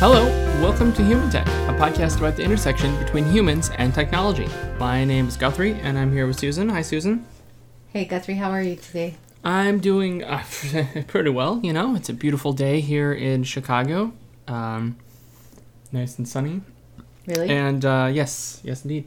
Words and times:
Hello, 0.00 0.24
welcome 0.62 0.94
to 0.94 1.04
Human 1.04 1.28
Tech, 1.28 1.46
a 1.46 1.74
podcast 1.74 2.16
about 2.16 2.34
the 2.34 2.42
intersection 2.42 2.96
between 3.04 3.26
humans 3.26 3.70
and 3.76 3.92
technology. 3.92 4.48
My 4.78 5.04
name 5.04 5.28
is 5.28 5.36
Guthrie, 5.36 5.74
and 5.74 5.98
I'm 5.98 6.10
here 6.10 6.26
with 6.26 6.38
Susan. 6.38 6.70
Hi, 6.70 6.80
Susan. 6.80 7.26
Hey 7.92 8.06
Guthrie, 8.06 8.36
how 8.36 8.50
are 8.50 8.62
you 8.62 8.76
today? 8.76 9.16
I'm 9.44 9.78
doing 9.78 10.24
uh, 10.24 10.42
pretty 11.06 11.28
well. 11.28 11.60
You 11.62 11.74
know, 11.74 11.96
it's 11.96 12.08
a 12.08 12.14
beautiful 12.14 12.54
day 12.54 12.80
here 12.80 13.12
in 13.12 13.44
Chicago. 13.44 14.14
Um, 14.48 14.96
nice 15.92 16.16
and 16.16 16.26
sunny. 16.26 16.62
Really? 17.26 17.50
And 17.50 17.84
uh, 17.84 18.08
yes, 18.10 18.62
yes, 18.64 18.82
indeed. 18.82 19.06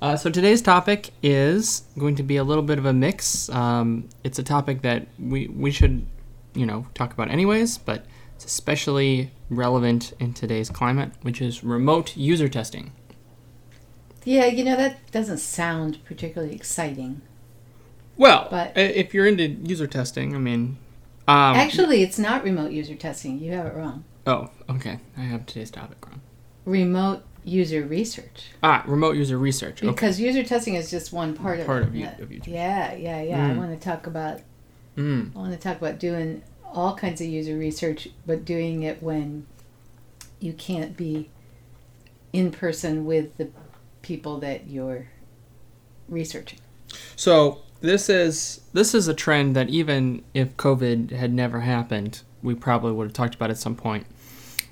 Uh, 0.00 0.16
so 0.16 0.30
today's 0.30 0.62
topic 0.62 1.10
is 1.22 1.82
going 1.98 2.14
to 2.14 2.22
be 2.22 2.38
a 2.38 2.44
little 2.44 2.64
bit 2.64 2.78
of 2.78 2.86
a 2.86 2.94
mix. 2.94 3.50
Um, 3.50 4.08
it's 4.24 4.38
a 4.38 4.42
topic 4.42 4.80
that 4.80 5.06
we 5.18 5.48
we 5.48 5.70
should, 5.70 6.06
you 6.54 6.64
know, 6.64 6.86
talk 6.94 7.12
about 7.12 7.30
anyways, 7.30 7.76
but 7.76 8.06
it's 8.42 8.50
especially 8.50 9.30
relevant 9.50 10.14
in 10.18 10.32
today's 10.32 10.70
climate, 10.70 11.12
which 11.20 11.42
is 11.42 11.62
remote 11.62 12.16
user 12.16 12.48
testing. 12.48 12.92
yeah, 14.24 14.46
you 14.46 14.64
know 14.64 14.76
that 14.76 14.98
doesn't 15.12 15.38
sound 15.38 16.02
particularly 16.06 16.54
exciting. 16.54 17.20
Well, 18.16 18.48
But- 18.50 18.72
if 18.76 19.12
you're 19.14 19.26
into 19.26 19.46
user 19.48 19.86
testing, 19.86 20.34
I 20.34 20.38
mean, 20.38 20.78
um, 21.28 21.54
Actually, 21.56 22.02
it's 22.02 22.18
not 22.18 22.42
remote 22.42 22.70
user 22.72 22.94
testing. 22.94 23.38
You 23.40 23.52
have 23.52 23.66
it 23.66 23.74
wrong. 23.74 24.04
oh, 24.26 24.48
okay, 24.70 24.98
I 25.18 25.22
have 25.22 25.44
today's 25.46 25.70
topic 25.70 25.98
wrong. 26.06 26.20
Remote 26.64 27.22
user 27.44 27.84
research. 27.84 28.52
Ah, 28.62 28.84
remote 28.86 29.16
user 29.16 29.36
research. 29.38 29.82
Okay. 29.82 29.90
Because 29.92 30.18
user 30.20 30.42
testing 30.42 30.74
is 30.76 30.90
just 30.90 31.12
one 31.12 31.34
part 31.34 31.60
of 31.60 31.66
Part 31.66 31.82
it. 31.82 31.88
of 31.88 31.94
u- 31.96 32.08
of 32.20 32.32
user- 32.32 32.50
Yeah, 32.50 32.94
yeah, 32.94 33.20
yeah. 33.22 33.46
I 33.48 33.50
Mm. 33.50 33.56
want 33.58 33.78
to 33.78 33.84
talk 33.88 34.06
about 34.06 34.40
Mm. 34.96 35.34
I 35.34 35.38
want 35.38 35.52
to 35.52 35.58
talk 35.58 35.76
about 35.78 35.98
doing 36.00 36.42
all 36.72 36.94
kinds 36.96 37.20
of 37.20 37.26
user 37.26 37.56
research, 37.56 38.08
but 38.26 38.44
doing 38.44 38.82
it 38.82 39.02
when 39.02 39.46
you 40.38 40.52
can't 40.52 40.96
be 40.96 41.30
in 42.32 42.50
person 42.50 43.04
with 43.04 43.36
the 43.36 43.50
people 44.02 44.38
that 44.38 44.68
you're 44.68 45.08
researching. 46.08 46.58
So 47.16 47.62
this 47.80 48.08
is 48.08 48.60
this 48.72 48.94
is 48.94 49.08
a 49.08 49.14
trend 49.14 49.56
that 49.56 49.68
even 49.68 50.22
if 50.34 50.56
COVID 50.56 51.12
had 51.12 51.32
never 51.32 51.60
happened, 51.60 52.22
we 52.42 52.54
probably 52.54 52.92
would 52.92 53.08
have 53.08 53.12
talked 53.12 53.34
about 53.34 53.50
at 53.50 53.58
some 53.58 53.76
point. 53.76 54.06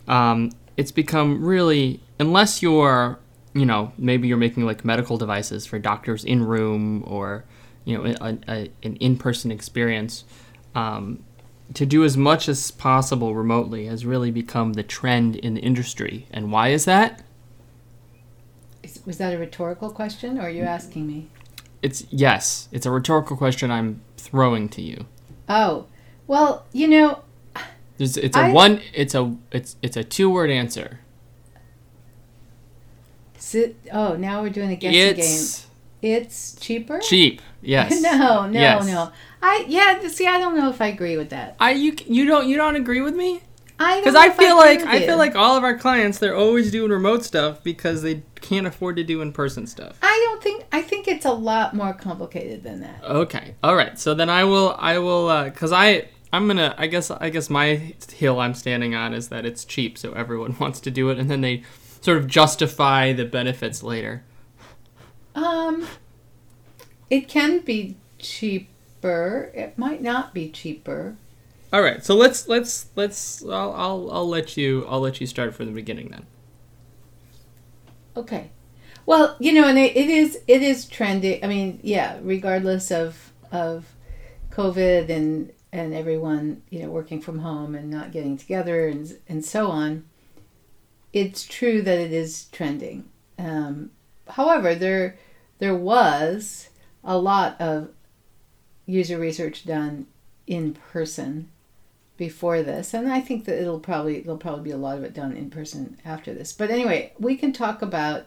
Um, 0.07 0.53
it's 0.77 0.93
become 0.93 1.45
really 1.45 2.01
unless 2.19 2.63
you're 2.63 3.19
you 3.55 3.67
know 3.67 3.93
maybe 3.99 4.29
you're 4.29 4.37
making 4.37 4.65
like 4.65 4.85
medical 4.85 5.17
devices 5.17 5.67
for 5.67 5.79
doctors 5.79 6.25
in 6.25 6.45
room 6.45 7.05
or 7.07 7.45
you 7.85 7.97
know 7.97 8.15
a, 8.21 8.39
a, 8.49 8.71
an 8.83 8.97
in-person 8.97 9.51
experience 9.51 10.25
um, 10.75 11.25
to 11.75 11.85
do 11.87 12.03
as 12.05 12.17
much 12.17 12.49
as 12.49 12.71
possible 12.71 13.35
remotely 13.35 13.87
has 13.87 14.07
really 14.07 14.31
become 14.31 14.73
the 14.73 14.83
trend 14.83 15.37
in 15.37 15.55
the 15.55 15.61
industry 15.61 16.27
and 16.31 16.51
why 16.51 16.69
is 16.69 16.85
that 16.87 17.23
Is, 18.83 19.01
was 19.05 19.19
that 19.19 19.35
a 19.35 19.39
rhetorical 19.39 19.91
question, 19.91 20.39
or 20.39 20.43
are 20.43 20.51
you 20.51 20.63
asking 20.63 21.07
me? 21.07 21.29
it's 21.83 22.05
yes 22.11 22.69
it's 22.73 22.87
a 22.87 22.91
rhetorical 22.91 23.37
question 23.37 23.71
i'm 23.71 24.01
throwing 24.17 24.69
to 24.69 24.83
you 24.83 25.07
Oh, 25.51 25.87
well, 26.27 26.67
you 26.75 26.87
know, 26.87 27.23
There's, 27.97 28.19
it's 28.19 28.37
a 28.37 28.41
I- 28.41 28.53
one. 28.53 28.83
It's 28.93 29.15
a 29.15 29.35
it's 29.51 29.77
it's 29.81 29.97
a 29.97 30.05
two 30.05 30.29
word 30.29 30.51
answer. 30.51 31.01
sit. 33.39 33.77
Oh, 33.93 34.15
now 34.17 34.43
we're 34.43 34.51
doing 34.51 34.71
a 34.71 34.77
guessing 34.77 35.15
game. 35.17 35.19
It's 35.25 35.67
It's 36.03 36.55
cheaper. 36.61 36.99
cheap. 37.01 37.41
Yes. 37.63 38.01
no, 38.03 38.47
no, 38.47 38.51
Yes. 38.61 38.87
no. 38.87 39.11
I 39.43 39.65
yeah. 39.69 40.07
See, 40.09 40.27
I 40.27 40.39
don't 40.39 40.57
know 40.57 40.71
if 40.71 40.81
I 40.81 40.89
agree 40.89 41.17
with 41.17 41.31
that. 41.31 41.57
I 41.61 41.73
you 41.73 41.95
you 42.07 42.27
don't 42.27 42.49
you 42.49 42.57
don't 42.57 42.77
agree 42.77 43.01
with 43.01 43.15
me? 43.15 43.43
I 43.79 44.01
Because 44.01 44.17
I 44.17 44.31
feel 44.31 44.59
agree 44.59 44.85
like 44.85 44.87
I 44.87 45.07
feel 45.07 45.17
like 45.17 45.37
all 45.37 45.57
of 45.57 45.63
our 45.63 45.79
clients 45.79 46.19
they're 46.19 46.37
always 46.37 46.73
doing 46.73 46.91
remote 46.91 47.25
stuff 47.25 47.63
because 47.63 48.03
they 48.03 48.23
can't 48.41 48.67
afford 48.67 48.97
to 48.97 49.05
do 49.05 49.21
in 49.21 49.33
person 49.33 49.67
stuff. 49.67 49.97
I 50.03 50.27
don't 50.27 50.43
think. 50.43 50.65
I 50.73 50.83
think 50.83 51.07
it's 51.07 51.25
a 51.25 51.33
lot 51.33 51.75
more 51.75 51.93
complicated 51.93 52.63
than 52.65 52.81
that. 52.81 53.05
Okay. 53.05 53.55
All 53.63 53.77
right. 53.77 53.99
So 53.99 54.15
then 54.15 54.29
I 54.29 54.45
will 54.45 54.75
I 54.79 54.99
will 54.99 55.29
uh, 55.29 55.51
cuz 55.51 55.71
I 55.71 56.09
I'm 56.33 56.47
going 56.47 56.57
to 56.59 56.75
I 56.77 56.89
guess 56.89 57.11
I 57.11 57.31
guess 57.31 57.49
my 57.49 57.95
hill 58.13 58.41
I'm 58.41 58.55
standing 58.55 58.95
on 58.95 59.15
is 59.15 59.29
that 59.29 59.47
it's 59.47 59.65
cheap 59.65 59.97
so 59.97 60.13
everyone 60.13 60.57
wants 60.61 60.81
to 60.81 60.91
do 60.91 61.11
it 61.11 61.19
and 61.19 61.31
then 61.31 61.41
they 61.41 61.63
sort 62.01 62.19
of 62.19 62.27
justify 62.27 63.13
the 63.13 63.25
benefits 63.25 63.83
later. 63.83 64.25
Um, 65.35 65.87
it 67.11 67.29
can 67.29 67.61
be 67.61 67.97
cheaper. 68.99 69.51
It 69.55 69.79
might 69.79 70.03
not 70.03 70.35
be 70.35 70.51
cheaper. 70.51 71.17
All 71.73 71.83
right. 71.83 72.05
So 72.05 72.15
let's 72.15 72.49
let's 72.49 72.87
let's 72.97 73.45
I'll 73.45 73.73
I'll, 73.73 74.11
I'll 74.11 74.29
let 74.29 74.57
you 74.57 74.87
I'll 74.89 75.01
let 75.01 75.21
you 75.21 75.27
start 75.27 75.55
from 75.55 75.67
the 75.67 75.73
beginning 75.73 76.09
then. 76.09 76.27
Okay. 78.17 78.51
Well, 79.07 79.37
you 79.39 79.53
know, 79.53 79.67
and 79.69 79.79
it, 79.79 79.97
it 79.97 80.09
is 80.11 80.39
it 80.47 80.63
is 80.63 80.87
trendy. 80.87 81.43
I 81.43 81.47
mean, 81.47 81.81
yeah, 81.83 82.19
regardless 82.23 82.91
of 82.91 83.33
of 83.53 83.95
COVID 84.51 85.09
and 85.09 85.53
and 85.73 85.95
everyone 85.95 86.63
you 86.71 86.81
know 86.81 86.89
working 86.89 87.21
from 87.21 87.41
home 87.41 87.75
and 87.75 87.91
not 87.91 88.13
getting 88.13 88.37
together 88.37 88.89
and 88.89 89.19
and 89.29 89.45
so 89.45 89.69
on, 89.69 90.05
it's 91.13 91.45
true 91.45 91.83
that 91.83 91.99
it 91.99 92.13
is 92.13 92.47
trending. 92.47 93.09
Um, 93.39 93.91
however, 94.27 94.75
there 94.75 95.19
there 95.59 95.75
was 95.75 96.71
a 97.05 97.17
lot 97.17 97.61
of 97.61 97.91
user 98.89 99.19
research 99.19 99.65
done 99.67 100.07
in 100.47 100.73
person 100.73 101.49
before 102.17 102.63
this 102.63 102.95
and 102.95 103.13
i 103.13 103.21
think 103.21 103.45
that 103.45 103.61
it'll 103.61 103.79
probably 103.79 104.21
there'll 104.21 104.37
probably 104.39 104.65
be 104.65 104.71
a 104.73 104.77
lot 104.77 104.97
of 104.99 105.05
it 105.05 105.15
done 105.15 105.37
in 105.37 105.49
person 105.51 105.97
after 106.05 106.33
this 106.35 106.53
but 106.53 106.71
anyway 106.71 107.13
we 107.21 107.37
can 107.37 107.53
talk 107.53 107.81
about 107.83 108.27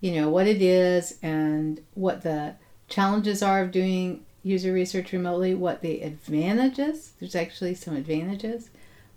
you 0.00 0.12
know 0.12 0.30
what 0.30 0.46
it 0.46 0.62
is 0.62 1.18
and 1.22 1.80
what 1.94 2.22
the 2.22 2.54
challenges 2.88 3.42
are 3.42 3.60
of 3.62 3.70
doing 3.70 4.24
user 4.42 4.72
research 4.72 5.12
remotely 5.12 5.54
what 5.54 5.82
the 5.82 6.00
advantages 6.02 7.12
there's 7.20 7.34
actually 7.34 7.74
some 7.74 7.94
advantages 7.94 8.70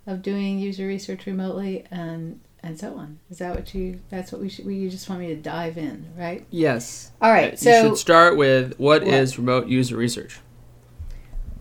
of 0.06 0.20
doing 0.20 0.58
user 0.58 0.86
research 0.86 1.24
remotely 1.24 1.84
and 1.90 2.38
and 2.62 2.78
so 2.78 2.94
on 2.96 3.18
is 3.30 3.38
that 3.38 3.54
what 3.54 3.72
you 3.74 3.98
that's 4.10 4.32
what 4.32 4.40
we 4.40 4.48
should 4.50 4.66
we 4.66 4.74
you 4.74 4.90
just 4.90 5.08
want 5.08 5.20
me 5.20 5.28
to 5.28 5.36
dive 5.36 5.78
in 5.78 6.04
right 6.18 6.44
Yes. 6.50 7.12
all 7.22 7.30
right 7.32 7.58
So 7.58 7.70
you 7.70 7.74
so 7.76 7.88
should 7.90 7.98
start 7.98 8.36
with 8.36 8.78
what 8.78 9.02
What? 9.02 9.14
is 9.14 9.38
remote 9.38 9.66
user 9.68 9.96
research? 9.96 10.40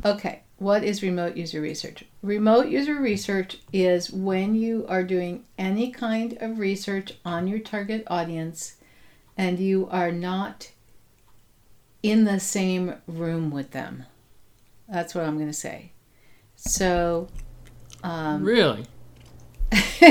Okay, 0.06 0.41
what 0.58 0.84
is 0.84 1.02
remote 1.02 1.38
user 1.38 1.62
research? 1.62 2.03
Remote 2.22 2.68
user 2.68 2.96
research 2.96 3.58
is 3.72 4.12
when 4.12 4.56
you 4.56 4.86
are 4.90 5.03
doing 5.03 5.46
any 5.58 5.91
kind 5.91 6.38
of 6.41 6.59
research 6.59 7.14
on 7.24 7.47
your 7.47 7.59
target 7.59 8.03
audience 8.08 8.75
and 9.38 9.59
you 9.59 9.88
are 9.90 10.12
not 10.12 10.72
in 12.02 12.25
the 12.25 12.40
same 12.40 12.96
room 13.08 13.50
with 13.50 13.72
them. 13.72 14.03
That's 14.90 15.16
what 15.16 15.24
I'm 15.24 15.36
going 15.38 15.47
to 15.50 15.53
say. 15.53 15.91
So, 16.56 17.30
um, 18.03 18.44
Really? 18.44 18.85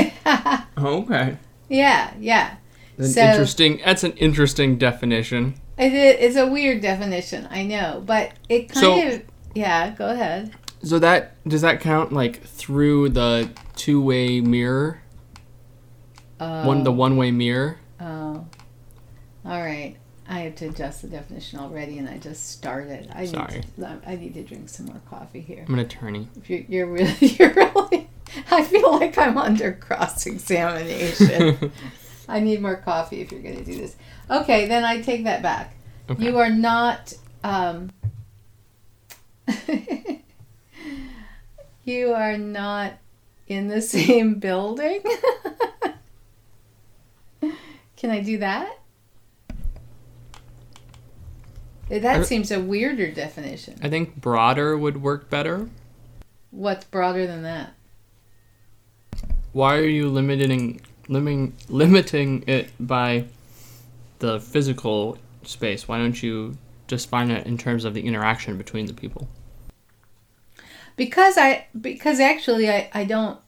Okay. 0.77 1.37
yeah, 1.69 2.13
yeah. 2.19 2.55
An 2.97 3.05
So- 3.05 3.21
interesting. 3.21 3.79
That's 3.85 4.03
an 4.03 4.13
interesting 4.13 4.77
definition. 4.77 5.55
It 5.77 5.93
is, 5.93 6.15
it's 6.19 6.35
a 6.35 6.47
weird 6.47 6.81
definition, 6.81 7.47
I 7.49 7.63
know, 7.63 8.03
but 8.05 8.31
it 8.49 8.69
kind 8.69 8.79
So- 8.79 9.07
of, 9.07 9.21
yeah, 9.53 9.91
go 9.91 10.09
ahead. 10.09 10.51
So 10.83 10.99
that 10.99 11.35
does 11.47 11.61
that 11.61 11.79
count 11.79 12.11
like 12.11 12.41
through 12.43 13.09
the 13.09 13.49
two-way 13.75 14.41
mirror, 14.41 15.01
Oh, 16.39 16.67
one 16.67 16.83
the 16.83 16.91
one-way 16.91 17.31
mirror? 17.31 17.77
Oh, 17.99 18.45
all 19.45 19.61
right. 19.61 19.95
I 20.27 20.39
have 20.39 20.55
to 20.55 20.69
adjust 20.69 21.01
the 21.01 21.09
definition 21.09 21.59
already, 21.59 21.97
and 21.99 22.09
I 22.09 22.17
just 22.17 22.49
started. 22.49 23.09
I 23.13 23.25
Sorry. 23.25 23.55
Need 23.55 23.65
to, 23.77 24.01
I 24.07 24.15
need 24.15 24.33
to 24.35 24.43
drink 24.43 24.69
some 24.69 24.85
more 24.87 25.01
coffee 25.09 25.41
here. 25.41 25.65
I'm 25.67 25.73
an 25.73 25.79
attorney. 25.81 26.29
If 26.37 26.49
you're, 26.49 26.61
you're 26.67 26.87
really, 26.87 27.15
you're 27.19 27.53
really. 27.53 28.09
I 28.49 28.63
feel 28.63 28.91
like 28.93 29.17
I'm 29.17 29.37
under 29.37 29.73
cross 29.73 30.25
examination. 30.25 31.71
I 32.27 32.39
need 32.39 32.61
more 32.61 32.77
coffee 32.77 33.21
if 33.21 33.31
you're 33.31 33.41
going 33.41 33.57
to 33.57 33.63
do 33.63 33.77
this. 33.77 33.95
Okay, 34.29 34.67
then 34.67 34.85
I 34.85 35.01
take 35.01 35.25
that 35.25 35.41
back. 35.41 35.75
Okay. 36.09 36.23
You 36.23 36.37
are 36.39 36.49
not. 36.49 37.13
Um, 37.43 37.91
you 41.83 42.13
are 42.13 42.37
not 42.37 42.93
in 43.47 43.67
the 43.67 43.81
same 43.93 44.35
building. 44.35 45.01
Can 47.97 48.09
I 48.11 48.19
do 48.21 48.37
that? 48.39 48.79
That 51.89 52.05
I- 52.05 52.23
seems 52.23 52.51
a 52.51 52.59
weirder 52.59 53.11
definition. 53.11 53.79
I 53.81 53.89
think 53.89 54.15
broader 54.15 54.77
would 54.77 55.01
work 55.01 55.29
better. 55.29 55.69
What's 56.51 56.85
broader 56.85 57.25
than 57.27 57.43
that? 57.43 57.73
Why 59.53 59.77
are 59.77 59.85
you 59.87 60.09
limiting 60.09 60.81
limiting 61.07 61.53
limiting 61.69 62.43
it 62.47 62.71
by 62.79 63.25
the 64.19 64.39
physical 64.39 65.17
space? 65.43 65.87
Why 65.87 65.97
don't 65.99 66.21
you 66.21 66.57
just 66.95 67.09
find 67.09 67.31
it 67.31 67.45
in 67.45 67.57
terms 67.57 67.85
of 67.85 67.93
the 67.93 68.01
interaction 68.01 68.57
between 68.57 68.85
the 68.85 68.93
people? 68.93 69.27
because 70.95 71.37
I 71.37 71.67
because 71.79 72.19
actually 72.19 72.69
I, 72.69 72.89
I 72.93 73.03
don't 73.05 73.39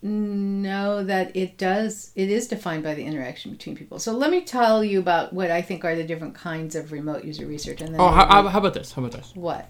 know 0.00 1.02
that 1.02 1.34
it 1.36 1.58
does 1.58 2.12
it 2.14 2.30
is 2.30 2.46
defined 2.46 2.84
by 2.84 2.94
the 2.94 3.04
interaction 3.04 3.50
between 3.50 3.74
people 3.74 3.98
so 3.98 4.12
let 4.12 4.30
me 4.30 4.40
tell 4.42 4.84
you 4.84 5.00
about 5.00 5.32
what 5.32 5.50
i 5.50 5.60
think 5.60 5.84
are 5.84 5.96
the 5.96 6.04
different 6.04 6.36
kinds 6.36 6.76
of 6.76 6.92
remote 6.92 7.24
user 7.24 7.46
research 7.46 7.80
and 7.80 7.92
then 7.92 8.00
Oh, 8.00 8.06
how, 8.06 8.46
how, 8.46 8.58
about 8.60 8.74
this? 8.74 8.92
How 8.92 9.02
about 9.02 9.10
this? 9.18 9.32
what 9.34 9.68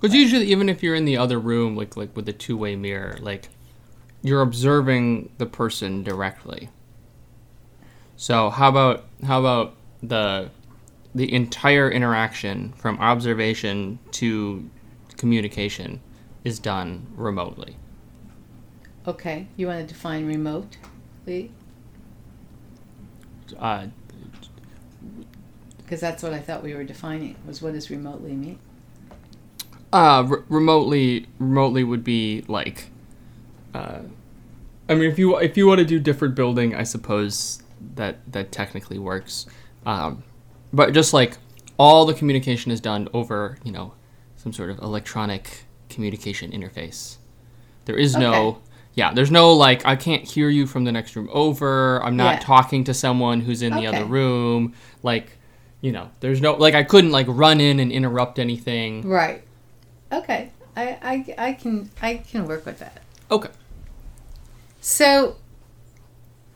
Because 0.00 0.14
usually, 0.14 0.46
even 0.46 0.68
if 0.68 0.84
you're 0.84 0.94
in 0.94 1.04
the 1.04 1.16
other 1.16 1.38
room, 1.38 1.76
like 1.76 1.96
like 1.96 2.14
with 2.14 2.28
a 2.28 2.32
two 2.32 2.56
way 2.56 2.76
mirror, 2.76 3.18
like 3.20 3.48
you're 4.22 4.42
observing 4.42 5.30
the 5.38 5.46
person 5.46 6.04
directly. 6.04 6.68
So 8.16 8.50
how 8.50 8.68
about 8.68 9.06
how 9.24 9.40
about 9.40 9.74
the 10.02 10.50
the 11.14 11.32
entire 11.32 11.90
interaction 11.90 12.72
from 12.72 12.98
observation 12.98 13.98
to 14.12 14.68
communication 15.16 16.00
is 16.44 16.58
done 16.58 17.06
remotely. 17.16 17.76
okay 19.06 19.46
you 19.56 19.66
want 19.66 19.80
to 19.86 19.92
define 19.94 20.26
remote 20.26 20.76
Lee? 21.26 21.50
Uh, 23.58 23.86
because 25.78 26.00
that's 26.00 26.22
what 26.22 26.32
i 26.32 26.38
thought 26.38 26.62
we 26.62 26.72
were 26.72 26.84
defining 26.84 27.34
was 27.46 27.60
what 27.60 27.72
does 27.72 27.90
remotely 27.90 28.32
mean 28.32 28.58
Uh, 29.92 30.24
re- 30.28 30.42
remotely, 30.48 31.26
remotely 31.40 31.82
would 31.82 32.04
be 32.04 32.44
like, 32.46 32.90
uh, 33.74 33.98
I 34.88 34.94
mean, 34.94 35.10
if 35.10 35.18
you 35.18 35.36
if 35.38 35.56
you 35.56 35.66
want 35.66 35.80
to 35.80 35.84
do 35.84 35.98
different 35.98 36.36
building, 36.36 36.76
I 36.76 36.84
suppose 36.84 37.60
that 37.96 38.18
that 38.30 38.52
technically 38.52 38.98
works. 39.00 39.46
Um, 39.84 40.22
but 40.72 40.92
just 40.92 41.12
like 41.12 41.36
all 41.78 42.04
the 42.06 42.14
communication 42.14 42.70
is 42.72 42.80
done 42.80 43.08
over, 43.14 43.58
you 43.64 43.72
know, 43.72 43.94
some 44.36 44.52
sort 44.52 44.70
of 44.70 44.78
electronic 44.80 45.64
communication 45.88 46.50
interface. 46.52 47.16
There 47.86 47.96
is 47.96 48.16
no, 48.16 48.60
yeah, 48.94 49.12
there's 49.12 49.30
no 49.30 49.52
like 49.52 49.84
I 49.86 49.96
can't 49.96 50.22
hear 50.24 50.48
you 50.48 50.66
from 50.66 50.84
the 50.84 50.92
next 50.92 51.16
room 51.16 51.28
over. 51.32 52.02
I'm 52.04 52.16
not 52.16 52.34
Yeah. 52.34 52.40
talking 52.40 52.84
to 52.84 52.94
someone 52.94 53.40
who's 53.40 53.62
in 53.62 53.74
the 53.74 53.86
other 53.86 54.04
room. 54.04 54.74
Like, 55.02 55.38
you 55.80 55.90
know, 55.92 56.10
there's 56.20 56.40
no 56.40 56.52
like 56.54 56.74
I 56.74 56.82
couldn't 56.84 57.10
like 57.10 57.26
run 57.28 57.60
in 57.60 57.80
and 57.80 57.90
interrupt 57.90 58.38
anything. 58.38 59.08
right 59.08 59.42
okay 60.12 60.50
I, 60.76 60.98
I 61.02 61.34
i 61.48 61.52
can 61.52 61.88
i 62.02 62.14
can 62.16 62.44
work 62.46 62.66
with 62.66 62.80
that 62.80 63.00
Okay. 63.30 63.48
So 64.80 65.36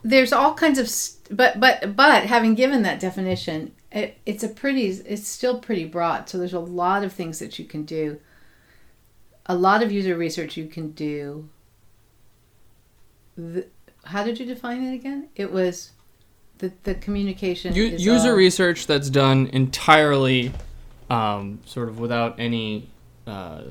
there's 0.03 0.33
all 0.33 0.53
kinds 0.53 0.77
of 0.79 0.89
st- 0.89 1.35
but 1.35 1.59
but 1.59 1.95
but 1.95 2.25
having 2.25 2.53
given 2.55 2.83
that 2.83 2.99
definition, 2.99 3.71
it, 3.95 4.17
it's 4.25 4.43
a 4.43 4.49
pretty 4.49 4.87
it's 4.87 5.27
still 5.27 5.59
pretty 5.59 5.85
broad. 5.85 6.29
So 6.29 6.37
there's 6.37 6.53
a 6.53 6.59
lot 6.59 7.03
of 7.03 7.13
things 7.13 7.39
that 7.39 7.57
you 7.57 7.65
can 7.65 7.83
do. 7.83 8.19
A 9.47 9.55
lot 9.55 9.81
of 9.81 9.91
user 9.91 10.15
research 10.17 10.57
you 10.57 10.67
can 10.67 10.91
do. 10.91 11.49
The, 13.37 13.67
how 14.03 14.23
did 14.23 14.39
you 14.39 14.45
define 14.45 14.83
it 14.83 14.93
again? 14.93 15.29
It 15.35 15.51
was 15.51 15.91
the 16.57 16.73
the 16.83 16.95
communication. 16.95 17.73
U- 17.73 17.85
user 17.85 18.31
all- 18.31 18.35
research 18.35 18.85
that's 18.85 19.09
done 19.09 19.47
entirely 19.47 20.51
um, 21.09 21.59
sort 21.65 21.87
of 21.87 21.97
without 21.99 22.37
any 22.37 22.89
uh, 23.25 23.61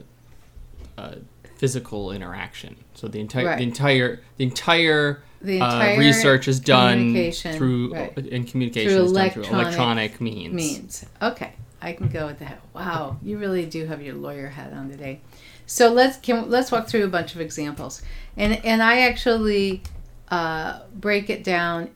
uh, 0.96 1.16
physical 1.56 2.12
interaction. 2.12 2.76
So 2.94 3.08
the 3.08 3.20
entire 3.20 3.46
Right. 3.46 3.58
the 3.58 3.64
entire 3.64 4.20
the 4.38 4.44
entire, 4.44 5.22
the 5.44 5.60
uh, 5.60 5.66
entire 5.66 5.98
research 5.98 6.48
is 6.48 6.58
done 6.58 7.30
through 7.32 7.92
right. 7.92 8.16
and 8.16 8.46
communication 8.46 8.92
Through 8.92 9.04
is 9.04 9.12
done 9.12 9.30
through 9.30 9.42
electronic 9.44 9.66
electronic 9.66 10.20
means. 10.20 10.54
means. 10.54 11.06
Okay, 11.20 11.52
I 11.82 11.92
can 11.92 12.08
go 12.08 12.26
with 12.26 12.38
that. 12.38 12.60
Wow, 12.74 13.18
you 13.22 13.38
really 13.38 13.66
do 13.66 13.84
have 13.86 14.02
your 14.02 14.14
lawyer 14.14 14.48
hat 14.48 14.72
on 14.72 14.88
today. 14.90 15.20
So 15.66 15.92
let's 15.92 16.16
can 16.16 16.50
let's 16.50 16.72
walk 16.72 16.88
through 16.88 17.04
a 17.04 17.08
bunch 17.08 17.34
of 17.34 17.40
examples, 17.40 18.02
and 18.36 18.64
and 18.64 18.82
I 18.82 19.02
actually 19.02 19.82
uh, 20.28 20.80
break 20.94 21.28
it 21.28 21.44
down 21.44 21.90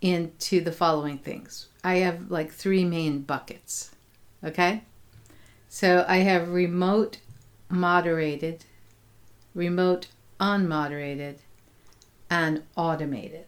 into 0.00 0.60
the 0.62 0.72
following 0.72 1.18
things. 1.18 1.68
I 1.82 1.96
have 1.96 2.30
like 2.30 2.52
three 2.52 2.84
main 2.84 3.20
buckets. 3.20 3.90
Okay, 4.42 4.82
so 5.68 6.04
I 6.08 6.18
have 6.18 6.48
remote 6.48 7.18
moderated, 7.68 8.64
remote 9.54 10.08
unmoderated, 10.40 11.36
and 12.34 12.62
automated. 12.76 13.46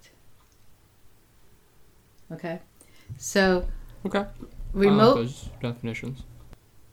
Okay, 2.31 2.61
so 3.17 3.67
Okay. 4.05 4.25
Remote 4.73 5.15
those 5.17 5.51
definitions. 5.61 6.23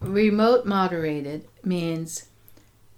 remote 0.01 0.66
moderated 0.66 1.48
means 1.63 2.30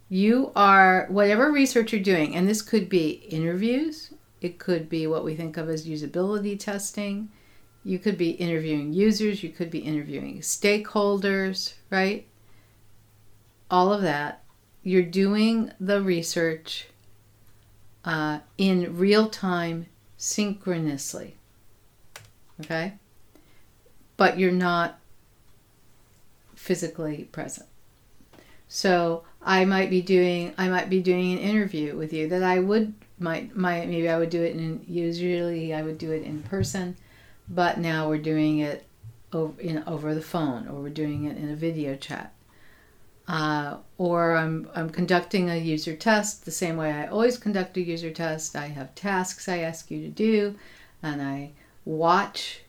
you 0.07 0.51
are 0.55 1.07
whatever 1.09 1.51
research 1.51 1.91
you're 1.91 2.01
doing 2.01 2.35
and 2.35 2.47
this 2.47 2.61
could 2.61 2.87
be 2.87 3.09
interviews 3.39 4.13
it 4.41 4.59
could 4.59 4.87
be 4.87 5.07
what 5.07 5.23
we 5.23 5.35
think 5.35 5.57
of 5.57 5.67
as 5.69 5.87
usability 5.87 6.57
testing 6.57 7.29
you 7.83 7.97
could 7.99 8.17
be 8.17 8.31
interviewing 8.31 8.93
users 8.93 9.43
you 9.43 9.49
could 9.49 9.71
be 9.71 9.79
interviewing 9.79 10.39
stakeholders 10.39 11.73
right 11.89 12.27
all 13.69 13.91
of 13.91 14.01
that 14.03 14.43
you're 14.83 15.01
doing 15.23 15.71
the 15.79 16.01
research 16.01 16.87
uh, 18.05 18.39
in 18.57 18.97
real 18.97 19.29
time 19.29 19.87
synchronously 20.17 21.35
okay 22.61 22.93
but 24.17 24.39
you're 24.39 24.51
not 24.51 24.99
physically 26.55 27.25
present. 27.31 27.67
So 28.67 29.23
I 29.41 29.65
might 29.65 29.89
be 29.89 30.01
doing 30.01 30.53
I 30.57 30.67
might 30.69 30.89
be 30.89 31.01
doing 31.01 31.33
an 31.33 31.39
interview 31.39 31.95
with 31.95 32.11
you 32.13 32.27
that 32.29 32.43
I 32.43 32.59
would 32.59 32.93
might 33.19 33.55
might 33.55 33.87
maybe 33.87 34.09
I 34.09 34.17
would 34.17 34.29
do 34.29 34.43
it 34.43 34.55
in 34.55 34.83
usually 34.87 35.73
I 35.73 35.81
would 35.83 35.97
do 35.97 36.11
it 36.11 36.23
in 36.23 36.43
person, 36.43 36.97
but 37.47 37.77
now 37.77 38.09
we're 38.09 38.17
doing 38.17 38.59
it 38.59 38.85
over 39.31 39.59
in 39.61 39.83
over 39.85 40.15
the 40.15 40.21
phone 40.21 40.67
or 40.67 40.81
we're 40.81 40.89
doing 40.89 41.25
it 41.25 41.37
in 41.37 41.49
a 41.49 41.55
video 41.55 41.95
chat. 41.95 42.33
Uh, 43.27 43.77
or 43.97 44.35
I'm 44.35 44.69
I'm 44.75 44.89
conducting 44.89 45.49
a 45.49 45.55
user 45.55 45.95
test 45.95 46.45
the 46.45 46.51
same 46.51 46.77
way 46.77 46.91
I 46.91 47.07
always 47.07 47.39
conduct 47.39 47.75
a 47.77 47.81
user 47.81 48.11
test. 48.11 48.55
I 48.55 48.67
have 48.67 48.93
tasks 48.93 49.49
I 49.49 49.59
ask 49.59 49.89
you 49.89 50.01
to 50.01 50.09
do, 50.09 50.55
and 51.01 51.21
I 51.21 51.51
watch 51.85 52.61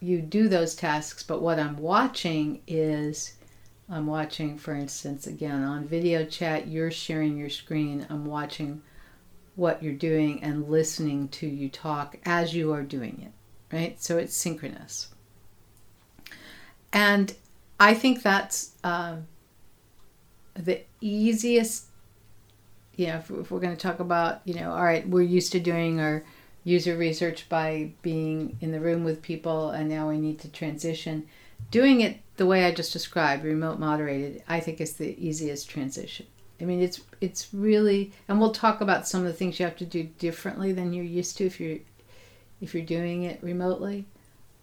you 0.00 0.20
do 0.20 0.48
those 0.48 0.74
tasks, 0.74 1.22
but 1.22 1.42
what 1.42 1.58
I'm 1.58 1.78
watching 1.78 2.62
is 2.66 3.34
I'm 3.88 4.06
watching, 4.06 4.58
for 4.58 4.74
instance, 4.74 5.26
again 5.26 5.62
on 5.62 5.86
video 5.86 6.24
chat, 6.24 6.68
you're 6.68 6.90
sharing 6.90 7.38
your 7.38 7.50
screen. 7.50 8.06
I'm 8.10 8.26
watching 8.26 8.82
what 9.54 9.82
you're 9.82 9.94
doing 9.94 10.42
and 10.42 10.68
listening 10.68 11.28
to 11.28 11.46
you 11.46 11.68
talk 11.68 12.18
as 12.24 12.54
you 12.54 12.72
are 12.72 12.82
doing 12.82 13.22
it, 13.24 13.74
right? 13.74 14.02
So 14.02 14.18
it's 14.18 14.36
synchronous. 14.36 15.08
And 16.92 17.34
I 17.80 17.94
think 17.94 18.22
that's 18.22 18.72
uh, 18.84 19.16
the 20.58 20.80
easiest, 21.00 21.86
you 22.96 23.08
know, 23.08 23.16
if, 23.16 23.30
if 23.30 23.50
we're 23.50 23.60
going 23.60 23.76
to 23.76 23.80
talk 23.80 24.00
about, 24.00 24.40
you 24.44 24.54
know, 24.54 24.72
all 24.72 24.84
right, 24.84 25.08
we're 25.08 25.22
used 25.22 25.52
to 25.52 25.60
doing 25.60 26.00
our 26.00 26.24
user 26.64 26.96
research 26.96 27.48
by 27.48 27.90
being 28.02 28.56
in 28.60 28.72
the 28.72 28.80
room 28.80 29.04
with 29.04 29.22
people 29.22 29.70
and 29.70 29.88
now 29.88 30.08
we 30.08 30.18
need 30.18 30.38
to 30.40 30.48
transition. 30.48 31.26
Doing 31.70 32.00
it 32.00 32.20
the 32.36 32.46
way 32.46 32.64
i 32.64 32.70
just 32.70 32.92
described 32.92 33.44
remote 33.44 33.78
moderated 33.78 34.42
i 34.48 34.60
think 34.60 34.80
is 34.80 34.94
the 34.94 35.16
easiest 35.24 35.68
transition. 35.68 36.26
I 36.60 36.64
mean 36.64 36.82
it's 36.82 37.00
it's 37.20 37.52
really 37.52 38.12
and 38.28 38.40
we'll 38.40 38.52
talk 38.52 38.80
about 38.80 39.08
some 39.08 39.20
of 39.20 39.26
the 39.26 39.32
things 39.32 39.58
you 39.58 39.66
have 39.66 39.76
to 39.76 39.84
do 39.84 40.04
differently 40.18 40.72
than 40.72 40.92
you're 40.92 41.04
used 41.04 41.36
to 41.38 41.46
if 41.46 41.60
you're 41.60 41.78
if 42.60 42.74
you're 42.74 42.84
doing 42.84 43.24
it 43.24 43.42
remotely 43.42 44.06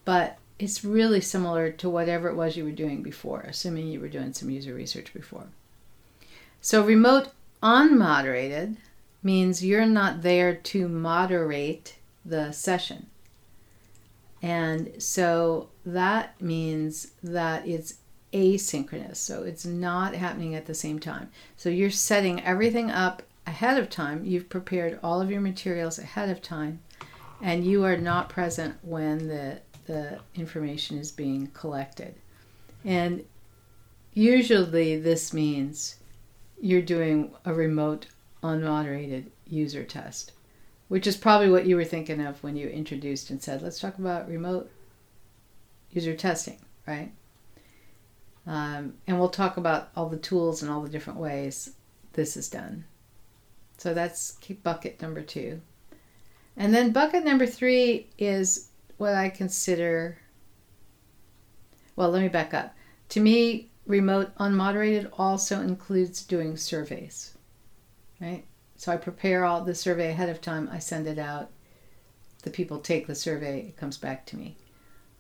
but 0.05 0.38
it's 0.59 0.83
really 0.83 1.21
similar 1.21 1.71
to 1.71 1.89
whatever 1.89 2.29
it 2.29 2.35
was 2.35 2.57
you 2.57 2.63
were 2.63 2.71
doing 2.71 3.03
before 3.03 3.41
assuming 3.41 3.88
you 3.88 4.00
were 4.00 4.07
doing 4.07 4.33
some 4.33 4.50
user 4.50 4.73
research 4.73 5.13
before 5.13 5.45
so 6.63 6.82
remote 6.82 7.27
unmoderated 7.62 8.77
means 9.22 9.65
you're 9.65 9.86
not 9.86 10.22
there 10.22 10.55
to 10.55 10.88
moderate 10.88 11.98
the 12.24 12.53
session. 12.53 13.08
And 14.41 14.93
so 14.98 15.67
that 15.86 16.41
means 16.41 17.12
that 17.22 17.67
it's 17.67 17.96
asynchronous. 18.32 19.17
So 19.17 19.43
it's 19.43 19.65
not 19.65 20.15
happening 20.15 20.55
at 20.55 20.65
the 20.65 20.74
same 20.74 21.00
time. 21.00 21.29
So 21.58 21.67
you're 21.67 21.89
setting 21.89 22.41
everything 22.43 22.89
up 22.89 23.24
ahead 23.46 23.77
of 23.77 23.89
time. 23.89 24.24
You've 24.24 24.48
prepared 24.48 25.01
all 25.03 25.20
of 25.20 25.29
your 25.29 25.41
materials 25.41 26.00
ahead 26.00 26.29
of 26.29 26.41
time. 26.41 26.79
And 27.41 27.65
you 27.65 27.84
are 27.84 27.98
not 27.98 28.29
present 28.29 28.77
when 28.84 29.27
the, 29.27 29.60
the 29.86 30.22
information 30.34 30.98
is 30.98 31.12
being 31.12 31.48
collected. 31.48 32.15
And 32.86 33.25
usually 34.13 34.98
this 34.98 35.34
means 35.34 35.98
you're 36.63 36.82
doing 36.82 37.29
a 37.43 37.53
remote 37.53 38.05
unmoderated 38.41 39.25
user 39.46 39.84
test, 39.84 40.32
which 40.88 41.05
is 41.05 41.17
probably 41.17 41.50
what 41.50 41.65
you 41.65 41.75
were 41.75 41.84
thinking 41.84 42.25
of 42.25 42.41
when 42.41 42.55
you 42.55 42.70
introduced 42.70 43.29
and 43.29 43.43
said, 43.43 43.62
let's 43.62 43.82
talk 43.82 43.98
about 43.98 44.29
remote 44.29 44.72
user 45.91 46.15
testing, 46.15 46.58
right? 46.88 47.12
Um, 48.48 48.93
and 49.05 49.20
we'll 49.20 49.27
talk 49.27 49.58
about 49.58 49.89
all 49.93 50.08
the 50.08 50.15
tools 50.15 50.62
and 50.62 50.72
all 50.72 50.79
the 50.79 50.89
different 50.89 51.20
ways 51.20 51.74
this 52.13 52.38
is 52.38 52.50
done. 52.50 52.86
So 53.77 53.93
that's 53.93 54.38
bucket 54.63 55.01
number 55.01 55.22
two. 55.22 55.60
And 56.55 56.74
then 56.74 56.93
bucket 56.93 57.25
number 57.25 57.46
three 57.46 58.08
is 58.17 58.70
what 58.96 59.15
I 59.15 59.27
consider. 59.27 60.17
Well, 61.98 62.10
let 62.10 62.22
me 62.22 62.29
back 62.29 62.53
up. 62.53 62.74
To 63.10 63.20
me, 63.20 63.70
remote 63.86 64.36
unmoderated 64.38 65.10
also 65.18 65.62
includes 65.62 66.24
doing 66.24 66.58
surveys, 66.58 67.38
right? 68.22 68.46
So 68.78 68.92
I 68.92 68.98
prepare 68.98 69.46
all 69.46 69.63
the 69.63 69.75
survey 69.75 70.10
ahead 70.10 70.30
of 70.30 70.42
time. 70.42 70.70
I 70.72 70.80
send 70.80 71.08
it 71.08 71.20
out. 71.20 71.52
The 72.44 72.50
people 72.50 72.80
take 72.80 73.08
the 73.08 73.16
survey. 73.16 73.60
It 73.60 73.78
comes 73.78 73.98
back 73.98 74.25
to 74.28 74.38
me. 74.38 74.58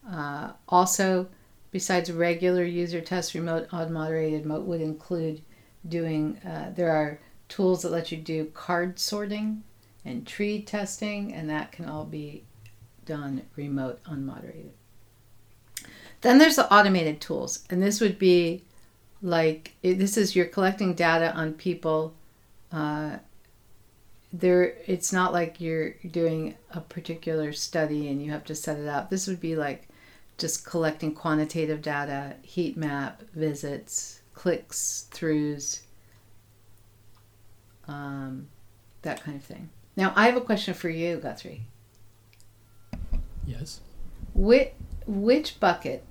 Uh, 0.09 0.51
also, 0.67 1.27
besides 1.71 2.11
regular 2.11 2.63
user 2.63 2.99
tests, 3.01 3.35
remote 3.35 3.69
unmoderated 3.69 4.43
mode 4.45 4.65
would 4.65 4.81
include 4.81 5.41
doing. 5.87 6.37
Uh, 6.39 6.71
there 6.75 6.91
are 6.91 7.19
tools 7.47 7.81
that 7.81 7.91
let 7.91 8.11
you 8.11 8.17
do 8.17 8.45
card 8.53 8.99
sorting 8.99 9.63
and 10.03 10.27
tree 10.27 10.61
testing, 10.61 11.33
and 11.33 11.49
that 11.49 11.71
can 11.71 11.85
all 11.85 12.05
be 12.05 12.43
done 13.05 13.43
remote 13.55 14.03
unmoderated. 14.03 14.71
Then 16.23 16.37
there's 16.37 16.55
the 16.55 16.73
automated 16.73 17.19
tools, 17.19 17.65
and 17.69 17.83
this 17.83 17.99
would 17.99 18.17
be 18.17 18.63
like 19.21 19.75
this 19.81 20.17
is 20.17 20.35
you're 20.35 20.45
collecting 20.45 20.93
data 20.93 21.33
on 21.35 21.53
people. 21.53 22.13
Uh, 22.71 23.17
there, 24.31 24.77
it's 24.87 25.13
not 25.13 25.33
like 25.33 25.59
you're 25.59 25.91
doing 26.09 26.55
a 26.71 26.79
particular 26.79 27.51
study 27.51 28.07
and 28.07 28.23
you 28.23 28.31
have 28.31 28.45
to 28.45 28.55
set 28.55 28.79
it 28.79 28.87
up. 28.87 29.09
This 29.09 29.27
would 29.27 29.41
be 29.41 29.55
like 29.57 29.89
just 30.37 30.65
collecting 30.65 31.13
quantitative 31.13 31.81
data, 31.81 32.35
heat 32.41 32.77
map, 32.77 33.21
visits, 33.35 34.21
clicks, 34.33 35.07
throughs, 35.11 35.81
um, 37.87 38.47
that 39.03 39.23
kind 39.23 39.37
of 39.37 39.43
thing. 39.43 39.69
Now, 39.97 40.13
I 40.15 40.25
have 40.25 40.37
a 40.37 40.41
question 40.41 40.73
for 40.73 40.89
you, 40.89 41.17
Guthrie. 41.17 41.65
Yes. 43.45 43.81
Which, 44.33 44.71
which 45.05 45.59
bucket 45.59 46.03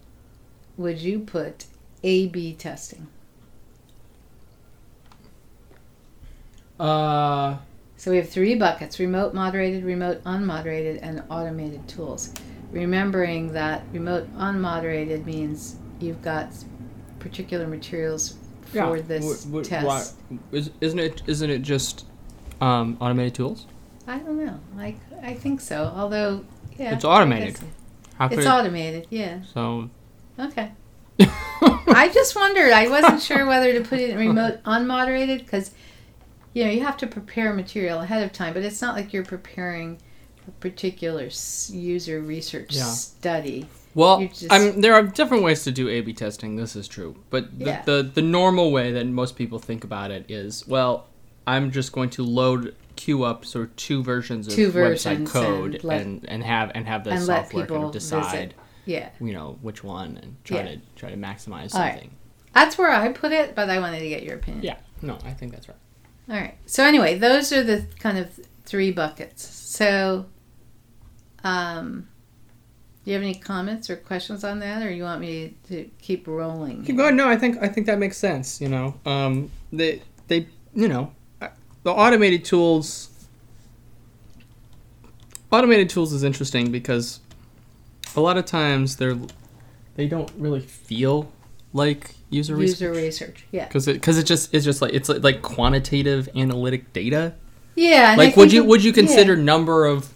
would 0.82 0.98
you 1.00 1.20
put 1.20 1.66
A 2.02 2.26
B 2.26 2.52
testing? 2.52 3.06
Uh, 6.78 7.56
so 7.96 8.10
we 8.10 8.16
have 8.16 8.28
three 8.28 8.56
buckets 8.56 8.98
remote 8.98 9.32
moderated, 9.32 9.84
remote 9.84 10.22
unmoderated, 10.24 10.98
and 11.02 11.22
automated 11.30 11.86
tools. 11.88 12.34
Remembering 12.72 13.52
that 13.52 13.84
remote 13.92 14.28
unmoderated 14.36 15.24
means 15.24 15.76
you've 16.00 16.20
got 16.22 16.52
particular 17.20 17.68
materials 17.68 18.36
for 18.62 18.96
yeah. 18.96 19.02
this 19.02 19.44
w- 19.44 19.62
w- 19.62 19.64
test. 19.64 19.86
Why, 19.86 20.38
is, 20.50 20.94
not 20.94 21.04
it? 21.04 21.22
Isn't 21.26 21.50
it 21.50 21.62
just 21.62 22.06
um, 22.60 22.96
automated 23.00 23.34
tools? 23.34 23.66
I 24.08 24.18
don't 24.18 24.44
know. 24.44 24.58
I, 24.76 24.96
I 25.22 25.34
think 25.34 25.60
so. 25.60 25.92
Although, 25.94 26.44
yeah, 26.76 26.94
it's 26.94 27.04
automated. 27.04 27.60
it's 28.20 28.32
it, 28.32 28.46
automated. 28.46 29.06
Yeah. 29.10 29.42
So. 29.54 29.90
Okay. 30.38 30.72
I 31.20 32.10
just 32.12 32.34
wondered. 32.34 32.72
I 32.72 32.88
wasn't 32.88 33.22
sure 33.22 33.46
whether 33.46 33.72
to 33.72 33.86
put 33.86 34.00
it 34.00 34.10
in 34.10 34.18
remote 34.18 34.62
unmoderated 34.64 35.38
because, 35.38 35.72
you 36.54 36.64
know, 36.64 36.70
you 36.70 36.82
have 36.82 36.96
to 36.98 37.06
prepare 37.06 37.52
material 37.52 38.00
ahead 38.00 38.22
of 38.22 38.32
time, 38.32 38.54
but 38.54 38.62
it's 38.62 38.80
not 38.80 38.94
like 38.94 39.12
you're 39.12 39.24
preparing 39.24 39.98
a 40.48 40.50
particular 40.52 41.28
user 41.68 42.20
research 42.20 42.74
yeah. 42.74 42.84
study. 42.84 43.68
Well, 43.94 44.26
just... 44.26 44.50
I 44.50 44.58
mean, 44.58 44.80
there 44.80 44.94
are 44.94 45.02
different 45.02 45.42
ways 45.42 45.64
to 45.64 45.72
do 45.72 45.88
A/B 45.88 46.14
testing. 46.14 46.56
This 46.56 46.74
is 46.76 46.88
true, 46.88 47.14
but 47.28 47.58
the, 47.58 47.64
yeah. 47.66 47.82
the 47.82 48.02
the 48.02 48.22
normal 48.22 48.72
way 48.72 48.90
that 48.92 49.06
most 49.06 49.36
people 49.36 49.58
think 49.58 49.84
about 49.84 50.10
it 50.10 50.30
is, 50.30 50.66
well, 50.66 51.08
I'm 51.46 51.70
just 51.70 51.92
going 51.92 52.08
to 52.10 52.24
load 52.24 52.74
queue 52.96 53.24
up 53.24 53.44
sort 53.44 53.68
of 53.68 53.76
two 53.76 54.02
versions 54.02 54.46
of 54.46 54.54
two 54.54 54.70
website 54.72 55.26
code 55.26 55.74
and, 55.74 55.84
let, 55.84 56.00
and, 56.00 56.28
and 56.28 56.42
have 56.42 56.72
and 56.74 56.86
have 56.86 57.04
the 57.04 57.18
software 57.18 57.66
kind 57.66 57.84
of 57.84 57.92
decide 57.92 58.24
visit. 58.24 58.54
Yeah. 58.84 59.10
you 59.20 59.32
know 59.32 59.58
which 59.62 59.84
one 59.84 60.18
and 60.22 60.36
try 60.44 60.58
yeah. 60.58 60.70
to 60.72 60.80
try 60.96 61.10
to 61.10 61.16
maximize 61.16 61.70
something 61.70 62.08
right. 62.08 62.10
that's 62.52 62.76
where 62.76 62.90
i 62.90 63.10
put 63.12 63.32
it 63.32 63.54
but 63.54 63.70
i 63.70 63.78
wanted 63.78 64.00
to 64.00 64.08
get 64.08 64.22
your 64.22 64.36
opinion. 64.36 64.64
Yeah. 64.64 64.76
No 65.00 65.18
i 65.24 65.32
think 65.32 65.52
that's 65.52 65.68
right. 65.68 65.78
All 66.28 66.36
right. 66.36 66.56
So 66.66 66.84
anyway 66.84 67.18
those 67.18 67.52
are 67.52 67.62
the 67.62 67.86
kind 67.98 68.18
of 68.18 68.38
three 68.64 68.92
buckets. 68.92 69.44
So 69.44 70.26
um 71.44 72.08
do 73.04 73.10
you 73.10 73.14
have 73.14 73.22
any 73.22 73.34
comments 73.34 73.90
or 73.90 73.96
questions 73.96 74.44
on 74.44 74.60
that 74.60 74.82
or 74.82 74.90
you 74.90 75.02
want 75.02 75.20
me 75.20 75.54
to 75.68 75.90
keep 76.00 76.26
rolling 76.26 76.84
keep 76.84 76.96
going. 76.96 77.16
No 77.16 77.28
i 77.28 77.36
think 77.36 77.58
i 77.60 77.68
think 77.68 77.86
that 77.86 77.98
makes 77.98 78.16
sense 78.16 78.60
you 78.60 78.68
know. 78.68 78.94
Um 79.04 79.50
they 79.72 80.02
they 80.28 80.46
you 80.74 80.88
know 80.88 81.12
the 81.82 81.90
automated 81.90 82.44
tools 82.44 83.08
automated 85.50 85.90
tools 85.90 86.12
is 86.12 86.24
interesting 86.24 86.72
because 86.72 87.20
a 88.16 88.20
lot 88.20 88.36
of 88.36 88.44
times 88.44 88.96
they're 88.96 89.16
they 89.94 90.06
don't 90.06 90.30
really 90.36 90.60
feel 90.60 91.32
like 91.72 92.14
user, 92.30 92.58
user 92.60 92.90
research. 92.90 93.30
research 93.30 93.46
yeah 93.50 93.66
because 93.66 93.88
it 93.88 93.94
because 93.94 94.18
it 94.18 94.24
just 94.24 94.52
it's 94.54 94.64
just 94.64 94.82
like 94.82 94.92
it's 94.92 95.08
like, 95.08 95.22
like 95.22 95.42
quantitative 95.42 96.28
analytic 96.34 96.92
data 96.92 97.34
yeah 97.74 98.14
like 98.16 98.36
would 98.36 98.52
you 98.52 98.64
would 98.64 98.84
you 98.84 98.92
consider 98.92 99.34
yeah. 99.34 99.42
number 99.42 99.86
of 99.86 100.12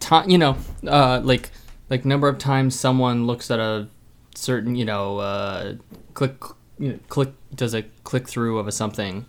time 0.00 0.28
you 0.28 0.38
know 0.38 0.56
uh 0.86 1.20
like 1.22 1.50
like 1.88 2.04
number 2.04 2.28
of 2.28 2.38
times 2.38 2.78
someone 2.78 3.26
looks 3.26 3.50
at 3.50 3.58
a 3.58 3.88
certain 4.34 4.74
you 4.74 4.84
know 4.84 5.18
uh 5.18 5.74
click 6.14 6.42
you 6.78 6.92
know, 6.92 6.98
click 7.08 7.30
does 7.54 7.74
a 7.74 7.82
click 8.04 8.28
through 8.28 8.58
of 8.58 8.66
a 8.66 8.72
something 8.72 9.26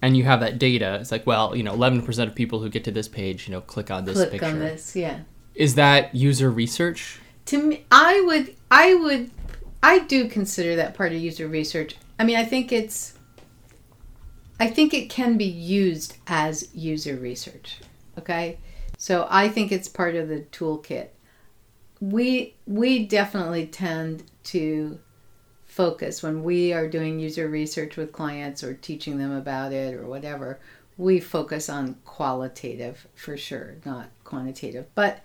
and 0.00 0.16
you 0.16 0.24
have 0.24 0.40
that 0.40 0.58
data, 0.58 0.98
it's 1.00 1.10
like, 1.10 1.26
well, 1.26 1.56
you 1.56 1.62
know, 1.62 1.74
11% 1.74 2.26
of 2.26 2.34
people 2.34 2.60
who 2.60 2.68
get 2.68 2.84
to 2.84 2.92
this 2.92 3.08
page, 3.08 3.48
you 3.48 3.52
know, 3.52 3.60
click 3.60 3.90
on 3.90 4.04
this 4.04 4.16
click 4.16 4.30
picture. 4.30 4.46
on 4.46 4.58
this, 4.60 4.94
yeah. 4.94 5.20
Is 5.58 5.74
that 5.74 6.14
user 6.14 6.52
research? 6.52 7.18
To 7.46 7.60
me, 7.60 7.84
I 7.90 8.22
would, 8.24 8.54
I 8.70 8.94
would, 8.94 9.32
I 9.82 9.98
do 9.98 10.28
consider 10.28 10.76
that 10.76 10.94
part 10.94 11.10
of 11.10 11.18
user 11.18 11.48
research. 11.48 11.96
I 12.16 12.24
mean, 12.24 12.36
I 12.36 12.44
think 12.44 12.70
it's, 12.70 13.18
I 14.60 14.68
think 14.68 14.94
it 14.94 15.10
can 15.10 15.36
be 15.36 15.46
used 15.46 16.16
as 16.28 16.72
user 16.72 17.16
research. 17.16 17.78
Okay, 18.16 18.58
so 18.98 19.26
I 19.28 19.48
think 19.48 19.72
it's 19.72 19.88
part 19.88 20.14
of 20.14 20.28
the 20.28 20.42
toolkit. 20.52 21.08
We 22.00 22.54
we 22.66 23.06
definitely 23.06 23.66
tend 23.66 24.22
to 24.44 25.00
focus 25.66 26.22
when 26.22 26.44
we 26.44 26.72
are 26.72 26.86
doing 26.86 27.18
user 27.18 27.48
research 27.48 27.96
with 27.96 28.12
clients 28.12 28.62
or 28.62 28.74
teaching 28.74 29.18
them 29.18 29.32
about 29.32 29.72
it 29.72 29.94
or 29.94 30.06
whatever 30.06 30.60
we 30.96 31.20
focus 31.20 31.68
on 31.68 31.94
qualitative 32.04 33.06
for 33.14 33.36
sure 33.36 33.76
not 33.84 34.08
quantitative 34.24 34.86
but 34.94 35.20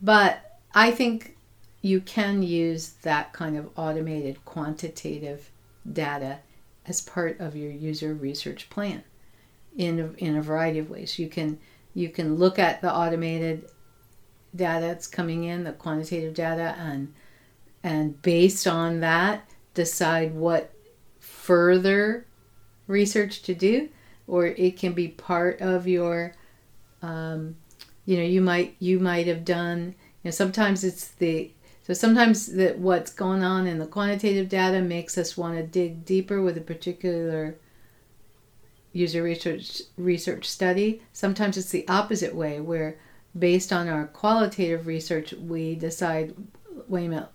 but 0.00 0.58
i 0.74 0.90
think 0.90 1.36
you 1.82 2.00
can 2.00 2.42
use 2.42 2.90
that 3.02 3.32
kind 3.32 3.56
of 3.56 3.68
automated 3.76 4.42
quantitative 4.44 5.50
data 5.90 6.38
as 6.86 7.00
part 7.00 7.38
of 7.40 7.56
your 7.56 7.70
user 7.70 8.14
research 8.14 8.70
plan 8.70 9.02
in 9.76 10.00
a, 10.00 10.12
in 10.24 10.36
a 10.36 10.42
variety 10.42 10.78
of 10.78 10.90
ways 10.90 11.18
you 11.18 11.28
can 11.28 11.58
you 11.94 12.08
can 12.08 12.36
look 12.36 12.58
at 12.58 12.80
the 12.80 12.92
automated 12.92 13.68
data 14.54 14.86
that's 14.86 15.06
coming 15.06 15.44
in 15.44 15.64
the 15.64 15.72
quantitative 15.72 16.34
data 16.34 16.74
and 16.78 17.12
and 17.82 18.20
based 18.22 18.66
on 18.66 19.00
that 19.00 19.46
decide 19.74 20.34
what 20.34 20.72
further 21.18 22.26
research 22.86 23.42
to 23.42 23.54
do, 23.54 23.88
or 24.26 24.46
it 24.46 24.78
can 24.78 24.92
be 24.92 25.08
part 25.08 25.60
of 25.60 25.86
your. 25.86 26.34
Um, 27.02 27.56
you 28.04 28.16
know, 28.16 28.22
you 28.22 28.40
might 28.40 28.76
you 28.78 28.98
might 28.98 29.26
have 29.26 29.44
done. 29.44 29.94
You 30.22 30.28
know, 30.28 30.30
sometimes 30.30 30.84
it's 30.84 31.08
the 31.08 31.52
so 31.82 31.92
sometimes 31.92 32.46
that 32.46 32.78
what's 32.78 33.12
going 33.12 33.42
on 33.42 33.66
in 33.66 33.78
the 33.78 33.86
quantitative 33.86 34.48
data 34.48 34.80
makes 34.80 35.18
us 35.18 35.36
want 35.36 35.56
to 35.56 35.62
dig 35.62 36.04
deeper 36.04 36.40
with 36.40 36.56
a 36.56 36.62
particular 36.62 37.56
user 38.92 39.22
research 39.22 39.82
research 39.96 40.48
study. 40.48 41.02
Sometimes 41.12 41.56
it's 41.56 41.70
the 41.70 41.86
opposite 41.88 42.34
way, 42.34 42.60
where 42.60 42.98
based 43.38 43.72
on 43.72 43.88
our 43.88 44.06
qualitative 44.06 44.86
research, 44.86 45.32
we 45.34 45.74
decide, 45.74 46.34
wait 46.88 47.06
a 47.06 47.08
minute, 47.08 47.28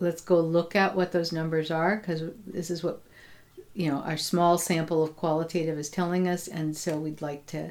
let's 0.00 0.22
go 0.22 0.40
look 0.40 0.74
at 0.74 0.96
what 0.96 1.12
those 1.12 1.32
numbers 1.32 1.70
are 1.70 1.96
because 1.96 2.22
this 2.46 2.70
is 2.70 2.82
what 2.82 3.02
you 3.74 3.90
know 3.90 3.98
our 3.98 4.16
small 4.16 4.58
sample 4.58 5.04
of 5.04 5.16
qualitative 5.16 5.78
is 5.78 5.90
telling 5.90 6.26
us 6.26 6.48
and 6.48 6.76
so 6.76 6.98
we'd 6.98 7.22
like 7.22 7.46
to 7.46 7.70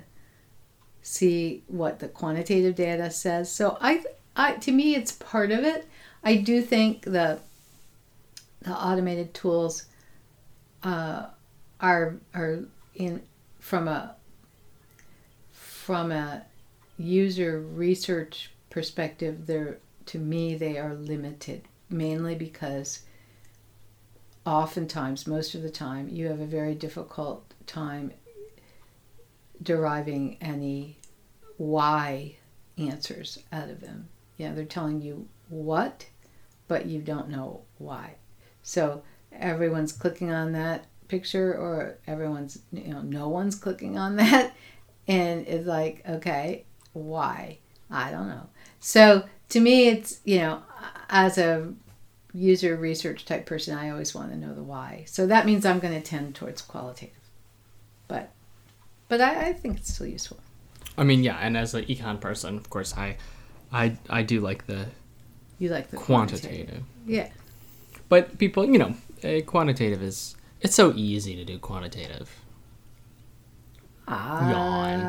see 1.02 1.64
what 1.68 2.00
the 2.00 2.08
quantitative 2.08 2.76
data 2.76 3.10
says. 3.12 3.52
So 3.52 3.78
i 3.82 4.04
i 4.36 4.54
to 4.54 4.72
me 4.72 4.96
it's 4.96 5.12
part 5.12 5.52
of 5.52 5.64
it. 5.64 5.88
I 6.24 6.36
do 6.36 6.62
think 6.62 7.04
the 7.04 7.40
the 8.62 8.72
automated 8.72 9.34
tools 9.34 9.86
uh, 10.84 11.28
are 11.80 12.16
are 12.34 12.60
in 12.96 13.22
from 13.60 13.88
a 13.88 14.16
from 15.52 16.12
a 16.12 16.44
user 16.98 17.62
research 17.62 18.52
perspective 18.70 19.48
they're 19.48 19.80
to 20.06 20.20
me 20.20 20.56
they 20.56 20.78
are 20.78 20.94
limited 20.94 21.62
mainly 21.90 22.36
because 22.36 23.04
oftentimes, 24.46 25.28
most 25.28 25.54
of 25.56 25.62
the 25.62 25.70
time, 25.70 26.10
you 26.10 26.28
have 26.28 26.40
a 26.40 26.46
very 26.46 26.76
difficult 26.76 27.54
time 27.68 28.12
deriving 29.62 30.38
any 30.42 30.98
why 31.58 32.36
answers 32.78 33.40
out 33.52 33.70
of 33.70 33.82
them. 33.82 34.08
Yeah, 34.38 34.54
they're 34.54 34.66
telling 34.66 35.02
you 35.02 35.28
what, 35.50 36.06
but 36.68 36.86
you 36.86 37.02
don't 37.02 37.30
know 37.30 37.62
why. 37.78 38.16
So 38.64 39.04
everyone's 39.34 39.92
clicking 39.92 40.32
on 40.32 40.54
that 40.54 40.86
picture, 41.08 41.54
or 41.54 41.98
everyone's, 42.08 42.60
you 42.72 42.94
know, 42.94 43.02
no 43.02 43.28
one's 43.28 43.56
clicking 43.56 43.98
on 43.98 44.16
that. 44.18 44.56
And 45.08 45.48
it's 45.48 45.68
like, 45.68 46.04
okay, 46.08 46.66
why? 46.94 47.58
I 47.90 48.12
don't 48.12 48.28
know. 48.28 48.48
So 48.80 49.24
to 49.50 49.60
me, 49.60 49.88
it's, 49.88 50.22
you 50.24 50.38
know, 50.38 50.62
as 51.10 51.38
a 51.38 51.74
user 52.34 52.76
research 52.76 53.26
type 53.26 53.46
person, 53.46 53.78
I 53.78 53.90
always 53.90 54.14
want 54.14 54.32
to 54.32 54.38
know 54.38 54.54
the 54.54 54.64
why. 54.64 55.04
So 55.08 55.26
that 55.28 55.46
means 55.46 55.66
I'm 55.66 55.80
going 55.80 55.96
to 55.96 56.02
tend 56.02 56.36
towards 56.36 56.62
qualitative. 56.62 57.16
But, 58.08 58.32
but 59.10 59.20
I, 59.20 59.50
I 59.50 59.54
think 59.54 59.78
it's 59.80 59.94
still 59.94 60.08
useful. 60.08 60.38
I 60.98 61.04
mean, 61.04 61.24
yeah, 61.24 61.38
and 61.42 61.58
as 61.58 61.74
an 61.74 61.84
econ 61.86 62.20
person, 62.22 62.56
of 62.58 62.70
course, 62.70 62.96
I, 62.98 63.18
I, 63.72 63.98
I 64.10 64.24
do 64.24 64.40
like 64.40 64.66
the 64.68 64.86
You 65.60 65.70
like 65.70 65.90
the 65.92 65.98
quantitative. 65.98 66.50
quantitative. 66.50 66.84
Yeah. 67.06 67.30
But 68.08 68.38
people, 68.38 68.66
you 68.66 68.78
know, 68.78 68.96
quantitative 69.46 70.02
is 70.02 70.36
it's 70.62 70.76
so 70.76 70.94
easy 70.96 71.36
to 71.36 71.46
do 71.46 71.58
quantitative. 71.60 72.30
Ah, 74.08 74.50
Yawn. 74.50 75.00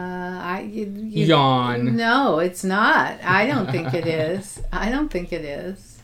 I, 0.43 0.61
you, 0.63 0.85
you- 0.85 1.27
Yawn. 1.27 1.97
No, 1.97 2.39
it's 2.39 2.63
not. 2.65 3.19
I 3.25 3.47
don't 3.47 3.71
think 3.71 3.95
it 3.95 4.07
is. 4.07 4.61
I 4.73 4.91
don't 4.91 5.09
think 5.09 5.33
it 5.33 5.45
is. 5.45 6.03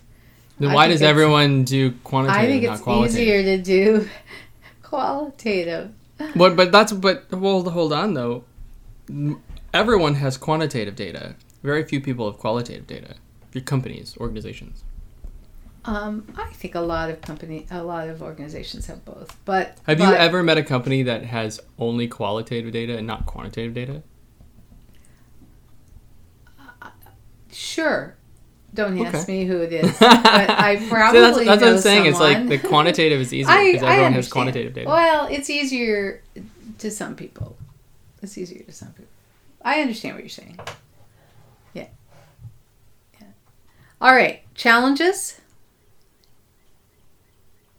Then 0.59 0.71
I 0.71 0.75
why 0.75 0.89
does 0.89 1.03
everyone 1.03 1.65
do 1.65 1.93
quantitative, 2.03 2.71
I 2.71 2.77
think 2.79 3.05
it's 3.05 3.15
easier 3.15 3.43
to 3.43 3.59
do 3.63 4.09
qualitative. 4.83 5.93
But 6.35 6.57
but 6.57 6.73
that's 6.73 6.93
but 6.93 7.31
well 7.31 7.63
hold 7.69 7.93
on 7.93 8.15
though. 8.15 8.45
Everyone 9.73 10.15
has 10.15 10.37
quantitative 10.37 10.97
data. 10.97 11.37
Very 11.63 11.85
few 11.85 12.01
people 12.01 12.31
have 12.31 12.41
qualitative 12.41 12.87
data. 12.87 13.17
Your 13.53 13.63
companies, 13.63 14.17
organizations. 14.19 14.85
Um, 15.85 16.27
I 16.37 16.53
think 16.53 16.75
a 16.75 16.81
lot 16.81 17.11
of 17.11 17.21
company, 17.21 17.67
a 17.71 17.83
lot 17.83 18.09
of 18.09 18.21
organizations 18.21 18.87
have 18.87 19.05
both. 19.05 19.37
But 19.45 19.79
Have 19.87 20.01
you 20.01 20.07
ever 20.07 20.43
met 20.43 20.59
a 20.59 20.63
company 20.63 21.03
that 21.05 21.25
has 21.25 21.61
only 21.79 22.09
qualitative 22.09 22.73
data 22.73 22.97
and 22.99 23.07
not 23.07 23.25
quantitative 23.27 23.73
data? 23.73 24.03
Sure. 27.53 28.17
Don't 28.75 28.99
ask 29.07 29.25
Okay. 29.29 29.41
me 29.41 29.45
who 29.47 29.61
it 29.63 29.73
is, 29.73 29.99
but 30.01 30.11
I 30.51 30.77
probably 30.89 31.21
that's, 31.21 31.37
that's 31.39 31.47
what 31.49 31.61
know 31.61 31.73
I'm 31.77 31.79
saying. 31.81 32.07
It's 32.07 32.21
like 32.21 32.37
someone. 32.37 32.49
the 32.51 32.59
quantitative 32.59 33.21
is 33.21 33.33
easier 33.33 33.55
because 33.73 33.83
everyone 33.83 34.13
has 34.13 34.29
quantitative 34.31 34.75
data. 34.75 34.89
Well, 34.89 35.29
it's 35.31 35.49
easier 35.49 36.23
to 36.79 36.91
some 36.91 37.17
people. 37.17 37.57
It's 38.23 38.37
easier 38.37 38.63
to 38.65 38.73
some 38.73 38.89
people. 38.89 39.07
I 39.65 39.81
understand 39.81 40.15
what 40.15 40.23
you're 40.25 40.29
saying. 40.31 40.59
Yeah. 41.73 41.87
Yeah. 43.21 43.27
All 44.01 44.15
right. 44.15 44.43
Challenges. 44.55 45.41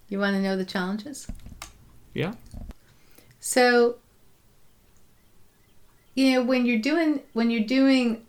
You 0.09 0.19
want 0.19 0.35
to 0.35 0.41
know 0.41 0.55
the 0.55 0.65
challenges? 0.65 1.27
Yeah. 2.13 2.33
So, 3.39 3.97
you 6.15 6.31
know, 6.31 6.43
when 6.43 6.65
you're 6.65 6.79
doing 6.79 7.21
when 7.33 7.51
you're 7.51 7.63
doing 7.67 8.23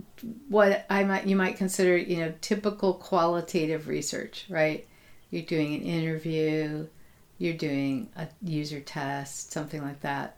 what 0.48 0.86
I 0.90 1.04
might 1.04 1.26
you 1.26 1.36
might 1.36 1.56
consider, 1.56 1.96
you 1.96 2.18
know, 2.18 2.34
typical 2.40 2.94
qualitative 2.94 3.88
research, 3.88 4.46
right? 4.48 4.86
You're 5.30 5.42
doing 5.42 5.74
an 5.74 5.82
interview, 5.82 6.86
you're 7.38 7.54
doing 7.54 8.10
a 8.16 8.28
user 8.42 8.80
test, 8.80 9.52
something 9.52 9.82
like 9.82 10.00
that. 10.00 10.36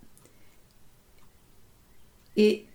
It 2.37 2.67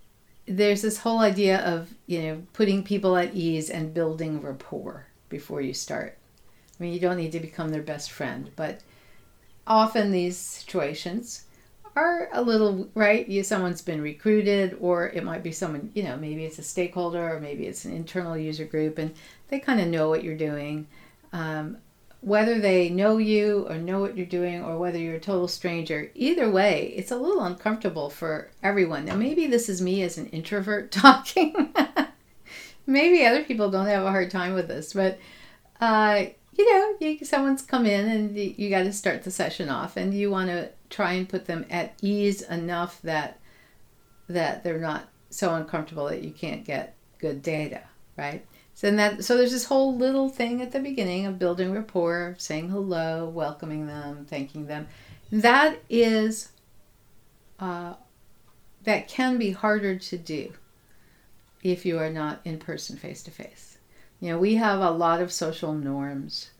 there's 0.46 0.82
this 0.82 0.98
whole 0.98 1.18
idea 1.18 1.58
of, 1.58 1.92
you 2.06 2.22
know, 2.22 2.42
putting 2.52 2.84
people 2.84 3.16
at 3.16 3.34
ease 3.34 3.68
and 3.68 3.92
building 3.92 4.40
rapport 4.40 5.06
before 5.28 5.60
you 5.60 5.74
start. 5.74 6.16
I 6.78 6.82
mean, 6.82 6.92
you 6.92 7.00
don't 7.00 7.16
need 7.16 7.32
to 7.32 7.40
become 7.40 7.70
their 7.70 7.82
best 7.82 8.12
friend, 8.12 8.50
but 8.54 8.80
often 9.66 10.12
these 10.12 10.36
situations 10.36 11.45
are 11.96 12.28
a 12.32 12.42
little 12.42 12.88
right? 12.94 13.26
You 13.26 13.42
someone's 13.42 13.82
been 13.82 14.02
recruited 14.02 14.76
or 14.80 15.08
it 15.08 15.24
might 15.24 15.42
be 15.42 15.50
someone 15.50 15.90
you 15.94 16.02
know 16.02 16.16
maybe 16.16 16.44
it's 16.44 16.58
a 16.58 16.62
stakeholder 16.62 17.34
or 17.34 17.40
maybe 17.40 17.66
it's 17.66 17.84
an 17.84 17.92
internal 17.92 18.36
user 18.36 18.66
group 18.66 18.98
and 18.98 19.14
they 19.48 19.58
kind 19.58 19.80
of 19.80 19.88
know 19.88 20.08
what 20.08 20.22
you're 20.22 20.36
doing. 20.36 20.86
Um, 21.32 21.78
whether 22.20 22.58
they 22.58 22.88
know 22.88 23.18
you 23.18 23.66
or 23.68 23.76
know 23.76 24.00
what 24.00 24.16
you're 24.16 24.26
doing 24.26 24.62
or 24.62 24.78
whether 24.78 24.98
you're 24.98 25.16
a 25.16 25.20
total 25.20 25.46
stranger 25.46 26.10
either 26.14 26.50
way 26.50 26.92
it's 26.96 27.10
a 27.10 27.16
little 27.16 27.42
uncomfortable 27.42 28.10
for 28.10 28.50
everyone. 28.62 29.06
Now 29.06 29.16
maybe 29.16 29.46
this 29.46 29.68
is 29.68 29.80
me 29.80 30.02
as 30.02 30.18
an 30.18 30.26
introvert 30.28 30.90
talking. 30.92 31.74
Maybe 32.86 33.26
other 33.26 33.42
people 33.42 33.70
don't 33.70 33.86
have 33.86 34.04
a 34.04 34.10
hard 34.10 34.30
time 34.30 34.54
with 34.54 34.68
this 34.68 34.92
but 34.92 35.18
uh, 35.80 36.26
you 36.58 36.72
know, 36.72 36.96
you, 37.00 37.24
someone's 37.24 37.62
come 37.62 37.86
in 37.86 38.08
and 38.08 38.36
you, 38.36 38.54
you 38.56 38.70
got 38.70 38.84
to 38.84 38.92
start 38.92 39.24
the 39.24 39.30
session 39.30 39.68
off, 39.68 39.96
and 39.96 40.14
you 40.14 40.30
want 40.30 40.48
to 40.48 40.70
try 40.90 41.12
and 41.12 41.28
put 41.28 41.46
them 41.46 41.64
at 41.70 41.94
ease 42.02 42.42
enough 42.42 43.00
that 43.02 43.40
that 44.28 44.64
they're 44.64 44.78
not 44.78 45.08
so 45.30 45.54
uncomfortable 45.54 46.06
that 46.06 46.22
you 46.22 46.30
can't 46.30 46.64
get 46.64 46.96
good 47.18 47.42
data, 47.42 47.82
right? 48.16 48.44
So 48.74 48.90
that 48.90 49.24
so 49.24 49.36
there's 49.36 49.52
this 49.52 49.64
whole 49.64 49.96
little 49.96 50.28
thing 50.28 50.60
at 50.60 50.72
the 50.72 50.80
beginning 50.80 51.26
of 51.26 51.38
building 51.38 51.72
rapport, 51.72 52.34
saying 52.38 52.68
hello, 52.68 53.28
welcoming 53.28 53.86
them, 53.86 54.26
thanking 54.28 54.66
them. 54.66 54.88
That 55.32 55.78
is 55.88 56.52
uh, 57.58 57.94
that 58.84 59.08
can 59.08 59.38
be 59.38 59.50
harder 59.50 59.96
to 59.98 60.18
do 60.18 60.52
if 61.62 61.84
you 61.84 61.98
are 61.98 62.10
not 62.10 62.40
in 62.44 62.58
person 62.58 62.96
face 62.96 63.22
to 63.24 63.30
face. 63.30 63.75
You 64.26 64.32
know, 64.32 64.38
we 64.40 64.56
have 64.56 64.80
a 64.80 64.90
lot 64.90 65.22
of 65.22 65.30
social 65.30 65.72
norms, 65.72 66.50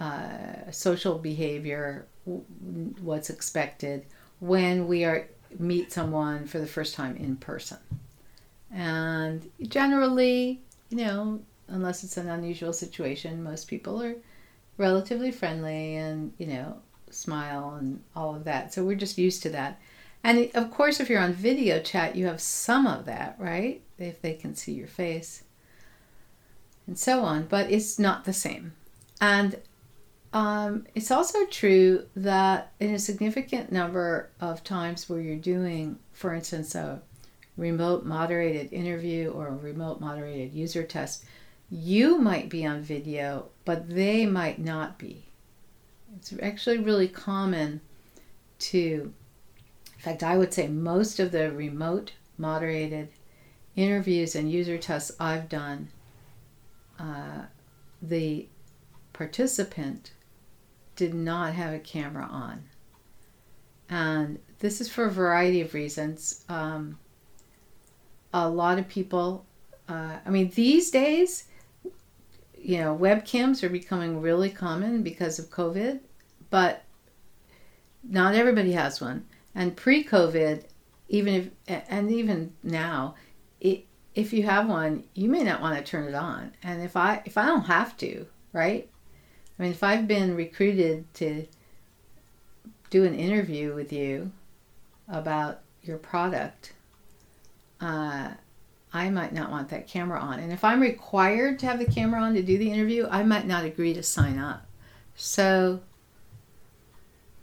uh, 0.00 0.70
social 0.70 1.18
behavior, 1.18 2.06
what's 2.24 3.28
expected 3.28 4.06
when 4.40 4.88
we 4.88 5.04
are 5.04 5.28
meet 5.58 5.92
someone 5.92 6.46
for 6.46 6.60
the 6.60 6.66
first 6.66 6.94
time 6.94 7.18
in 7.18 7.36
person. 7.36 7.76
And 8.70 9.50
generally, 9.60 10.62
you 10.88 10.96
know, 10.96 11.42
unless 11.68 12.04
it's 12.04 12.16
an 12.16 12.30
unusual 12.30 12.72
situation, 12.72 13.42
most 13.42 13.68
people 13.68 14.02
are 14.02 14.14
relatively 14.78 15.30
friendly 15.30 15.96
and, 15.96 16.32
you 16.38 16.46
know, 16.46 16.78
smile 17.10 17.74
and 17.78 18.02
all 18.16 18.34
of 18.34 18.44
that. 18.44 18.72
So 18.72 18.82
we're 18.82 18.94
just 18.96 19.18
used 19.18 19.42
to 19.42 19.50
that. 19.50 19.78
And 20.24 20.50
of 20.54 20.70
course, 20.70 21.00
if 21.00 21.10
you're 21.10 21.20
on 21.20 21.34
video 21.34 21.82
chat, 21.82 22.16
you 22.16 22.24
have 22.28 22.40
some 22.40 22.86
of 22.86 23.04
that, 23.04 23.36
right? 23.38 23.82
If 23.98 24.22
they 24.22 24.32
can 24.32 24.54
see 24.54 24.72
your 24.72 24.88
face 24.88 25.42
and 26.86 26.98
so 26.98 27.22
on, 27.22 27.46
but 27.46 27.70
it's 27.70 27.98
not 27.98 28.24
the 28.24 28.32
same. 28.32 28.72
And 29.20 29.56
um, 30.32 30.86
it's 30.94 31.10
also 31.10 31.44
true 31.46 32.06
that 32.16 32.72
in 32.80 32.94
a 32.94 32.98
significant 32.98 33.70
number 33.70 34.30
of 34.40 34.64
times 34.64 35.08
where 35.08 35.20
you're 35.20 35.36
doing, 35.36 35.98
for 36.12 36.34
instance, 36.34 36.74
a 36.74 37.02
remote 37.56 38.04
moderated 38.04 38.72
interview 38.72 39.30
or 39.30 39.48
a 39.48 39.56
remote 39.56 40.00
moderated 40.00 40.52
user 40.54 40.82
test, 40.82 41.24
you 41.70 42.18
might 42.18 42.48
be 42.48 42.64
on 42.64 42.82
video, 42.82 43.46
but 43.64 43.88
they 43.88 44.26
might 44.26 44.58
not 44.58 44.98
be. 44.98 45.24
It's 46.16 46.34
actually 46.42 46.78
really 46.78 47.08
common 47.08 47.80
to, 48.58 49.12
in 49.94 50.00
fact, 50.00 50.22
I 50.22 50.36
would 50.36 50.52
say 50.52 50.66
most 50.68 51.20
of 51.20 51.32
the 51.32 51.50
remote 51.52 52.12
moderated 52.38 53.08
interviews 53.76 54.34
and 54.34 54.50
user 54.50 54.78
tests 54.78 55.12
I've 55.20 55.48
done 55.48 55.88
uh, 57.02 57.42
the 58.00 58.48
participant 59.12 60.12
did 60.96 61.12
not 61.14 61.52
have 61.54 61.74
a 61.74 61.78
camera 61.78 62.26
on. 62.30 62.62
And 63.90 64.38
this 64.60 64.80
is 64.80 64.88
for 64.88 65.06
a 65.06 65.10
variety 65.10 65.60
of 65.60 65.74
reasons. 65.74 66.44
Um, 66.48 66.98
a 68.32 68.48
lot 68.48 68.78
of 68.78 68.88
people, 68.88 69.44
uh, 69.88 70.18
I 70.24 70.30
mean, 70.30 70.50
these 70.54 70.90
days, 70.90 71.44
you 72.56 72.78
know, 72.78 72.96
webcams 72.96 73.62
are 73.62 73.68
becoming 73.68 74.20
really 74.20 74.48
common 74.48 75.02
because 75.02 75.38
of 75.38 75.50
COVID, 75.50 76.00
but 76.50 76.84
not 78.02 78.34
everybody 78.34 78.72
has 78.72 79.00
one. 79.00 79.26
And 79.54 79.76
pre 79.76 80.04
COVID, 80.04 80.64
even 81.08 81.50
if, 81.66 81.82
and 81.88 82.10
even 82.10 82.54
now, 82.62 83.16
it, 83.60 83.84
if 84.14 84.32
you 84.32 84.42
have 84.42 84.68
one, 84.68 85.04
you 85.14 85.28
may 85.28 85.42
not 85.42 85.60
want 85.60 85.76
to 85.78 85.84
turn 85.84 86.06
it 86.08 86.14
on. 86.14 86.52
And 86.62 86.82
if 86.82 86.96
I 86.96 87.22
if 87.24 87.38
I 87.38 87.46
don't 87.46 87.64
have 87.64 87.96
to, 87.98 88.26
right? 88.52 88.88
I 89.58 89.62
mean, 89.62 89.72
if 89.72 89.82
I've 89.82 90.08
been 90.08 90.34
recruited 90.36 91.12
to 91.14 91.46
do 92.90 93.04
an 93.04 93.14
interview 93.14 93.74
with 93.74 93.92
you 93.92 94.32
about 95.08 95.60
your 95.82 95.98
product, 95.98 96.72
uh, 97.80 98.30
I 98.92 99.10
might 99.10 99.32
not 99.32 99.50
want 99.50 99.70
that 99.70 99.88
camera 99.88 100.20
on. 100.20 100.40
And 100.40 100.52
if 100.52 100.64
I'm 100.64 100.80
required 100.80 101.58
to 101.60 101.66
have 101.66 101.78
the 101.78 101.86
camera 101.86 102.20
on 102.20 102.34
to 102.34 102.42
do 102.42 102.58
the 102.58 102.70
interview, 102.70 103.06
I 103.10 103.22
might 103.22 103.46
not 103.46 103.64
agree 103.64 103.94
to 103.94 104.02
sign 104.02 104.38
up. 104.38 104.66
So 105.16 105.80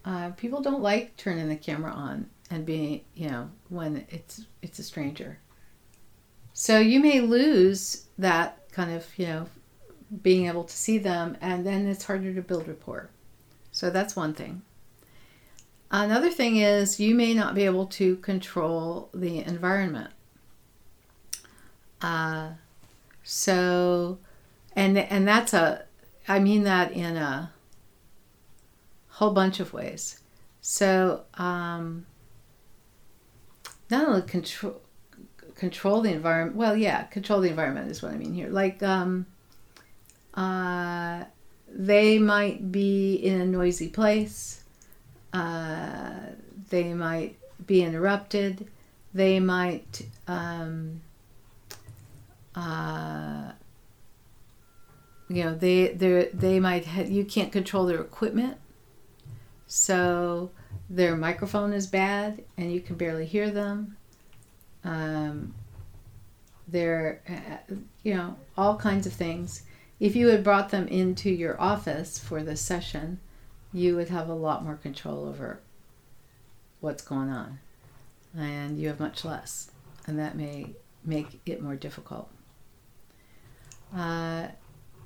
uh, 0.05 0.31
people 0.31 0.61
don't 0.61 0.81
like 0.81 1.17
turning 1.17 1.49
the 1.49 1.55
camera 1.55 1.91
on. 1.91 2.29
and 2.51 2.65
being 2.65 3.01
you 3.13 3.29
know 3.29 3.49
when 3.69 4.05
it's 4.09 4.45
it's 4.61 4.79
a 4.79 4.83
stranger 4.83 5.37
so 6.59 6.77
you 6.77 6.99
may 6.99 7.21
lose 7.21 8.03
that 8.17 8.69
kind 8.73 8.91
of 8.91 9.07
you 9.17 9.27
know 9.27 9.47
being 10.21 10.47
able 10.47 10.65
to 10.65 10.75
see 10.75 10.97
them 10.97 11.37
and 11.39 11.65
then 11.65 11.87
it's 11.87 12.03
harder 12.03 12.33
to 12.33 12.41
build 12.41 12.67
rapport. 12.67 13.09
So 13.71 13.89
that's 13.89 14.13
one 14.13 14.33
thing. 14.33 14.61
Another 15.89 16.29
thing 16.29 16.57
is 16.57 16.99
you 16.99 17.15
may 17.15 17.33
not 17.33 17.55
be 17.55 17.63
able 17.63 17.85
to 17.85 18.17
control 18.17 19.07
the 19.13 19.39
environment. 19.39 20.11
Uh, 22.01 22.49
so 23.23 24.17
and 24.75 24.97
and 24.97 25.25
that's 25.25 25.53
a 25.53 25.85
i 26.27 26.39
mean 26.39 26.63
that 26.63 26.91
in 26.91 27.15
a 27.15 27.53
whole 29.07 29.31
bunch 29.31 29.61
of 29.61 29.71
ways. 29.71 30.19
So 30.59 31.23
um, 31.35 32.05
not 33.89 34.09
only 34.09 34.23
control 34.23 34.81
control 35.59 36.01
the 36.01 36.11
environment. 36.11 36.55
Well, 36.55 36.75
yeah, 36.75 37.03
control 37.03 37.41
the 37.41 37.49
environment 37.49 37.91
is 37.91 38.01
what 38.01 38.13
I 38.13 38.17
mean 38.17 38.33
here. 38.33 38.49
Like, 38.49 38.81
um, 38.81 39.25
uh, 40.33 41.25
they 41.67 42.17
might 42.17 42.71
be 42.71 43.15
in 43.15 43.41
a 43.41 43.45
noisy 43.45 43.89
place. 43.89 44.63
Uh, 45.33 46.13
they 46.69 46.93
might 46.93 47.37
be 47.67 47.83
interrupted. 47.83 48.69
They 49.13 49.39
might. 49.39 50.05
Um, 50.27 51.01
uh, 52.55 53.51
you 55.27 55.43
know, 55.43 55.53
they 55.53 55.89
they 55.89 56.29
they 56.33 56.59
might. 56.59 56.85
Ha- 56.85 57.01
you 57.01 57.25
can't 57.25 57.51
control 57.51 57.85
their 57.85 58.01
equipment, 58.01 58.57
so 59.67 60.51
their 60.89 61.15
microphone 61.15 61.73
is 61.73 61.85
bad 61.85 62.43
and 62.57 62.73
you 62.73 62.81
can 62.81 62.95
barely 62.95 63.25
hear 63.25 63.51
them. 63.51 63.97
Um, 64.83 65.53
they're, 66.67 67.21
uh, 67.27 67.73
you 68.03 68.13
know, 68.13 68.37
all 68.57 68.77
kinds 68.77 69.07
of 69.07 69.13
things. 69.13 69.63
If 69.99 70.15
you 70.15 70.27
had 70.27 70.43
brought 70.43 70.69
them 70.69 70.87
into 70.87 71.29
your 71.29 71.59
office 71.59 72.19
for 72.19 72.43
the 72.43 72.55
session, 72.55 73.19
you 73.73 73.95
would 73.95 74.09
have 74.09 74.29
a 74.29 74.33
lot 74.33 74.63
more 74.63 74.75
control 74.75 75.25
over 75.25 75.59
what's 76.79 77.03
going 77.03 77.29
on. 77.29 77.59
And 78.37 78.79
you 78.79 78.87
have 78.87 78.99
much 78.99 79.25
less. 79.25 79.71
And 80.05 80.17
that 80.19 80.37
may 80.37 80.71
make 81.03 81.39
it 81.45 81.61
more 81.61 81.75
difficult. 81.75 82.29
Uh, 83.95 84.47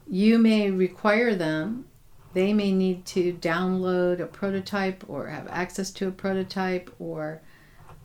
you 0.07 0.37
may 0.37 0.69
require 0.69 1.33
them 1.33 1.85
they 2.33 2.51
may 2.51 2.71
need 2.71 3.05
to 3.05 3.33
download 3.33 4.19
a 4.19 4.25
prototype 4.25 5.03
or 5.07 5.27
have 5.27 5.47
access 5.49 5.91
to 5.91 6.07
a 6.07 6.11
prototype 6.11 6.93
or 6.99 7.41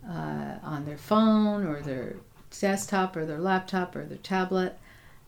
uh, 0.09 0.55
on 0.63 0.85
their 0.85 0.97
phone 0.97 1.67
or 1.67 1.81
their 1.81 2.17
desktop 2.61 3.17
or 3.17 3.27
their 3.27 3.39
laptop 3.39 3.95
or 3.95 4.05
their 4.05 4.19
tablet. 4.19 4.79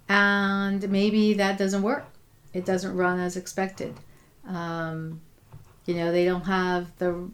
And 0.08 0.88
maybe 0.90 1.34
that 1.34 1.58
doesn't 1.58 1.82
work. 1.82 2.06
It 2.52 2.64
doesn't 2.64 2.96
run 2.96 3.20
as 3.20 3.36
expected. 3.36 3.94
Um, 4.46 5.20
you 5.86 5.94
know, 5.94 6.10
they 6.10 6.24
don't 6.24 6.46
have 6.46 6.96
the 6.98 7.28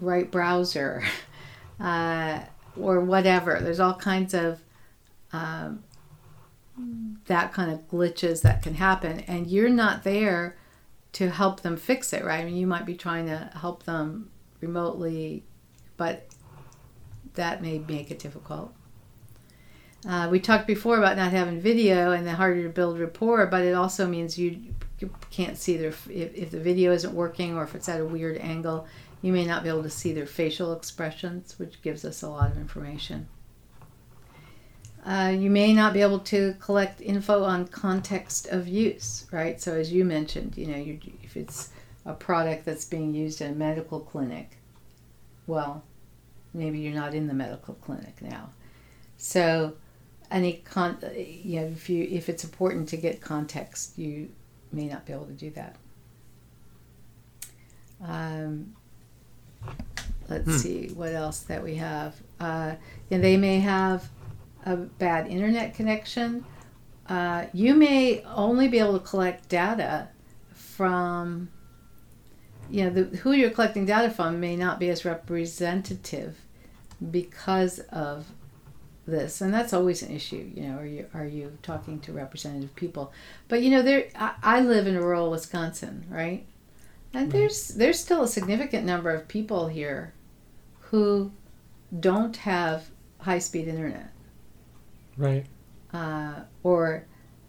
right 0.00 0.30
browser 0.30 1.02
uh, 1.80 2.40
or 2.78 3.00
whatever. 3.00 3.58
There's 3.60 3.80
all 3.80 3.94
kinds 3.94 4.34
of 4.34 4.60
um, 5.32 5.82
that 7.26 7.52
kind 7.52 7.70
of 7.70 7.88
glitches 7.88 8.42
that 8.42 8.62
can 8.62 8.74
happen 8.74 9.20
and 9.20 9.46
you're 9.46 9.68
not 9.68 10.04
there 10.04 10.56
to 11.12 11.30
help 11.30 11.60
them 11.60 11.76
fix 11.76 12.12
it 12.12 12.24
right 12.24 12.40
i 12.40 12.44
mean 12.44 12.56
you 12.56 12.66
might 12.66 12.84
be 12.84 12.94
trying 12.94 13.26
to 13.26 13.50
help 13.60 13.84
them 13.84 14.28
remotely 14.60 15.44
but 15.96 16.26
that 17.34 17.62
may 17.62 17.78
make 17.78 18.10
it 18.10 18.18
difficult 18.18 18.72
uh, 20.06 20.28
we 20.30 20.38
talked 20.38 20.66
before 20.66 20.98
about 20.98 21.16
not 21.16 21.30
having 21.30 21.60
video 21.60 22.12
and 22.12 22.26
the 22.26 22.32
harder 22.32 22.62
to 22.62 22.68
build 22.68 22.98
rapport 22.98 23.46
but 23.46 23.62
it 23.62 23.74
also 23.74 24.06
means 24.06 24.38
you, 24.38 24.74
can't 25.30 25.58
see 25.58 25.76
their 25.76 25.90
if, 25.90 26.08
if 26.08 26.50
the 26.50 26.60
video 26.60 26.90
isn't 26.90 27.14
working 27.14 27.56
or 27.56 27.64
if 27.64 27.74
it's 27.74 27.90
at 27.90 28.00
a 28.00 28.04
weird 28.04 28.38
angle 28.38 28.86
you 29.20 29.32
may 29.32 29.44
not 29.44 29.62
be 29.62 29.68
able 29.68 29.82
to 29.82 29.90
see 29.90 30.14
their 30.14 30.24
facial 30.24 30.72
expressions 30.72 31.58
which 31.58 31.82
gives 31.82 32.06
us 32.06 32.22
a 32.22 32.28
lot 32.28 32.50
of 32.50 32.56
information 32.56 33.28
uh, 35.04 35.34
you 35.36 35.50
may 35.50 35.74
not 35.74 35.92
be 35.92 36.00
able 36.00 36.18
to 36.18 36.54
collect 36.60 37.00
info 37.02 37.44
on 37.44 37.68
context 37.68 38.46
of 38.46 38.66
use, 38.66 39.26
right? 39.30 39.60
So 39.60 39.74
as 39.74 39.92
you 39.92 40.02
mentioned, 40.04 40.56
you 40.56 40.66
know, 40.66 40.78
you, 40.78 40.98
if 41.22 41.36
it's 41.36 41.70
a 42.06 42.14
product 42.14 42.64
that's 42.64 42.86
being 42.86 43.12
used 43.12 43.42
in 43.42 43.52
a 43.52 43.54
medical 43.54 44.00
clinic, 44.00 44.56
well, 45.46 45.84
maybe 46.54 46.78
you're 46.78 46.94
not 46.94 47.14
in 47.14 47.26
the 47.26 47.34
medical 47.34 47.74
clinic 47.74 48.22
now. 48.22 48.50
So 49.16 49.74
any 50.30 50.54
con, 50.64 50.98
you 51.14 51.60
know, 51.60 51.66
if 51.66 51.90
you 51.90 52.06
if 52.10 52.28
it's 52.28 52.44
important 52.44 52.88
to 52.90 52.96
get 52.96 53.20
context, 53.20 53.98
you 53.98 54.30
may 54.72 54.86
not 54.86 55.04
be 55.04 55.12
able 55.12 55.26
to 55.26 55.32
do 55.32 55.50
that. 55.50 55.76
Um, 58.02 58.74
let's 60.28 60.46
hmm. 60.46 60.56
see 60.56 60.88
what 60.88 61.12
else 61.12 61.40
that 61.40 61.62
we 61.62 61.76
have. 61.76 62.14
Uh, 62.40 62.74
and 63.10 63.22
they 63.22 63.36
may 63.36 63.60
have 63.60 64.08
a 64.66 64.76
bad 64.76 65.26
internet 65.28 65.74
connection, 65.74 66.44
uh, 67.08 67.46
you 67.52 67.74
may 67.74 68.22
only 68.24 68.68
be 68.68 68.78
able 68.78 68.98
to 68.98 69.04
collect 69.04 69.48
data 69.48 70.08
from, 70.52 71.48
you 72.70 72.84
know, 72.84 72.90
the, 72.90 73.16
who 73.18 73.32
you're 73.32 73.50
collecting 73.50 73.84
data 73.84 74.10
from 74.10 74.40
may 74.40 74.56
not 74.56 74.78
be 74.78 74.88
as 74.88 75.04
representative 75.04 76.43
because 77.10 77.78
of 77.90 78.26
this, 79.06 79.40
and 79.40 79.52
that's 79.52 79.72
always 79.72 80.02
an 80.02 80.14
issue. 80.14 80.50
You 80.54 80.62
know, 80.62 80.78
are 80.78 80.86
you 80.86 81.06
are 81.14 81.26
you 81.26 81.56
talking 81.62 82.00
to 82.00 82.12
representative 82.12 82.74
people? 82.74 83.12
But 83.48 83.62
you 83.62 83.70
know, 83.70 83.82
there 83.82 84.08
I, 84.14 84.34
I 84.42 84.60
live 84.60 84.86
in 84.86 84.98
rural 84.98 85.30
Wisconsin, 85.30 86.06
right? 86.08 86.46
And 87.12 87.30
there's 87.30 87.68
there's 87.68 88.00
still 88.00 88.24
a 88.24 88.28
significant 88.28 88.84
number 88.84 89.10
of 89.10 89.28
people 89.28 89.68
here 89.68 90.14
who 90.80 91.32
don't 92.00 92.36
have 92.38 92.90
high 93.18 93.38
speed 93.38 93.68
internet. 93.68 94.10
Right. 95.16 95.46
Uh, 95.92 96.40
or 96.64 97.06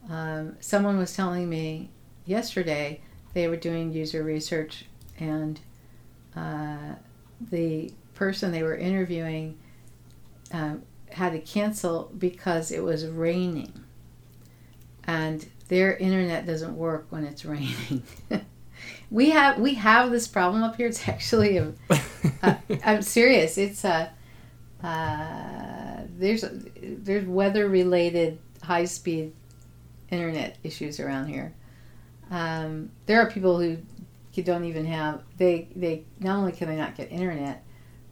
um, 0.09 0.55
someone 0.59 0.97
was 0.97 1.15
telling 1.15 1.49
me 1.49 1.89
yesterday 2.25 3.01
they 3.33 3.47
were 3.47 3.55
doing 3.57 3.91
user 3.91 4.23
research 4.23 4.85
and 5.19 5.59
uh, 6.35 6.95
the 7.49 7.91
person 8.15 8.51
they 8.51 8.63
were 8.63 8.75
interviewing 8.75 9.57
uh, 10.53 10.75
had 11.11 11.33
to 11.33 11.39
cancel 11.39 12.11
because 12.17 12.71
it 12.71 12.83
was 12.83 13.05
raining. 13.05 13.73
And 15.05 15.45
their 15.67 15.95
internet 15.95 16.45
doesn't 16.45 16.75
work 16.75 17.07
when 17.09 17.25
it's 17.25 17.45
raining. 17.45 18.03
We 19.11 19.29
have 19.29 19.59
we 19.59 19.75
have 19.75 20.11
this 20.11 20.27
problem 20.27 20.63
up 20.63 20.75
here. 20.75 20.87
It's 20.87 21.07
actually 21.07 21.57
a, 21.57 21.73
a, 22.43 22.57
i'm 22.83 23.01
serious. 23.01 23.57
It's 23.57 23.83
a 23.83 24.11
uh, 24.83 26.03
there's 26.17 26.43
there's 26.81 27.25
weather 27.25 27.67
related 27.67 28.39
high 28.61 28.85
speed 28.85 29.33
internet 30.09 30.57
issues 30.63 30.99
around 30.99 31.27
here. 31.27 31.53
Um, 32.29 32.91
there 33.05 33.21
are 33.21 33.29
people 33.29 33.59
who 33.59 33.77
don't 34.43 34.65
even 34.65 34.85
have 34.85 35.23
they 35.37 35.69
they 35.75 36.03
not 36.19 36.37
only 36.37 36.51
can 36.51 36.67
they 36.67 36.75
not 36.75 36.95
get 36.95 37.11
internet, 37.11 37.63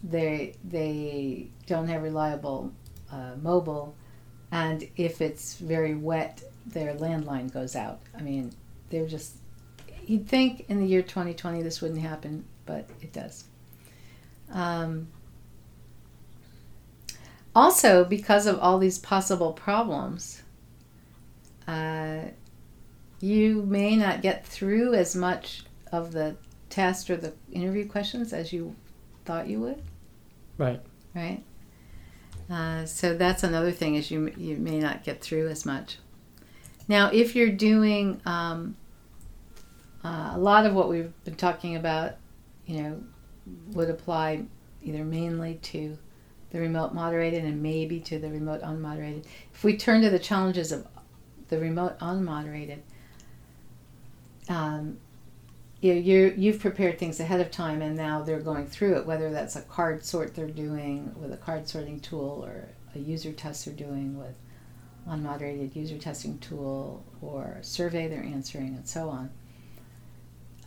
they 0.04 0.56
they 0.64 1.48
don't 1.66 1.88
have 1.88 2.04
reliable 2.04 2.72
uh, 3.12 3.32
mobile, 3.42 3.96
and 4.52 4.88
if 4.98 5.22
it's 5.22 5.56
very 5.56 5.96
wet, 5.96 6.44
their 6.66 6.94
landline 6.96 7.52
goes 7.52 7.76
out. 7.76 8.02
I 8.18 8.22
mean, 8.22 8.52
they're 8.90 9.08
just 9.08 9.38
you'd 10.06 10.28
think 10.28 10.66
in 10.70 10.80
the 10.80 10.86
year 10.86 11.02
2020 11.02 11.62
this 11.64 11.82
wouldn't 11.82 12.02
happen, 12.02 12.46
but 12.66 12.90
it 13.02 13.14
does. 13.14 13.46
Um, 14.52 15.08
also, 17.56 18.04
because 18.04 18.46
of 18.48 18.60
all 18.60 18.80
these 18.80 19.00
possible 19.00 19.54
problems, 19.54 20.42
uh, 21.68 22.22
you 23.20 23.62
may 23.64 23.96
not 23.96 24.22
get 24.22 24.46
through 24.46 24.96
as 24.96 25.16
much 25.16 25.64
of 25.92 26.12
the 26.12 26.36
test 26.70 27.10
or 27.10 27.16
the 27.16 27.34
interview 27.52 27.88
questions 27.88 28.34
as 28.34 28.52
you 28.52 28.76
thought 29.26 29.48
you 29.48 29.60
would. 29.60 29.82
Right. 30.58 30.82
Right. 31.16 31.44
Uh, 32.50 32.86
so 32.86 33.16
that's 33.16 33.44
another 33.44 33.72
thing 33.72 33.96
is 33.96 34.12
you 34.12 34.32
you 34.38 34.58
may 34.58 34.80
not 34.80 35.04
get 35.04 35.22
through 35.22 35.48
as 35.48 35.66
much. 35.66 35.98
Now, 36.88 37.10
if 37.12 37.36
you're 37.36 37.52
doing 37.52 38.22
um, 38.26 38.76
uh, 40.04 40.32
a 40.34 40.38
lot 40.38 40.66
of 40.66 40.74
what 40.74 40.90
we've 40.90 41.14
been 41.24 41.36
talking 41.36 41.76
about, 41.76 42.16
you 42.66 42.82
know, 42.82 43.04
would 43.72 43.90
apply 43.90 44.44
either 44.84 45.04
mainly 45.06 45.56
to 45.56 45.98
the 46.52 46.60
remote 46.60 46.94
moderated 46.94 47.44
and 47.44 47.64
maybe 47.64 48.00
to 48.02 48.20
the 48.20 48.30
remote 48.30 48.62
unmoderated. 48.62 49.26
If 49.54 49.64
we 49.64 49.78
turn 49.78 50.02
to 50.02 50.10
the 50.10 50.20
challenges 50.20 50.72
of 50.72 50.88
the 51.48 51.58
remote 51.58 51.98
unmoderated, 52.00 52.80
um, 54.50 55.00
you 55.84 55.94
know, 55.94 56.00
you're, 56.00 56.32
you've 56.36 56.62
prepared 56.62 56.98
things 56.98 57.20
ahead 57.20 57.42
of 57.42 57.52
time 57.52 57.82
and 57.82 57.98
now 57.98 58.22
they're 58.22 58.40
going 58.40 58.66
through 58.66 58.96
it, 58.96 59.06
whether 59.06 59.30
that's 59.30 59.58
a 59.58 59.62
card 59.64 60.06
sort 60.06 60.34
they're 60.34 60.48
doing 60.48 61.14
with 61.18 61.34
a 61.34 61.38
card 61.38 61.68
sorting 61.68 62.00
tool 62.00 62.42
or 62.46 62.70
a 62.96 63.00
user 63.00 63.34
test 63.34 63.66
they're 63.66 63.74
doing 63.74 64.18
with 64.18 64.38
unmoderated 65.10 65.76
user 65.76 65.98
testing 65.98 66.40
tool 66.40 67.04
or 67.22 67.58
survey 67.64 68.08
they're 68.08 68.24
answering 68.24 68.70
and 68.76 68.88
so 68.88 69.10
on. 69.10 69.30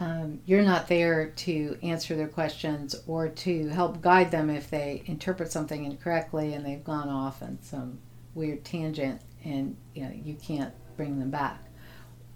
Um, 0.00 0.40
you're 0.44 0.60
not 0.60 0.86
there 0.86 1.30
to 1.30 1.78
answer 1.82 2.14
their 2.14 2.28
questions 2.28 2.94
or 3.06 3.30
to 3.30 3.68
help 3.68 4.02
guide 4.02 4.30
them 4.30 4.50
if 4.50 4.68
they 4.68 5.02
interpret 5.06 5.50
something 5.50 5.86
incorrectly 5.86 6.52
and 6.52 6.66
they've 6.66 6.84
gone 6.84 7.08
off 7.08 7.42
on 7.42 7.58
some 7.62 8.00
weird 8.34 8.66
tangent 8.66 9.22
and 9.42 9.78
you 9.94 10.02
know 10.02 10.12
you 10.12 10.34
can't 10.34 10.74
bring 10.98 11.18
them 11.18 11.30
back. 11.30 11.64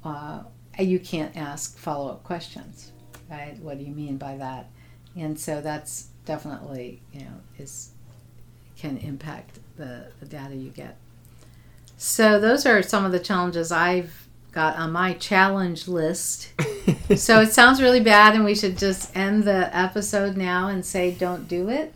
Uh, 0.02 0.44
Uh, 0.78 0.82
you 0.82 0.98
can't 0.98 1.36
ask 1.36 1.76
follow-up 1.76 2.22
questions 2.24 2.92
right? 3.30 3.56
What 3.60 3.78
do 3.78 3.84
you 3.84 3.94
mean 3.94 4.16
by 4.16 4.36
that? 4.36 4.68
And 5.16 5.38
so 5.38 5.60
that's 5.60 6.08
definitely 6.26 7.00
you 7.12 7.20
know 7.20 7.40
is 7.58 7.90
can 8.76 8.98
impact 8.98 9.58
the, 9.76 10.06
the 10.20 10.26
data 10.26 10.54
you 10.54 10.70
get. 10.70 10.96
So 11.96 12.40
those 12.40 12.66
are 12.66 12.82
some 12.82 13.04
of 13.04 13.12
the 13.12 13.18
challenges 13.18 13.70
i've 13.70 14.26
got 14.52 14.76
on 14.76 14.92
my 14.92 15.14
challenge 15.14 15.88
list. 15.88 16.52
So 17.16 17.40
it 17.40 17.52
sounds 17.52 17.82
really 17.82 17.98
bad 17.98 18.36
and 18.36 18.44
we 18.44 18.54
should 18.54 18.78
just 18.78 19.16
end 19.16 19.42
the 19.42 19.76
episode 19.76 20.36
now 20.36 20.68
and 20.68 20.84
say 20.86 21.10
don't 21.10 21.48
do 21.48 21.68
it. 21.68 21.92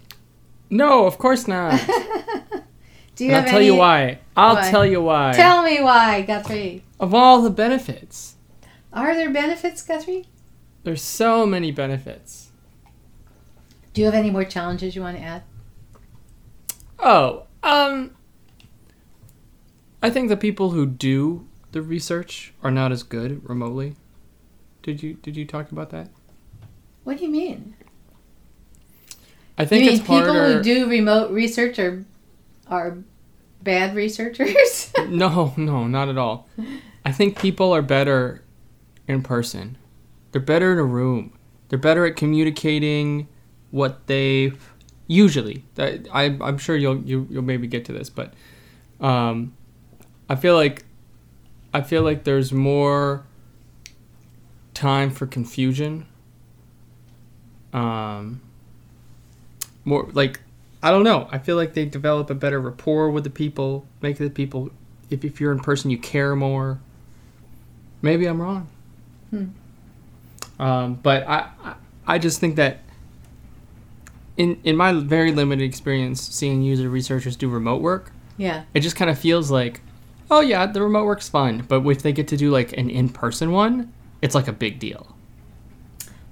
No 0.70 1.06
of 1.06 1.18
course 1.18 1.46
not. 1.46 1.80
Do 3.14 3.24
you 3.24 3.30
have 3.30 3.44
i'll 3.44 3.50
tell 3.50 3.58
any, 3.58 3.66
you 3.66 3.76
why. 3.76 4.18
I'll 4.36 4.56
why? 4.56 4.70
tell 4.72 4.84
you 4.84 5.00
why. 5.00 5.32
Tell 5.32 5.62
me 5.62 5.80
why 5.80 6.22
guthrie. 6.22 6.82
Of 6.98 7.14
all 7.14 7.42
the 7.42 7.50
benefits 7.50 8.33
are 9.02 9.14
there 9.14 9.30
benefits, 9.30 9.82
Guthrie? 9.82 10.26
There's 10.84 11.02
so 11.02 11.44
many 11.46 11.70
benefits. 11.72 12.50
Do 13.92 14.00
you 14.00 14.06
have 14.06 14.14
any 14.14 14.30
more 14.30 14.44
challenges 14.44 14.94
you 14.96 15.02
want 15.02 15.16
to 15.16 15.22
add? 15.22 15.42
Oh, 16.98 17.44
um, 17.62 18.12
I 20.02 20.10
think 20.10 20.28
the 20.28 20.36
people 20.36 20.70
who 20.70 20.86
do 20.86 21.46
the 21.72 21.82
research 21.82 22.52
are 22.62 22.70
not 22.70 22.92
as 22.92 23.02
good 23.02 23.48
remotely. 23.48 23.96
Did 24.82 25.02
you 25.02 25.14
did 25.14 25.36
you 25.36 25.44
talk 25.44 25.72
about 25.72 25.90
that? 25.90 26.08
What 27.04 27.18
do 27.18 27.24
you 27.24 27.30
mean? 27.30 27.74
I 29.58 29.64
think 29.64 29.84
you 29.84 29.90
mean 29.90 29.98
it's 30.00 30.06
harder. 30.06 30.26
people 30.26 30.52
who 30.52 30.62
do 30.62 30.88
remote 30.88 31.30
research 31.30 31.78
are 31.78 32.04
are 32.68 32.98
bad 33.62 33.94
researchers? 33.96 34.92
no, 35.08 35.52
no, 35.56 35.86
not 35.86 36.08
at 36.08 36.18
all. 36.18 36.48
I 37.04 37.12
think 37.12 37.38
people 37.38 37.74
are 37.74 37.82
better 37.82 38.43
in 39.06 39.22
person. 39.22 39.76
They're 40.32 40.40
better 40.40 40.72
in 40.72 40.78
a 40.78 40.84
room. 40.84 41.32
They're 41.68 41.78
better 41.78 42.06
at 42.06 42.16
communicating 42.16 43.28
what 43.70 44.06
they 44.06 44.52
usually. 45.06 45.64
I, 45.78 46.36
I'm 46.40 46.58
sure 46.58 46.76
you'll 46.76 46.98
you, 46.98 47.26
you'll 47.30 47.42
maybe 47.42 47.66
get 47.66 47.84
to 47.86 47.92
this, 47.92 48.10
but 48.10 48.34
um, 49.00 49.54
I 50.28 50.36
feel 50.36 50.54
like 50.54 50.84
I 51.72 51.82
feel 51.82 52.02
like 52.02 52.24
there's 52.24 52.52
more 52.52 53.24
time 54.72 55.10
for 55.10 55.26
confusion. 55.26 56.06
Um, 57.72 58.40
more 59.84 60.08
like 60.12 60.40
I 60.82 60.90
don't 60.90 61.04
know. 61.04 61.28
I 61.32 61.38
feel 61.38 61.56
like 61.56 61.74
they 61.74 61.84
develop 61.84 62.30
a 62.30 62.34
better 62.34 62.60
rapport 62.60 63.10
with 63.10 63.24
the 63.24 63.30
people, 63.30 63.86
make 64.02 64.18
the 64.18 64.30
people. 64.30 64.70
If, 65.10 65.24
if 65.24 65.40
you're 65.40 65.52
in 65.52 65.60
person, 65.60 65.90
you 65.90 65.98
care 65.98 66.36
more. 66.36 66.78
Maybe 68.02 68.26
I'm 68.26 68.40
wrong. 68.40 68.68
Hmm. 69.34 70.62
Um, 70.62 70.94
but 70.94 71.26
I, 71.26 71.50
I, 72.06 72.18
just 72.18 72.38
think 72.38 72.56
that 72.56 72.78
in 74.36 74.60
in 74.62 74.76
my 74.76 74.92
very 74.92 75.32
limited 75.32 75.64
experience 75.64 76.22
seeing 76.22 76.62
user 76.62 76.88
researchers 76.88 77.34
do 77.34 77.48
remote 77.48 77.82
work, 77.82 78.12
yeah, 78.36 78.64
it 78.72 78.80
just 78.80 78.94
kind 78.94 79.10
of 79.10 79.18
feels 79.18 79.50
like, 79.50 79.80
oh 80.30 80.40
yeah, 80.40 80.66
the 80.66 80.80
remote 80.80 81.06
work's 81.06 81.28
fun. 81.28 81.64
But 81.66 81.84
if 81.86 82.02
they 82.02 82.12
get 82.12 82.28
to 82.28 82.36
do 82.36 82.50
like 82.50 82.72
an 82.78 82.88
in 82.88 83.08
person 83.08 83.50
one, 83.50 83.92
it's 84.22 84.34
like 84.34 84.46
a 84.46 84.52
big 84.52 84.78
deal. 84.78 85.14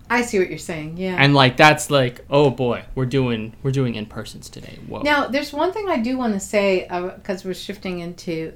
I 0.09 0.23
see 0.23 0.39
what 0.39 0.51
you're 0.51 0.59
saying. 0.59 0.99
Yeah. 0.99 1.17
And 1.19 1.35
like 1.35 1.57
that's 1.57 1.91
like, 1.91 2.25
oh 2.29 2.51
boy, 2.51 2.85
we're 2.95 3.07
doing 3.07 3.55
we're 3.63 3.73
doing 3.73 3.95
in 3.95 4.07
persons 4.07 4.49
today. 4.51 4.79
Whoa. 4.87 5.03
Now, 5.03 5.27
there's 5.27 5.53
one 5.53 5.73
thing 5.73 5.89
I 5.89 5.99
do 5.99 6.17
want 6.19 6.35
to 6.35 6.41
say 6.41 6.83
because 7.17 7.45
uh, 7.45 7.49
we're 7.49 7.55
shifting 7.55 8.01
into 8.01 8.53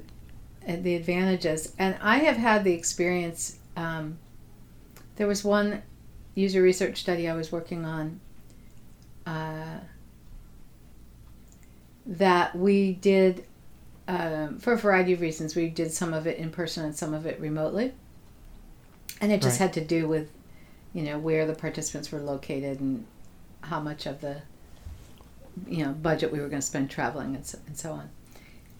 uh, 0.67 0.77
the 0.79 0.95
advantages, 0.95 1.73
and 1.79 1.97
I 1.99 2.19
have 2.19 2.37
had 2.37 2.63
the 2.63 2.73
experience. 2.73 3.57
Um, 3.75 4.19
there 5.17 5.27
was 5.27 5.43
one 5.43 5.81
user 6.35 6.61
research 6.61 6.99
study 6.99 7.27
I 7.27 7.35
was 7.35 7.51
working 7.51 7.85
on 7.85 8.19
uh, 9.25 9.79
that 12.05 12.55
we 12.55 12.93
did 12.93 13.43
um, 14.07 14.59
for 14.59 14.73
a 14.73 14.77
variety 14.77 15.13
of 15.13 15.21
reasons. 15.21 15.55
We 15.55 15.67
did 15.69 15.91
some 15.91 16.13
of 16.13 16.27
it 16.27 16.37
in 16.37 16.49
person 16.49 16.85
and 16.85 16.95
some 16.95 17.13
of 17.13 17.25
it 17.25 17.39
remotely, 17.39 17.93
and 19.19 19.31
it 19.31 19.41
just 19.41 19.59
Right. 19.59 19.65
had 19.65 19.73
to 19.73 19.83
do 19.83 20.07
with 20.07 20.29
you 20.93 21.03
know 21.03 21.19
where 21.19 21.45
the 21.45 21.53
participants 21.53 22.11
were 22.11 22.19
located 22.21 22.79
and 22.79 23.05
how 23.61 23.79
much 23.81 24.05
of 24.05 24.21
the 24.21 24.37
you 25.67 25.83
know 25.85 25.91
budget 25.91 26.31
we 26.31 26.39
were 26.39 26.47
going 26.47 26.61
to 26.61 26.65
spend 26.65 26.89
traveling 26.89 27.35
and 27.35 27.45
so, 27.45 27.57
and 27.67 27.77
so 27.77 27.91
on 27.91 28.09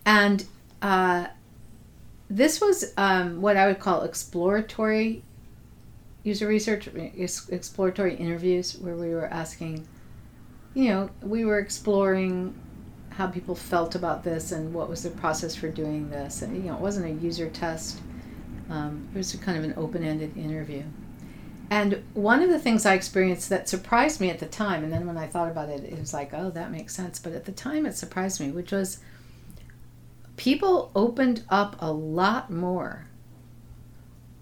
and 0.05 0.45
uh, 0.81 1.27
this 2.29 2.61
was 2.61 2.93
um, 2.97 3.41
what 3.41 3.57
i 3.57 3.67
would 3.67 3.79
call 3.79 4.03
exploratory 4.03 5.23
user 6.27 6.47
research 6.47 6.89
exploratory 7.49 8.15
interviews 8.15 8.77
where 8.77 8.95
we 8.95 9.09
were 9.09 9.27
asking 9.27 9.87
you 10.73 10.89
know 10.89 11.09
we 11.21 11.45
were 11.45 11.59
exploring 11.59 12.53
how 13.17 13.25
people 13.25 13.55
felt 13.55 13.95
about 13.95 14.23
this 14.23 14.51
and 14.51 14.71
what 14.71 14.87
was 14.87 15.01
the 15.01 15.09
process 15.09 15.55
for 15.55 15.69
doing 15.69 16.07
this. 16.11 16.43
And 16.43 16.55
you 16.55 16.69
know 16.69 16.75
it 16.75 16.81
wasn't 16.81 17.07
a 17.07 17.23
user 17.23 17.49
test. 17.49 17.99
Um, 18.69 19.07
it 19.13 19.17
was 19.17 19.33
kind 19.37 19.57
of 19.57 19.63
an 19.63 19.73
open-ended 19.75 20.37
interview. 20.37 20.83
And 21.69 22.03
one 22.13 22.41
of 22.43 22.49
the 22.49 22.59
things 22.59 22.85
I 22.85 22.93
experienced 22.93 23.49
that 23.49 23.67
surprised 23.67 24.21
me 24.21 24.29
at 24.29 24.39
the 24.39 24.45
time, 24.45 24.83
and 24.83 24.93
then 24.93 25.07
when 25.07 25.17
I 25.17 25.25
thought 25.25 25.49
about 25.49 25.69
it, 25.69 25.83
it 25.83 25.99
was 25.99 26.13
like, 26.13 26.33
oh, 26.33 26.49
that 26.51 26.71
makes 26.71 26.95
sense. 26.95 27.17
But 27.17 27.33
at 27.33 27.45
the 27.45 27.51
time, 27.51 27.85
it 27.85 27.95
surprised 27.95 28.39
me, 28.39 28.51
which 28.51 28.71
was 28.71 28.99
people 30.35 30.91
opened 30.95 31.43
up 31.49 31.75
a 31.79 31.91
lot 31.91 32.51
more 32.51 33.07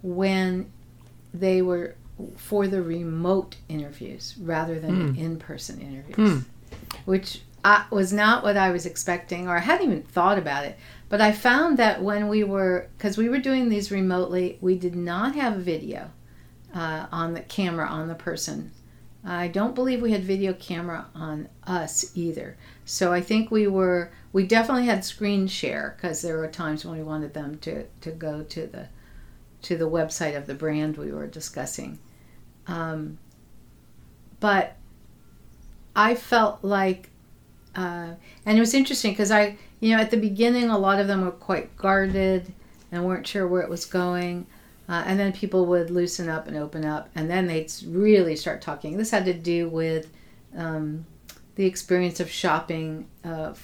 when 0.03 0.71
they 1.39 1.61
were 1.61 1.95
for 2.37 2.67
the 2.67 2.81
remote 2.81 3.55
interviews 3.67 4.35
rather 4.39 4.79
than 4.79 5.13
the 5.13 5.21
in 5.21 5.37
person 5.37 5.81
interviews, 5.81 6.43
which 7.05 7.41
I, 7.63 7.85
was 7.89 8.13
not 8.13 8.43
what 8.43 8.57
I 8.57 8.71
was 8.71 8.85
expecting, 8.85 9.47
or 9.47 9.57
I 9.57 9.59
hadn't 9.59 9.87
even 9.87 10.03
thought 10.03 10.37
about 10.37 10.65
it. 10.65 10.77
But 11.09 11.19
I 11.19 11.31
found 11.31 11.77
that 11.77 12.01
when 12.01 12.27
we 12.27 12.43
were, 12.43 12.87
because 12.97 13.17
we 13.17 13.27
were 13.27 13.39
doing 13.39 13.69
these 13.69 13.91
remotely, 13.91 14.57
we 14.61 14.77
did 14.77 14.95
not 14.95 15.35
have 15.35 15.55
video 15.57 16.11
uh, 16.73 17.07
on 17.11 17.33
the 17.33 17.41
camera 17.41 17.87
on 17.87 18.07
the 18.07 18.15
person. 18.15 18.71
I 19.27 19.47
don't 19.47 19.73
believe 19.73 20.01
we 20.01 20.11
had 20.11 20.23
video 20.23 20.53
camera 20.53 21.07
on 21.15 21.49
us 21.65 22.11
either. 22.15 22.57
So 22.85 23.11
I 23.11 23.21
think 23.21 23.49
we 23.49 23.65
were 23.65 24.11
we 24.31 24.45
definitely 24.45 24.85
had 24.85 25.03
screen 25.03 25.47
share 25.47 25.95
because 25.97 26.21
there 26.21 26.37
were 26.37 26.47
times 26.47 26.85
when 26.85 26.97
we 26.97 27.03
wanted 27.03 27.33
them 27.33 27.57
to, 27.59 27.85
to 28.01 28.11
go 28.11 28.43
to 28.43 28.67
the 28.67 28.87
to 29.65 29.77
the 29.77 29.89
website 29.89 30.37
of 30.37 30.47
the 30.47 30.53
brand 30.53 30.97
we 30.97 31.11
were 31.11 31.27
discussing. 31.27 31.99
Um, 32.67 33.17
but 34.39 34.75
I 35.95 36.15
felt 36.15 36.63
like, 36.63 37.09
uh, 37.75 38.11
and 38.45 38.57
it 38.57 38.59
was 38.59 38.73
interesting 38.73 39.11
because 39.11 39.31
I, 39.31 39.57
you 39.79 39.95
know, 39.95 40.01
at 40.01 40.11
the 40.11 40.17
beginning, 40.17 40.69
a 40.69 40.77
lot 40.77 40.99
of 40.99 41.07
them 41.07 41.23
were 41.23 41.31
quite 41.31 41.75
guarded 41.77 42.51
and 42.91 43.05
weren't 43.05 43.27
sure 43.27 43.47
where 43.47 43.61
it 43.61 43.69
was 43.69 43.85
going. 43.85 44.47
Uh, 44.87 45.03
and 45.07 45.19
then 45.19 45.33
people 45.33 45.65
would 45.65 45.89
loosen 45.89 46.29
up 46.29 46.47
and 46.47 46.55
open 46.55 46.85
up, 46.85 47.09
and 47.15 47.27
then 47.27 47.47
they'd 47.47 47.73
really 47.87 48.35
start 48.35 48.61
talking. 48.61 48.97
This 48.97 49.09
had 49.09 49.25
to 49.25 49.33
do 49.33 49.67
with 49.67 50.11
um, 50.55 51.07
the 51.55 51.65
experience 51.65 52.19
of 52.19 52.29
shopping 52.29 53.07
uh, 53.23 53.55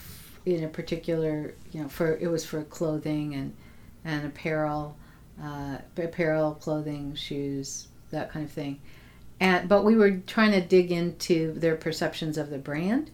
in 0.48 0.64
a 0.64 0.68
particular, 0.68 1.54
you 1.72 1.84
know, 1.84 1.88
for 1.88 2.18
it 2.18 2.28
was 2.28 2.44
for 2.44 2.64
clothing 2.64 3.36
and 3.36 3.56
and 4.04 4.26
apparel, 4.26 4.98
uh, 5.42 5.78
apparel, 5.98 6.56
clothing, 6.56 7.16
shoes, 7.16 7.88
that 8.12 8.32
kind 8.32 8.46
of 8.46 8.52
thing. 8.52 8.80
And 9.40 9.68
but 9.68 9.84
we 9.84 9.96
were 9.96 10.12
trying 10.28 10.52
to 10.52 10.62
dig 10.62 10.92
into 10.92 11.54
their 11.54 11.76
perceptions 11.76 12.38
of 12.38 12.50
the 12.50 12.60
brand 12.60 13.10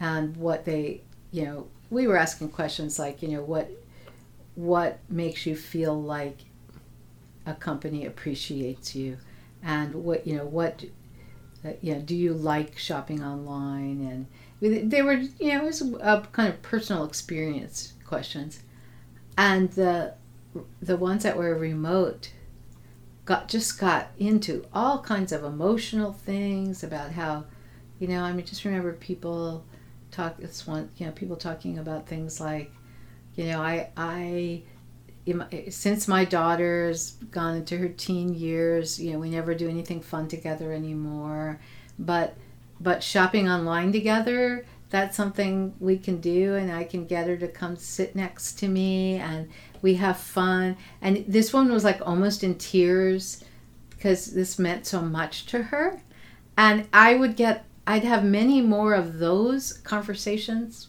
and 0.00 0.36
what 0.36 0.64
they, 0.64 1.02
you 1.30 1.44
know, 1.44 1.66
we 1.90 2.06
were 2.06 2.16
asking 2.16 2.50
questions 2.50 2.98
like, 2.98 3.22
you 3.22 3.28
know, 3.28 3.42
what 3.42 3.70
what 4.54 4.98
makes 5.10 5.44
you 5.44 5.54
feel 5.54 6.00
like 6.00 6.38
a 7.44 7.54
company 7.54 8.06
appreciates 8.06 8.94
you? 8.94 9.18
And 9.62 9.94
what 9.94 10.26
you 10.26 10.36
know 10.36 10.46
what 10.46 10.84
uh, 11.64 11.72
you 11.82 11.94
know 11.94 12.00
do 12.00 12.16
you 12.16 12.32
like 12.32 12.78
shopping 12.78 13.22
online? 13.22 14.26
And 14.62 14.90
they 14.90 15.02
were 15.02 15.14
you 15.14 15.48
know 15.52 15.62
it 15.62 15.64
was 15.64 15.82
a 15.82 16.26
kind 16.32 16.48
of 16.48 16.62
personal 16.62 17.04
experience 17.04 17.92
questions. 18.06 18.60
And 19.36 19.70
the 19.72 20.14
the 20.80 20.96
ones 20.96 21.22
that 21.22 21.36
were 21.36 21.54
remote 21.54 22.30
got 23.24 23.48
just 23.48 23.78
got 23.78 24.08
into 24.18 24.64
all 24.72 25.00
kinds 25.02 25.32
of 25.32 25.44
emotional 25.44 26.12
things 26.12 26.82
about 26.82 27.12
how, 27.12 27.44
you 27.98 28.08
know, 28.08 28.22
I 28.22 28.32
mean, 28.32 28.46
just 28.46 28.64
remember 28.64 28.92
people 28.92 29.64
talk. 30.10 30.36
It's 30.38 30.66
one, 30.66 30.90
you 30.96 31.06
know, 31.06 31.12
people 31.12 31.36
talking 31.36 31.78
about 31.78 32.06
things 32.06 32.40
like, 32.40 32.70
you 33.34 33.44
know, 33.44 33.60
I 33.60 33.90
I 33.96 34.62
eh, 35.26 35.70
since 35.70 36.06
my 36.08 36.24
daughter's 36.24 37.12
gone 37.30 37.56
into 37.56 37.76
her 37.78 37.88
teen 37.88 38.34
years, 38.34 39.00
you 39.00 39.12
know, 39.12 39.18
we 39.18 39.30
never 39.30 39.54
do 39.54 39.68
anything 39.68 40.00
fun 40.00 40.28
together 40.28 40.72
anymore. 40.72 41.60
But 41.98 42.36
but 42.80 43.02
shopping 43.02 43.48
online 43.48 43.92
together, 43.92 44.64
that's 44.90 45.16
something 45.16 45.74
we 45.80 45.98
can 45.98 46.20
do 46.20 46.54
and 46.54 46.70
I 46.70 46.84
can 46.84 47.06
get 47.06 47.26
her 47.26 47.36
to 47.38 47.48
come 47.48 47.76
sit 47.76 48.14
next 48.14 48.58
to 48.60 48.68
me 48.68 49.16
and 49.16 49.48
we 49.82 49.94
have 49.94 50.16
fun. 50.16 50.76
And 51.02 51.24
this 51.26 51.52
one 51.52 51.72
was 51.72 51.84
like 51.84 52.00
almost 52.06 52.44
in 52.44 52.56
tears 52.56 53.44
because 53.90 54.32
this 54.32 54.58
meant 54.58 54.86
so 54.86 55.02
much 55.02 55.46
to 55.46 55.64
her. 55.64 56.00
And 56.56 56.86
I 56.92 57.14
would 57.14 57.36
get 57.36 57.64
I'd 57.86 58.04
have 58.04 58.24
many 58.24 58.60
more 58.60 58.94
of 58.94 59.18
those 59.18 59.72
conversations 59.72 60.88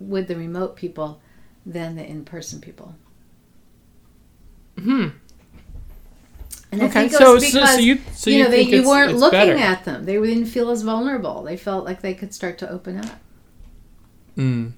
with 0.00 0.28
the 0.28 0.36
remote 0.36 0.76
people 0.76 1.20
than 1.64 1.94
the 1.94 2.04
in-person 2.06 2.60
people. 2.60 2.94
Hmm. 4.78 5.08
And 6.76 6.82
I 6.82 6.86
Okay, 6.86 7.00
think 7.08 7.12
it 7.14 7.18
so- 7.18 7.34
was 7.34 7.44
so- 7.44 7.50
so 7.50 7.60
because 7.60 7.80
you- 7.80 7.98
so 8.14 8.30
you 8.30 8.36
you 8.36 8.44
know 8.44 8.50
they 8.50 8.62
you 8.62 8.86
weren't 8.86 9.12
it's 9.12 9.20
looking 9.20 9.38
better. 9.38 9.56
at 9.56 9.84
them. 9.84 10.04
They 10.04 10.14
didn't 10.20 10.46
feel 10.46 10.70
as 10.70 10.82
vulnerable. 10.82 11.42
They 11.42 11.56
felt 11.56 11.84
like 11.86 12.02
they 12.02 12.12
could 12.12 12.34
start 12.34 12.58
to 12.58 12.70
open 12.70 12.98
up. 12.98 13.18
Mm. 14.36 14.72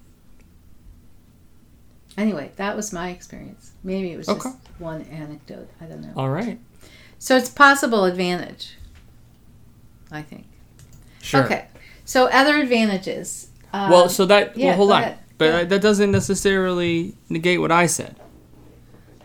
Anyway, 2.17 2.51
that 2.57 2.75
was 2.75 2.91
my 2.91 3.09
experience. 3.09 3.71
Maybe 3.83 4.11
it 4.11 4.17
was 4.17 4.27
just 4.27 4.47
one 4.77 5.01
anecdote. 5.03 5.69
I 5.81 5.85
don't 5.85 6.01
know. 6.01 6.13
All 6.15 6.29
right. 6.29 6.59
So 7.17 7.35
it's 7.37 7.49
possible 7.49 8.05
advantage. 8.05 8.75
I 10.11 10.21
think. 10.21 10.45
Sure. 11.21 11.43
Okay. 11.43 11.65
So 12.05 12.27
other 12.27 12.55
advantages. 12.57 13.49
Um, 13.73 13.91
Well, 13.91 14.09
so 14.09 14.25
that 14.25 14.57
yeah, 14.57 14.67
well, 14.67 14.75
hold 14.77 14.91
on, 14.91 15.01
ahead. 15.03 15.19
but 15.37 15.69
that 15.69 15.81
doesn't 15.81 16.11
necessarily 16.11 17.15
negate 17.29 17.59
what 17.61 17.71
I 17.71 17.85
said. 17.87 18.15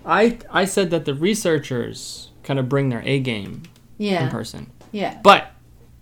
I 0.04 0.38
I 0.50 0.64
said 0.66 0.90
that 0.90 1.04
the 1.06 1.14
researchers 1.14 2.30
kind 2.44 2.58
of 2.60 2.68
bring 2.68 2.88
their 2.90 3.02
A 3.04 3.18
game 3.20 3.62
in 3.98 4.28
person, 4.30 4.70
yeah, 4.92 5.18
but 5.22 5.50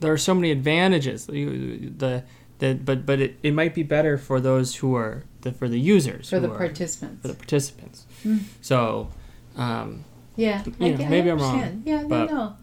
there 0.01 0.13
are 0.13 0.19
so 0.19 0.35
many 0.35 0.51
advantages. 0.51 1.29
You- 1.33 1.93
The 1.97 2.25
the 2.59 2.75
but 2.75 3.07
but 3.07 3.21
it, 3.21 3.39
it 3.43 3.55
might 3.55 3.75
be 3.75 3.83
better 3.83 4.19
for 4.19 4.41
those 4.41 4.77
who 4.77 4.95
are 4.95 5.25
the 5.41 5.53
for 5.53 5.69
the 5.69 5.79
users 5.81 6.29
for 6.31 6.39
the 6.41 6.51
are- 6.51 6.57
participants. 6.59 7.23
for 7.23 7.29
the 7.29 7.35
participants. 7.35 8.07
Mm. 8.25 8.41
So, 8.61 9.09
um, 9.57 10.05
yeah, 10.37 10.63
I, 10.81 10.89
know, 10.91 11.05
I 11.05 11.09
maybe 11.09 11.31
I'm 11.31 11.39
wrong. 11.39 11.83
Yeah, 11.85 12.05
but- 12.09 12.31
no, 12.31 12.35
no. 12.37 12.57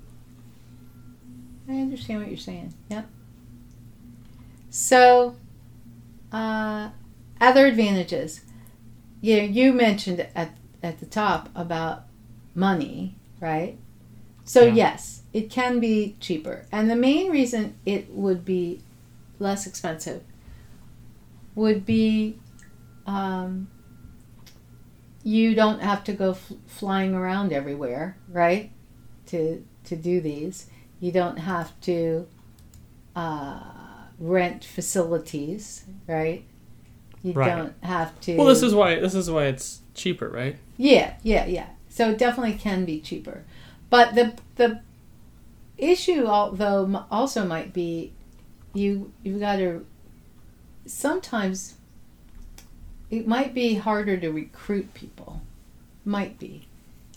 I 1.70 1.82
understand 1.82 2.20
what 2.22 2.30
you're 2.30 2.38
saying. 2.38 2.74
Yep. 2.90 3.08
So, 4.70 5.36
uh, 6.32 6.90
other 7.42 7.66
advantages. 7.68 8.42
You 9.22 9.38
know, 9.38 9.44
you 9.44 9.74
mentioned 9.74 10.26
at 10.36 10.52
at 10.82 11.00
the 11.00 11.06
top 11.06 11.50
about 11.56 12.04
money, 12.56 13.18
right? 13.40 13.78
So 14.44 14.66
Yeah. 14.66 14.74
yes, 14.74 15.22
it 15.34 15.50
can 15.50 15.80
be 15.80 16.16
cheaper, 16.20 16.66
and 16.72 16.90
the 16.90 16.96
main 16.96 17.32
reason 17.32 17.76
it 17.86 18.10
would 18.12 18.44
be 18.46 18.82
less 19.40 19.66
expensive 19.68 20.24
would 21.56 21.86
be 21.86 22.38
um, 23.06 23.68
you 25.24 25.54
don't 25.56 25.82
have 25.82 26.04
to 26.06 26.14
go 26.14 26.32
f- 26.32 26.52
flying 26.68 27.14
around 27.14 27.52
everywhere, 27.54 28.18
right? 28.28 28.72
To 29.28 29.64
to 29.86 29.96
do 29.96 30.22
these, 30.22 30.68
you 31.00 31.12
don't 31.12 31.38
have 31.38 31.80
to 31.82 32.28
uh, 33.16 33.60
rent 34.20 34.64
facilities, 34.64 35.84
right? 36.08 36.44
You 37.24 37.34
Right. 37.34 37.56
don't 37.56 37.74
have 37.84 38.20
to. 38.22 38.38
well, 38.38 38.48
this 38.48 38.64
is 38.64 38.74
why 38.74 39.00
this 39.00 39.14
is 39.16 39.30
why 39.30 39.46
it's 39.46 39.82
cheaper, 39.94 40.30
right? 40.30 40.58
Yeah, 40.78 41.16
yeah, 41.24 41.46
yeah. 41.46 41.68
So 42.00 42.12
it 42.12 42.18
definitely 42.18 42.54
can 42.54 42.86
be 42.86 43.02
cheaper, 43.02 43.44
but 43.90 44.16
the 44.16 44.34
the 44.56 44.80
issue, 45.78 46.28
al- 46.28 46.54
though, 46.54 47.06
also 47.12 47.44
might 47.44 47.74
be 47.74 48.14
you 48.74 49.12
you've 49.22 49.42
got 49.42 49.58
to 49.58 49.86
sometimes 50.86 51.76
it 53.12 53.28
might 53.28 53.54
be 53.54 53.74
harder 53.74 54.16
to 54.16 54.30
recruit 54.30 54.94
people, 54.94 55.42
might 56.06 56.40
be, 56.40 56.70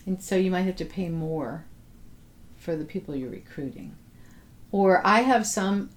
and 0.05 0.21
so 0.21 0.35
you 0.35 0.51
might 0.51 0.63
have 0.63 0.75
to 0.75 0.85
pay 0.85 1.07
more 1.07 1.63
for 2.57 2.75
the 2.75 2.83
people 2.83 3.15
you're 3.15 3.29
recruiting, 3.29 3.95
or 4.69 5.01
I 5.07 5.21
have 5.21 5.47
some 5.47 5.91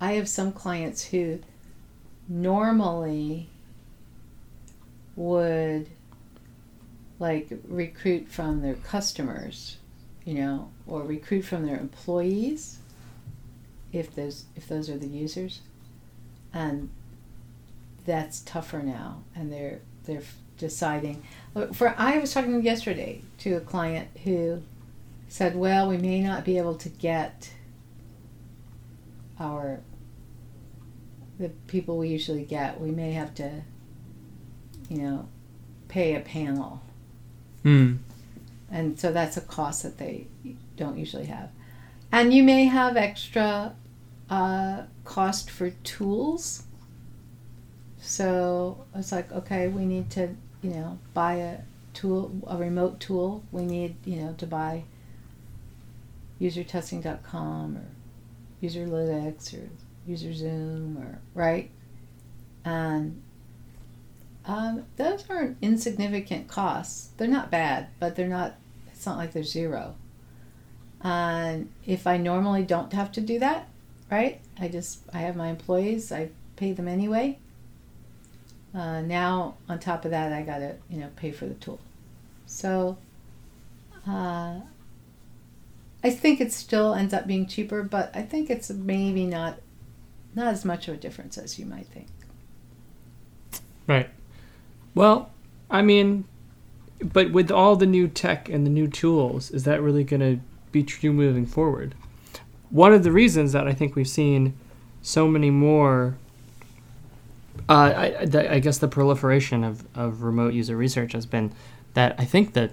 I 0.00 0.14
have 0.14 0.28
some 0.28 0.50
clients 0.50 1.04
who 1.04 1.38
normally 2.28 3.50
would 5.14 5.86
like 7.22 7.52
recruit 7.68 8.28
from 8.28 8.62
their 8.62 8.74
customers, 8.74 9.76
you 10.24 10.34
know, 10.34 10.68
or 10.88 11.04
recruit 11.04 11.42
from 11.42 11.64
their 11.64 11.78
employees 11.78 12.78
if 13.92 14.12
those 14.16 14.46
if 14.56 14.66
those 14.66 14.90
are 14.90 14.98
the 14.98 15.06
users. 15.06 15.60
And 16.52 16.90
that's 18.04 18.40
tougher 18.40 18.82
now 18.82 19.22
and 19.36 19.52
they're 19.52 19.78
they're 20.04 20.24
deciding 20.58 21.22
for 21.72 21.94
I 21.96 22.18
was 22.18 22.34
talking 22.34 22.60
yesterday 22.60 23.22
to 23.38 23.54
a 23.54 23.60
client 23.60 24.08
who 24.24 24.62
said, 25.28 25.54
"Well, 25.54 25.88
we 25.88 25.98
may 25.98 26.20
not 26.20 26.44
be 26.44 26.58
able 26.58 26.74
to 26.74 26.88
get 26.88 27.52
our 29.38 29.78
the 31.38 31.50
people 31.68 31.98
we 31.98 32.08
usually 32.08 32.44
get. 32.44 32.80
We 32.80 32.90
may 32.90 33.12
have 33.12 33.32
to 33.36 33.62
you 34.88 34.98
know, 34.98 35.28
pay 35.86 36.16
a 36.16 36.20
panel." 36.20 36.82
Hmm. 37.62 37.96
and 38.70 38.98
so 38.98 39.12
that's 39.12 39.36
a 39.36 39.40
cost 39.40 39.82
that 39.84 39.98
they 39.98 40.26
don't 40.76 40.98
usually 40.98 41.26
have. 41.26 41.50
And 42.10 42.34
you 42.34 42.42
may 42.42 42.64
have 42.64 42.96
extra 42.96 43.74
uh, 44.28 44.82
cost 45.04 45.50
for 45.50 45.70
tools. 45.70 46.64
So 48.00 48.84
it's 48.94 49.12
like, 49.12 49.30
okay, 49.30 49.68
we 49.68 49.84
need 49.84 50.10
to, 50.10 50.34
you 50.62 50.70
know, 50.70 50.98
buy 51.14 51.34
a 51.34 51.58
tool, 51.94 52.32
a 52.46 52.56
remote 52.56 52.98
tool. 52.98 53.44
We 53.52 53.64
need, 53.64 53.96
you 54.04 54.16
know, 54.16 54.34
to 54.38 54.46
buy 54.46 54.84
usertesting.com 56.40 57.76
or 57.76 58.66
userlytics 58.66 59.54
or 59.54 59.68
user 60.06 60.34
zoom 60.34 60.98
or 60.98 61.20
right 61.34 61.70
and 62.64 63.22
um, 64.44 64.86
those 64.96 65.24
aren't 65.28 65.56
insignificant 65.62 66.48
costs. 66.48 67.10
They're 67.16 67.28
not 67.28 67.50
bad, 67.50 67.88
but 68.00 68.16
they're 68.16 68.28
not. 68.28 68.54
It's 68.88 69.06
not 69.06 69.16
like 69.16 69.32
they're 69.32 69.44
zero. 69.44 69.94
And 71.02 71.70
if 71.84 72.06
I 72.06 72.16
normally 72.16 72.62
don't 72.62 72.92
have 72.92 73.10
to 73.12 73.20
do 73.20 73.38
that, 73.40 73.68
right? 74.10 74.40
I 74.58 74.68
just 74.68 75.02
I 75.12 75.18
have 75.18 75.36
my 75.36 75.48
employees. 75.48 76.12
I 76.12 76.30
pay 76.56 76.72
them 76.72 76.88
anyway. 76.88 77.38
Uh, 78.74 79.00
now 79.02 79.56
on 79.68 79.78
top 79.78 80.04
of 80.04 80.10
that, 80.12 80.32
I 80.32 80.42
gotta 80.42 80.76
you 80.88 80.98
know 80.98 81.10
pay 81.16 81.30
for 81.30 81.46
the 81.46 81.54
tool. 81.54 81.80
So 82.46 82.98
uh, 84.06 84.60
I 86.04 86.10
think 86.10 86.40
it 86.40 86.52
still 86.52 86.94
ends 86.94 87.14
up 87.14 87.26
being 87.26 87.46
cheaper, 87.46 87.82
but 87.82 88.10
I 88.14 88.22
think 88.22 88.50
it's 88.50 88.70
maybe 88.70 89.24
not 89.24 89.58
not 90.34 90.48
as 90.48 90.64
much 90.64 90.88
of 90.88 90.94
a 90.94 90.96
difference 90.96 91.38
as 91.38 91.58
you 91.58 91.66
might 91.66 91.86
think. 91.86 92.08
Right. 93.86 94.08
Well, 94.94 95.30
I 95.70 95.82
mean, 95.82 96.24
but 97.02 97.32
with 97.32 97.50
all 97.50 97.76
the 97.76 97.86
new 97.86 98.08
tech 98.08 98.48
and 98.48 98.66
the 98.66 98.70
new 98.70 98.88
tools, 98.88 99.50
is 99.50 99.64
that 99.64 99.80
really 99.82 100.04
going 100.04 100.20
to 100.20 100.40
be 100.70 100.82
true 100.82 101.12
moving 101.12 101.46
forward? 101.46 101.94
One 102.70 102.92
of 102.92 103.02
the 103.02 103.12
reasons 103.12 103.52
that 103.52 103.66
I 103.66 103.72
think 103.72 103.96
we've 103.96 104.08
seen 104.08 104.54
so 105.02 105.26
many 105.28 105.50
more, 105.50 106.16
uh, 107.68 107.72
I, 107.72 108.26
I- 108.54 108.58
guess 108.60 108.78
the 108.78 108.88
proliferation 108.88 109.64
of, 109.64 109.84
of 109.94 110.22
remote 110.22 110.54
user 110.54 110.76
research 110.76 111.12
has 111.12 111.26
been 111.26 111.52
that 111.94 112.14
I 112.18 112.24
think 112.24 112.54
that 112.54 112.72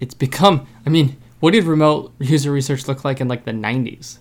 it's 0.00 0.14
become, 0.14 0.66
I 0.84 0.90
mean, 0.90 1.16
what 1.40 1.52
did 1.52 1.64
remote 1.64 2.12
user 2.18 2.50
research 2.50 2.88
look 2.88 3.04
like 3.04 3.20
in 3.20 3.28
like 3.28 3.44
the 3.44 3.52
90s? 3.52 4.18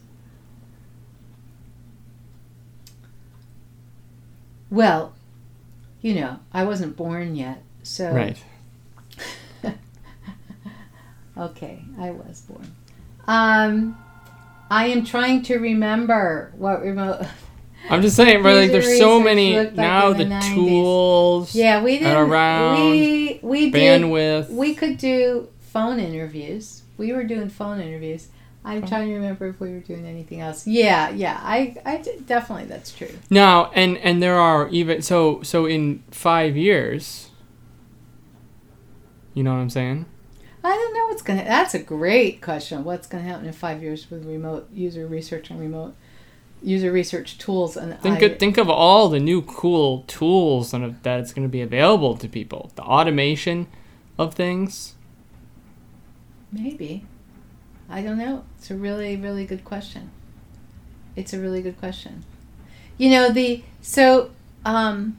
Well, 4.70 5.15
you 6.06 6.14
know, 6.14 6.38
I 6.54 6.66
wasn't 6.66 6.96
born 6.96 7.36
yet, 7.36 7.64
so 7.82 8.12
Right. 8.12 8.38
okay, 11.36 11.84
I 12.00 12.12
was 12.12 12.42
born. 12.42 12.76
Um, 13.26 13.98
I 14.70 14.86
am 14.90 15.04
trying 15.04 15.42
to 15.44 15.58
remember 15.58 16.54
what 16.58 16.84
remote. 16.84 17.26
I'm 17.90 18.04
just 18.04 18.16
saying, 18.16 18.44
but 18.44 18.56
like, 18.56 18.72
there's 18.72 19.00
so 19.00 19.20
many 19.20 19.58
like 19.58 19.74
now. 19.74 20.14
The, 20.14 20.26
the 20.26 20.40
tools, 20.54 21.56
Yeah, 21.56 21.82
we 21.82 21.98
didn't. 21.98 22.16
around 22.16 22.92
we 22.92 23.40
we 23.42 23.72
did. 23.72 24.04
bandwidth. 24.04 24.50
We 24.52 24.76
could 24.76 25.00
do 25.00 25.50
phone 25.60 26.00
interviews, 26.00 26.84
We 27.00 27.14
were 27.14 27.24
doing 27.24 27.50
phone 27.50 27.80
interviews. 27.82 28.28
I'm 28.66 28.88
trying 28.88 29.08
to 29.10 29.16
remember 29.16 29.48
if 29.48 29.60
we 29.60 29.72
were 29.72 29.80
doing 29.80 30.06
anything 30.06 30.42
else. 30.42 30.66
Yeah, 30.66 31.10
yeah. 31.10 31.40
I, 31.42 31.76
I 31.86 31.98
d- 31.98 32.18
definitely 32.26 32.66
that's 32.66 32.92
true. 32.92 33.12
Now, 33.30 33.72
and 33.74 33.98
and 34.00 34.22
there 34.24 34.38
are 34.38 34.68
even 34.70 35.02
so 35.02 35.42
so 35.44 35.66
in 35.66 36.04
five 36.12 36.58
years. 36.58 37.30
You 39.34 39.44
know 39.44 39.52
what 39.54 39.60
I'm 39.60 39.70
saying? 39.70 40.06
I 40.64 40.70
don't 40.70 40.94
know 40.94 41.06
what's 41.08 41.22
gonna. 41.22 41.44
That's 41.44 41.74
a 41.76 41.80
great 41.80 42.42
question. 42.42 42.84
What's 42.84 43.08
gonna 43.08 43.24
happen 43.24 43.46
in 43.46 43.54
five 43.54 43.84
years 43.84 44.10
with 44.10 44.26
remote 44.26 44.68
user 44.74 45.06
research 45.06 45.50
and 45.52 45.60
remote 45.60 45.96
user 46.64 46.92
research 46.92 47.38
tools? 47.38 47.78
And 47.78 48.00
Think 48.00 48.24
I, 48.24 48.26
of, 48.28 48.40
think 48.40 48.58
of 48.58 48.70
all 48.70 49.10
the 49.10 49.20
new 49.20 49.42
cool 49.44 50.04
tools 50.08 50.74
and 50.74 51.00
that 51.04 51.20
it's 51.20 51.34
going 51.34 51.48
to 51.48 51.52
be 51.52 51.62
available 51.62 52.18
to 52.18 52.28
people. 52.28 52.72
The 52.76 52.82
automation 52.82 53.68
of 54.18 54.34
things. 54.34 54.96
maybe. 56.52 57.06
I 57.90 58.02
don't 58.02 58.18
know. 58.18 58.44
It's 58.58 58.72
a 58.72 58.76
really 58.76 59.16
really 59.16 59.46
good 59.46 59.64
question. 59.64 60.12
It's 61.16 61.34
a 61.34 61.40
really 61.40 61.62
good 61.62 61.78
question. 61.78 62.24
You 62.98 63.10
know 63.10 63.30
the 63.30 63.64
so 63.82 64.32
um. 64.66 65.18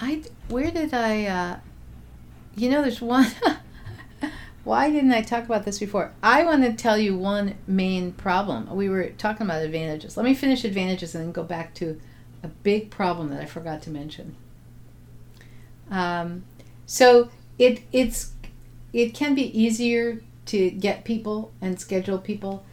I 0.00 0.22
where 0.48 0.70
did 0.70 0.94
I? 0.94 1.26
Uh, 1.26 1.58
you 2.56 2.70
know, 2.70 2.82
there's 2.82 3.00
one. 3.00 3.26
Why 4.64 4.90
didn't 4.90 5.12
I 5.12 5.22
talk 5.22 5.44
about 5.44 5.64
this 5.64 5.78
before? 5.78 6.12
I 6.22 6.44
want 6.44 6.62
to 6.62 6.74
tell 6.74 6.98
you 6.98 7.16
one 7.16 7.54
main 7.66 8.12
problem. 8.12 8.68
We 8.76 8.88
were 8.90 9.08
talking 9.10 9.46
about 9.46 9.62
advantages. 9.62 10.16
Let 10.16 10.24
me 10.24 10.34
finish 10.34 10.62
advantages 10.62 11.14
and 11.14 11.24
then 11.24 11.32
go 11.32 11.42
back 11.42 11.72
to 11.76 11.98
a 12.42 12.48
big 12.48 12.90
problem 12.90 13.30
that 13.30 13.40
I 13.40 13.46
forgot 13.46 13.80
to 13.82 13.90
mention. 13.90 14.36
Um, 15.90 16.44
so 16.84 17.30
it 17.58 17.82
it's 17.92 18.32
it 18.92 19.14
can 19.14 19.34
be 19.34 19.58
easier 19.58 20.22
to 20.46 20.70
get 20.70 21.04
people 21.04 21.52
and 21.60 21.78
schedule 21.78 22.18
people. 22.18 22.64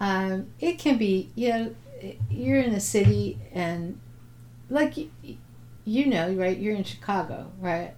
Um, 0.00 0.48
it 0.60 0.78
can 0.78 0.98
be 0.98 1.30
you 1.34 1.48
know 1.48 1.74
you're 2.30 2.60
in 2.60 2.74
a 2.74 2.80
city 2.80 3.38
and 3.52 3.98
like 4.68 4.96
you, 4.96 5.10
you 5.84 6.06
know 6.06 6.32
right 6.32 6.58
you're 6.58 6.74
in 6.74 6.82
Chicago 6.82 7.52
right 7.60 7.94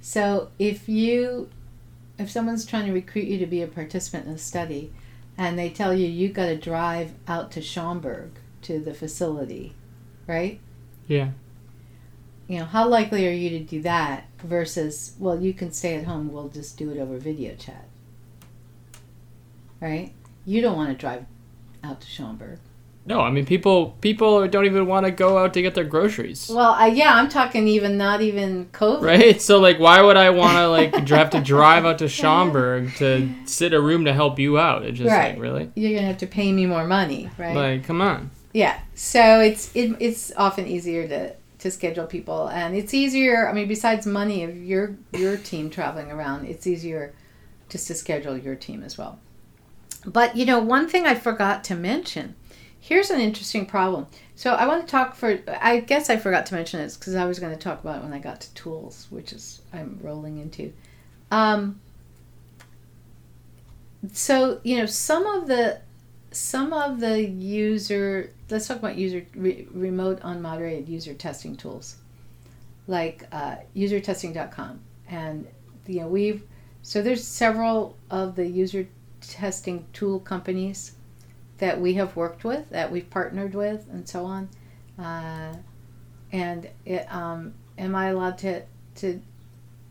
so 0.00 0.50
if 0.58 0.88
you 0.88 1.50
if 2.18 2.30
someone's 2.30 2.64
trying 2.64 2.86
to 2.86 2.92
recruit 2.92 3.24
you 3.24 3.38
to 3.38 3.46
be 3.46 3.62
a 3.62 3.66
participant 3.66 4.26
in 4.26 4.32
a 4.32 4.38
study 4.38 4.92
and 5.36 5.58
they 5.58 5.70
tell 5.70 5.94
you 5.94 6.06
you 6.06 6.28
got 6.28 6.46
to 6.46 6.56
drive 6.56 7.12
out 7.26 7.50
to 7.52 7.62
Schaumburg 7.62 8.30
to 8.62 8.78
the 8.78 8.92
facility, 8.92 9.74
right? 10.26 10.60
Yeah. 11.06 11.30
You 12.46 12.58
know, 12.58 12.64
how 12.66 12.86
likely 12.88 13.26
are 13.26 13.32
you 13.32 13.50
to 13.50 13.60
do 13.60 13.80
that 13.82 14.26
versus 14.42 15.14
well, 15.18 15.40
you 15.40 15.52
can 15.54 15.72
stay 15.72 15.96
at 15.96 16.04
home, 16.04 16.32
we'll 16.32 16.48
just 16.48 16.76
do 16.76 16.90
it 16.90 16.98
over 16.98 17.18
video 17.18 17.54
chat. 17.54 17.84
Right? 19.80 20.12
You 20.44 20.60
don't 20.60 20.76
want 20.76 20.90
to 20.90 20.96
drive 20.96 21.24
out 21.82 22.00
to 22.00 22.06
Schaumburg. 22.06 22.58
No, 23.06 23.20
I 23.22 23.30
mean 23.30 23.46
people 23.46 23.96
people 24.02 24.46
don't 24.46 24.66
even 24.66 24.86
want 24.86 25.06
to 25.06 25.10
go 25.10 25.38
out 25.38 25.54
to 25.54 25.62
get 25.62 25.74
their 25.74 25.84
groceries. 25.84 26.50
Well, 26.52 26.72
I, 26.72 26.88
yeah, 26.88 27.14
I'm 27.14 27.28
talking 27.30 27.66
even 27.66 27.96
not 27.96 28.20
even 28.20 28.66
COVID. 28.66 29.02
Right? 29.02 29.40
So 29.40 29.58
like 29.58 29.78
why 29.78 30.02
would 30.02 30.18
I 30.18 30.30
want 30.30 30.56
to 30.58 30.68
like 30.68 31.08
have 31.08 31.30
to 31.30 31.40
drive 31.40 31.86
out 31.86 31.98
to 31.98 32.08
Schaumburg 32.08 32.94
to 32.96 33.28
sit 33.46 33.72
a 33.72 33.80
room 33.80 34.04
to 34.04 34.12
help 34.12 34.38
you 34.38 34.58
out? 34.58 34.84
It's 34.84 34.98
just 34.98 35.10
Right. 35.10 35.32
like 35.32 35.42
really? 35.42 35.70
You're 35.74 35.94
gonna 35.94 36.06
have 36.06 36.18
to 36.18 36.26
pay 36.26 36.52
me 36.52 36.66
more 36.66 36.86
money, 36.86 37.30
right? 37.38 37.56
Like 37.56 37.84
come 37.84 38.02
on. 38.02 38.30
Yeah, 38.52 38.78
so 38.94 39.40
it's 39.40 39.74
it, 39.74 39.96
it's 39.98 40.32
often 40.36 40.66
easier 40.66 41.08
to 41.08 41.34
to 41.60 41.70
schedule 41.70 42.06
people, 42.06 42.48
and 42.48 42.74
it's 42.74 42.92
easier. 42.92 43.48
I 43.48 43.52
mean, 43.52 43.68
besides 43.68 44.06
money 44.06 44.44
of 44.44 44.56
your 44.56 44.96
your 45.12 45.36
team 45.36 45.70
traveling 45.70 46.10
around, 46.10 46.46
it's 46.46 46.66
easier 46.66 47.14
just 47.68 47.86
to 47.88 47.94
schedule 47.94 48.36
your 48.36 48.56
team 48.56 48.82
as 48.82 48.98
well. 48.98 49.18
But 50.04 50.36
you 50.36 50.44
know, 50.44 50.58
one 50.58 50.88
thing 50.88 51.06
I 51.06 51.14
forgot 51.14 51.64
to 51.64 51.74
mention. 51.74 52.34
Here's 52.82 53.10
an 53.10 53.20
interesting 53.20 53.66
problem. 53.66 54.06
So 54.34 54.54
I 54.54 54.66
want 54.66 54.86
to 54.86 54.90
talk 54.90 55.14
for. 55.14 55.38
I 55.60 55.80
guess 55.80 56.08
I 56.08 56.16
forgot 56.16 56.46
to 56.46 56.54
mention 56.54 56.80
this 56.80 56.96
because 56.96 57.14
I 57.14 57.26
was 57.26 57.38
going 57.38 57.52
to 57.52 57.58
talk 57.58 57.80
about 57.80 57.98
it 57.98 58.02
when 58.02 58.14
I 58.14 58.18
got 58.18 58.40
to 58.40 58.54
tools, 58.54 59.06
which 59.10 59.32
is 59.32 59.60
I'm 59.72 59.98
rolling 60.02 60.38
into. 60.38 60.72
Um, 61.30 61.80
so 64.12 64.60
you 64.64 64.78
know, 64.78 64.86
some 64.86 65.26
of 65.26 65.46
the 65.46 65.80
some 66.32 66.72
of 66.72 67.00
the 67.00 67.22
user 67.22 68.32
let's 68.50 68.66
talk 68.66 68.78
about 68.78 68.96
user 68.96 69.24
re, 69.34 69.66
remote 69.72 70.20
unmoderated 70.20 70.88
user 70.88 71.14
testing 71.14 71.56
tools 71.56 71.96
like 72.86 73.26
uh, 73.32 73.56
usertesting.com 73.76 74.80
and 75.08 75.46
you 75.86 76.00
know 76.00 76.08
we've 76.08 76.42
so 76.82 77.02
there's 77.02 77.24
several 77.24 77.96
of 78.10 78.36
the 78.36 78.46
user 78.46 78.86
testing 79.20 79.86
tool 79.92 80.18
companies 80.20 80.92
that 81.58 81.78
we 81.78 81.94
have 81.94 82.16
worked 82.16 82.44
with 82.44 82.68
that 82.70 82.90
we've 82.90 83.10
partnered 83.10 83.54
with 83.54 83.86
and 83.90 84.08
so 84.08 84.24
on 84.24 84.48
uh, 84.98 85.54
and 86.32 86.68
it, 86.84 87.12
um, 87.12 87.52
am 87.78 87.94
i 87.94 88.08
allowed 88.08 88.38
to 88.38 88.62
to 88.94 89.20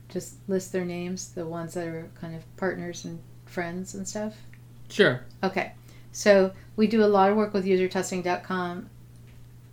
just 0.10 0.36
list 0.48 0.72
their 0.72 0.86
names 0.86 1.30
the 1.34 1.46
ones 1.46 1.76
that 1.76 1.88
are 1.88 2.10
kind 2.20 2.36
of 2.36 2.58
partners 2.58 3.06
and 3.06 3.20
friends 3.46 3.94
and 3.94 4.08
stuff 4.08 4.36
Sure. 4.90 5.24
Okay. 5.44 5.72
So 6.12 6.52
we 6.76 6.88
do 6.88 7.04
a 7.04 7.08
lot 7.08 7.30
of 7.30 7.38
work 7.38 7.54
with 7.54 7.66
usertesting.com. 7.66 8.90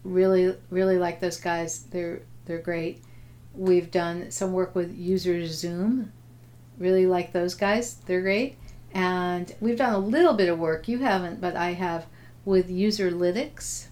Really, 0.05 0.57
really 0.70 0.99
like 0.99 1.20
those 1.20 1.39
guys. 1.39 1.84
They're 1.91 2.22
they're 2.45 2.59
great. 2.59 3.03
We've 3.55 3.91
done 3.91 4.30
some 4.30 4.53
work 4.53 4.74
with 4.74 4.97
User 4.97 5.47
Zoom. 5.47 6.12
Really 6.78 7.07
like 7.07 7.32
those 7.32 7.55
guys. 7.55 7.95
They're 8.07 8.22
great. 8.22 8.57
And 8.93 9.55
we've 9.61 9.78
done 9.78 9.95
a 9.95 9.99
little 9.99 10.34
bit 10.34 10.49
of 10.49 10.59
work. 10.59 10.89
You 10.89 10.99
haven't, 10.99 11.41
but 11.41 11.57
I 11.57 11.72
have 11.72 12.07
with 12.45 12.70
Userlytics, 12.70 13.87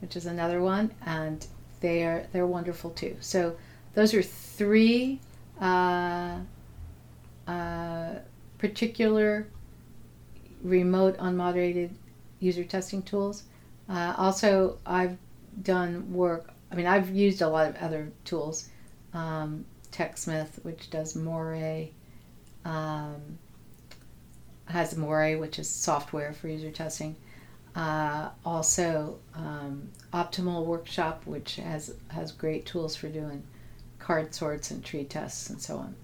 which 0.00 0.16
is 0.16 0.26
another 0.26 0.60
one, 0.60 0.92
and 1.04 1.46
they 1.80 2.02
are 2.04 2.26
they're 2.32 2.46
wonderful 2.46 2.90
too. 2.90 3.16
So 3.20 3.56
those 3.94 4.12
are 4.12 4.22
three 4.22 5.20
uh, 5.60 6.40
uh, 7.46 8.14
particular 8.58 9.48
remote 10.62 11.16
unmoderated 11.18 11.90
user 12.40 12.64
testing 12.64 13.02
tools. 13.02 13.44
Uh, 13.88 14.14
also, 14.16 14.78
I've 14.84 15.16
done 15.62 16.12
work. 16.12 16.50
I 16.70 16.74
mean, 16.74 16.86
I've 16.86 17.10
used 17.10 17.42
a 17.42 17.48
lot 17.48 17.68
of 17.68 17.76
other 17.76 18.12
tools. 18.24 18.68
Um, 19.14 19.64
TechSmith, 19.92 20.62
which 20.64 20.90
does 20.90 21.14
Morae, 21.14 21.90
um, 22.64 23.38
has 24.66 24.94
Morae, 24.94 25.38
which 25.38 25.58
is 25.58 25.68
software 25.68 26.32
for 26.32 26.48
user 26.48 26.70
testing. 26.70 27.16
Uh, 27.74 28.30
also, 28.44 29.18
um, 29.34 29.88
Optimal 30.12 30.64
Workshop, 30.64 31.26
which 31.26 31.56
has 31.56 31.94
has 32.08 32.32
great 32.32 32.66
tools 32.66 32.96
for 32.96 33.08
doing 33.08 33.42
card 33.98 34.34
sorts 34.34 34.70
and 34.70 34.84
tree 34.84 35.04
tests 35.04 35.50
and 35.50 35.60
so 35.60 35.76
on. 35.76 35.94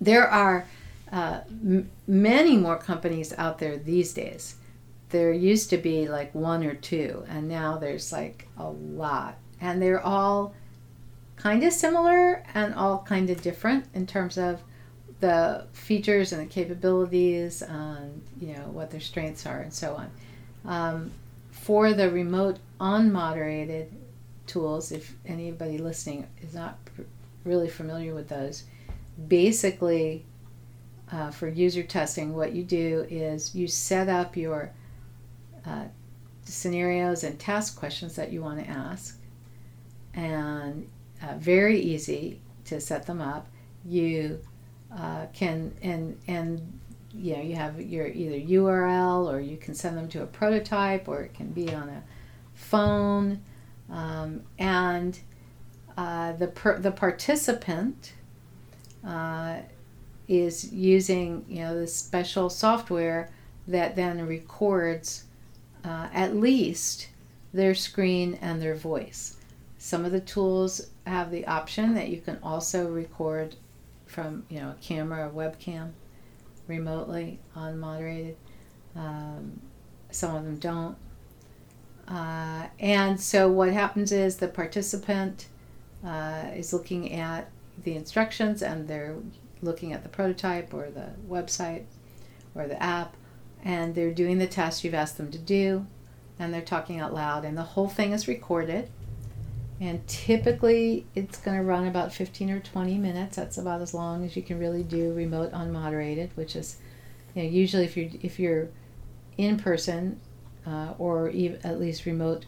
There 0.00 0.28
are 0.28 0.66
uh, 1.12 1.40
m- 1.48 1.90
many 2.06 2.56
more 2.56 2.76
companies 2.76 3.32
out 3.36 3.58
there 3.58 3.76
these 3.76 4.12
days. 4.12 4.56
There 5.10 5.32
used 5.32 5.70
to 5.70 5.78
be 5.78 6.08
like 6.08 6.34
one 6.34 6.64
or 6.64 6.74
two, 6.74 7.24
and 7.28 7.48
now 7.48 7.78
there's 7.78 8.12
like 8.12 8.48
a 8.58 8.68
lot. 8.68 9.36
And 9.60 9.80
they're 9.80 10.04
all 10.04 10.54
kind 11.36 11.62
of 11.64 11.72
similar 11.72 12.42
and 12.54 12.74
all 12.74 12.98
kind 12.98 13.30
of 13.30 13.40
different 13.42 13.86
in 13.94 14.06
terms 14.06 14.36
of 14.36 14.60
the 15.20 15.66
features 15.72 16.32
and 16.32 16.42
the 16.42 16.52
capabilities 16.52 17.62
and 17.62 18.22
you 18.40 18.54
know 18.54 18.68
what 18.70 18.90
their 18.90 19.00
strengths 19.00 19.46
are 19.46 19.60
and 19.60 19.72
so 19.72 19.94
on. 19.94 20.10
Um, 20.64 21.10
for 21.50 21.92
the 21.92 22.10
remote 22.10 22.58
unmoderated 22.80 23.88
tools, 24.46 24.92
if 24.92 25.14
anybody 25.26 25.78
listening 25.78 26.26
is 26.40 26.54
not 26.54 26.78
really 27.44 27.68
familiar 27.68 28.14
with 28.14 28.28
those, 28.28 28.64
basically 29.26 30.24
uh, 31.10 31.30
for 31.30 31.48
user 31.48 31.82
testing, 31.82 32.34
what 32.34 32.52
you 32.52 32.62
do 32.62 33.06
is 33.08 33.54
you 33.54 33.66
set 33.66 34.08
up 34.08 34.36
your 34.36 34.72
uh, 35.66 35.84
scenarios 36.44 37.24
and 37.24 37.38
task 37.38 37.78
questions 37.78 38.16
that 38.16 38.32
you 38.32 38.42
want 38.42 38.62
to 38.62 38.70
ask, 38.70 39.18
and 40.14 40.88
uh, 41.22 41.34
very 41.38 41.78
easy 41.80 42.40
to 42.64 42.80
set 42.80 43.06
them 43.06 43.20
up. 43.20 43.46
You 43.84 44.40
uh, 44.96 45.26
can 45.32 45.74
and 45.82 46.18
and 46.26 46.80
you 47.14 47.36
know 47.36 47.42
you 47.42 47.56
have 47.56 47.80
your 47.80 48.06
either 48.06 48.38
URL 48.38 49.32
or 49.32 49.40
you 49.40 49.56
can 49.56 49.74
send 49.74 49.96
them 49.96 50.08
to 50.08 50.22
a 50.22 50.26
prototype 50.26 51.08
or 51.08 51.22
it 51.22 51.34
can 51.34 51.50
be 51.50 51.72
on 51.72 51.88
a 51.88 52.02
phone, 52.54 53.40
um, 53.90 54.42
and 54.58 55.18
uh, 55.96 56.32
the 56.32 56.48
per, 56.48 56.78
the 56.78 56.92
participant 56.92 58.12
uh, 59.06 59.58
is 60.28 60.70
using 60.72 61.44
you 61.48 61.60
know 61.60 61.74
this 61.74 61.96
special 61.96 62.50
software 62.50 63.30
that 63.66 63.96
then 63.96 64.26
records 64.26 65.24
uh, 65.84 66.08
at 66.12 66.36
least 66.36 67.08
their 67.52 67.74
screen 67.74 68.38
and 68.40 68.60
their 68.60 68.74
voice. 68.74 69.36
Some 69.78 70.04
of 70.04 70.12
the 70.12 70.20
tools 70.20 70.90
have 71.06 71.30
the 71.30 71.46
option 71.46 71.94
that 71.94 72.08
you 72.08 72.20
can 72.20 72.38
also 72.42 72.88
record 72.90 73.56
from 74.06 74.44
you 74.48 74.60
know 74.60 74.70
a 74.70 74.82
camera 74.82 75.28
or 75.28 75.30
webcam 75.30 75.92
remotely 76.66 77.40
unmoderated. 77.56 78.34
Um, 78.94 79.60
some 80.10 80.34
of 80.34 80.44
them 80.44 80.56
don't. 80.58 80.96
Uh, 82.06 82.66
and 82.80 83.20
so 83.20 83.50
what 83.50 83.70
happens 83.70 84.12
is 84.12 84.36
the 84.36 84.48
participant 84.48 85.46
uh, 86.04 86.44
is 86.54 86.72
looking 86.72 87.12
at 87.12 87.50
the 87.84 87.94
instructions 87.94 88.62
and 88.62 88.88
they're 88.88 89.16
looking 89.62 89.92
at 89.92 90.02
the 90.02 90.08
prototype 90.08 90.72
or 90.72 90.90
the 90.90 91.10
website 91.28 91.84
or 92.54 92.66
the 92.66 92.82
app 92.82 93.16
and 93.64 93.94
they're 93.94 94.12
doing 94.12 94.38
the 94.38 94.46
test 94.46 94.84
you've 94.84 94.94
asked 94.94 95.16
them 95.16 95.30
to 95.30 95.38
do 95.38 95.86
and 96.38 96.54
they're 96.54 96.60
talking 96.60 97.00
out 97.00 97.12
loud 97.12 97.44
and 97.44 97.56
the 97.56 97.62
whole 97.62 97.88
thing 97.88 98.12
is 98.12 98.28
recorded. 98.28 98.90
And 99.80 100.06
typically 100.08 101.06
it's 101.14 101.38
going 101.38 101.56
to 101.56 101.62
run 101.62 101.86
about 101.86 102.12
15 102.12 102.50
or 102.50 102.60
20 102.60 102.98
minutes. 102.98 103.36
That's 103.36 103.58
about 103.58 103.80
as 103.80 103.94
long 103.94 104.24
as 104.24 104.36
you 104.36 104.42
can 104.42 104.58
really 104.58 104.82
do 104.82 105.12
remote 105.12 105.52
unmoderated 105.52 106.30
which 106.34 106.56
is 106.56 106.78
you 107.34 107.42
know 107.42 107.48
usually 107.48 107.84
if 107.84 107.96
you're 107.96 108.10
if 108.22 108.38
you're 108.38 108.68
in 109.36 109.58
person 109.58 110.20
uh, 110.66 110.94
or 110.98 111.30
even 111.30 111.58
at 111.64 111.78
least 111.78 112.06
remote 112.06 112.46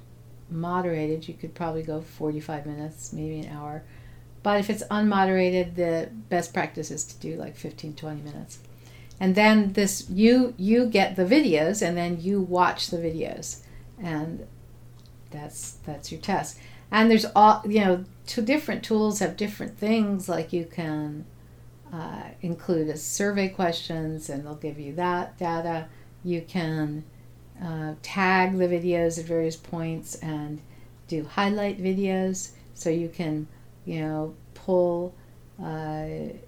moderated 0.50 1.28
you 1.28 1.34
could 1.34 1.54
probably 1.54 1.82
go 1.82 2.00
45 2.00 2.66
minutes 2.66 3.12
maybe 3.12 3.38
an 3.40 3.56
hour 3.56 3.84
but 4.42 4.58
if 4.58 4.70
it's 4.70 4.82
unmoderated 4.84 5.74
the 5.74 6.10
best 6.28 6.52
practice 6.54 6.90
is 6.90 7.04
to 7.04 7.18
do 7.18 7.36
like 7.36 7.56
15 7.56 7.94
20 7.94 8.22
minutes. 8.22 8.58
And 9.20 9.34
then 9.34 9.74
this 9.74 10.08
you 10.08 10.54
you 10.56 10.86
get 10.86 11.14
the 11.16 11.24
videos 11.24 11.86
and 11.86 11.96
then 11.96 12.20
you 12.20 12.40
watch 12.40 12.88
the 12.88 12.96
videos. 12.96 13.60
And 14.02 14.46
that's 15.30 15.72
that's 15.84 16.10
your 16.10 16.20
test. 16.20 16.58
And 16.90 17.10
there's 17.10 17.26
all 17.36 17.62
you 17.66 17.84
know 17.84 18.04
two 18.26 18.42
different 18.42 18.82
tools 18.82 19.18
have 19.18 19.36
different 19.36 19.78
things. 19.78 20.28
Like 20.28 20.54
you 20.54 20.64
can 20.64 21.26
uh, 21.92 22.30
include 22.40 22.88
as 22.88 23.02
survey 23.02 23.48
questions 23.48 24.30
and 24.30 24.44
they'll 24.44 24.54
give 24.54 24.80
you 24.80 24.94
that 24.94 25.36
data. 25.38 25.88
You 26.24 26.40
can 26.40 27.04
uh, 27.62 27.94
tag 28.02 28.56
the 28.56 28.68
videos 28.68 29.18
at 29.18 29.26
various 29.26 29.56
points 29.56 30.14
and 30.16 30.62
do 31.08 31.24
highlight 31.24 31.78
videos. 31.78 32.52
So 32.72 32.88
you 32.88 33.10
can 33.10 33.48
you 33.84 34.00
know 34.00 34.34
pull 34.54 35.14
uh, 35.62 36.06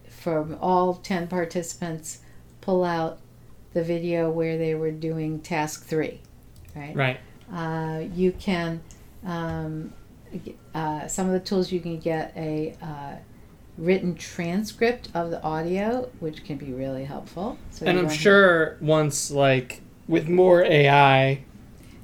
from 0.09 0.57
all 0.61 0.95
10 0.95 1.28
participants 1.28 2.20
pull 2.61 2.85
out 2.85 3.18
the 3.74 3.83
video 3.83 4.30
where 4.30 4.57
they 4.59 4.74
were 4.74 4.91
doing 4.91 5.41
task 5.41 5.85
three 5.87 6.20
right 6.76 6.95
Right. 6.95 7.20
uh, 7.53 8.05
you 8.14 8.33
can 8.33 8.80
um, 9.24 9.93
uh, 10.74 11.07
some 11.09 11.26
of 11.26 11.33
the 11.33 11.41
tools 11.41 11.70
you 11.72 11.80
can 11.80 11.99
get 11.99 12.33
a 12.37 12.74
uh, 12.83 13.16
written 13.78 14.14
transcript 14.14 15.09
of 15.14 15.30
the 15.30 15.43
audio 15.43 16.09
which 16.20 16.45
can 16.45 16.57
be 16.59 16.72
really 16.72 17.05
helpful 17.05 17.59
so 17.70 17.87
And 17.87 17.99
I'm 17.99 18.09
sure 18.11 18.76
once 18.80 19.30
like 19.30 19.80
with 20.09 20.28
more 20.28 20.62
AI, 20.64 21.43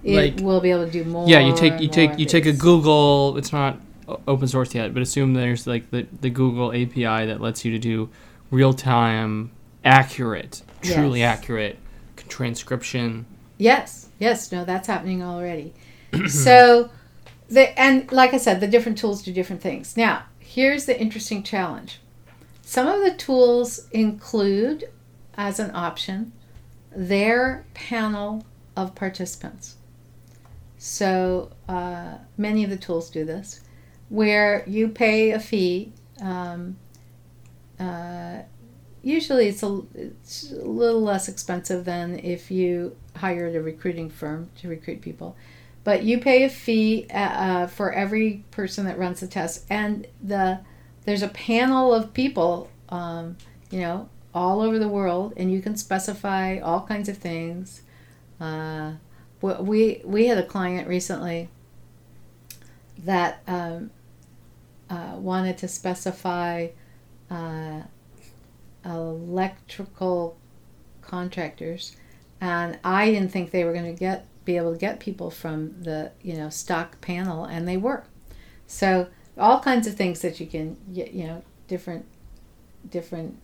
it 0.04 0.16
like- 0.36 0.44
will 0.44 0.60
be 0.60 0.70
able 0.70 0.86
to 0.86 0.90
do 0.90 1.04
more 1.04 1.28
yeah, 1.28 1.40
you 1.40 1.54
take 1.54 1.80
you 1.80 1.88
take 1.88 2.18
you 2.18 2.24
take 2.26 2.46
a. 2.46 2.52
Google. 2.52 3.36
It's 3.36 3.52
not 3.52 3.78
open 4.26 4.48
source 4.48 4.74
yet, 4.74 4.92
but 4.94 5.02
assume 5.02 5.34
there's 5.34 5.66
like 5.66 5.90
the 5.90 6.06
the 6.20 6.30
Google 6.30 6.70
API 6.72 7.26
that 7.26 7.40
lets 7.40 7.64
you 7.64 7.72
to 7.72 7.78
do 7.78 8.08
real 8.50 8.72
time, 8.72 9.50
accurate, 9.84 10.62
truly 10.82 11.20
Yes. 11.20 11.38
accurate 11.38 11.78
transcription. 12.28 13.26
Yes, 13.58 14.08
yes, 14.18 14.52
no, 14.52 14.64
that's 14.64 14.86
happening 14.86 15.22
already. 15.22 15.72
so, 16.28 16.90
the 17.48 17.78
and 17.78 18.10
like 18.12 18.34
I 18.34 18.38
said, 18.38 18.60
the 18.60 18.68
different 18.68 18.98
tools 18.98 19.22
do 19.22 19.32
different 19.32 19.62
things. 19.62 19.96
Now, 19.96 20.24
here's 20.38 20.86
the 20.86 20.98
interesting 20.98 21.42
challenge. 21.42 22.00
Some 22.62 22.86
of 22.86 23.02
the 23.02 23.14
tools 23.14 23.88
include, 23.92 24.90
as 25.36 25.58
an 25.58 25.70
option, 25.74 26.32
their 26.94 27.64
panel 27.74 28.44
of 28.76 28.94
participants. 28.94 29.76
So 30.76 31.50
uh, 31.68 32.18
many 32.36 32.62
of 32.64 32.70
the 32.70 32.76
tools 32.76 33.10
do 33.10 33.24
this, 33.24 33.62
where 34.08 34.64
you 34.66 34.88
pay 34.88 35.32
a 35.32 35.40
fee. 35.40 35.92
Um, 36.20 36.78
uh, 37.78 38.40
usually, 39.02 39.48
it's 39.48 39.62
a, 39.62 39.82
it's 39.94 40.52
a 40.52 40.64
little 40.64 41.02
less 41.02 41.28
expensive 41.28 41.84
than 41.84 42.18
if 42.18 42.50
you 42.50 42.96
hired 43.16 43.54
a 43.54 43.60
recruiting 43.60 44.10
firm 44.10 44.50
to 44.56 44.68
recruit 44.68 45.00
people. 45.00 45.36
But 45.84 46.02
you 46.02 46.18
pay 46.18 46.44
a 46.44 46.48
fee 46.48 47.06
uh, 47.10 47.16
uh, 47.16 47.66
for 47.66 47.92
every 47.92 48.44
person 48.50 48.84
that 48.86 48.98
runs 48.98 49.20
the 49.20 49.26
test, 49.26 49.64
and 49.70 50.06
the 50.22 50.60
there's 51.04 51.22
a 51.22 51.28
panel 51.28 51.94
of 51.94 52.12
people, 52.12 52.68
um, 52.90 53.38
you 53.70 53.80
know, 53.80 54.10
all 54.34 54.60
over 54.60 54.78
the 54.78 54.88
world, 54.88 55.32
and 55.36 55.50
you 55.50 55.62
can 55.62 55.76
specify 55.76 56.58
all 56.58 56.82
kinds 56.82 57.08
of 57.08 57.16
things. 57.16 57.82
Uh, 58.40 58.92
we 59.40 60.02
we 60.04 60.26
had 60.26 60.36
a 60.36 60.44
client 60.44 60.88
recently 60.88 61.48
that 63.04 63.42
um, 63.46 63.90
uh, 64.90 65.16
wanted 65.16 65.58
to 65.58 65.68
specify 65.68 66.68
uh, 67.30 67.82
electrical 68.84 70.38
contractors, 71.02 71.96
and 72.40 72.78
I 72.84 73.10
didn't 73.10 73.30
think 73.30 73.50
they 73.50 73.64
were 73.64 73.72
going 73.72 73.92
to 73.92 73.98
get 73.98 74.26
be 74.44 74.56
able 74.56 74.72
to 74.72 74.78
get 74.78 74.98
people 74.98 75.30
from 75.30 75.82
the 75.82 76.12
you 76.22 76.34
know 76.34 76.48
stock 76.48 77.00
panel, 77.00 77.44
and 77.44 77.66
they 77.68 77.76
were. 77.76 78.04
So 78.66 79.08
all 79.36 79.60
kinds 79.60 79.86
of 79.86 79.94
things 79.94 80.20
that 80.22 80.40
you 80.40 80.46
can 80.46 80.76
y- 80.88 81.10
you 81.12 81.26
know 81.26 81.42
different 81.66 82.06
different 82.90 83.38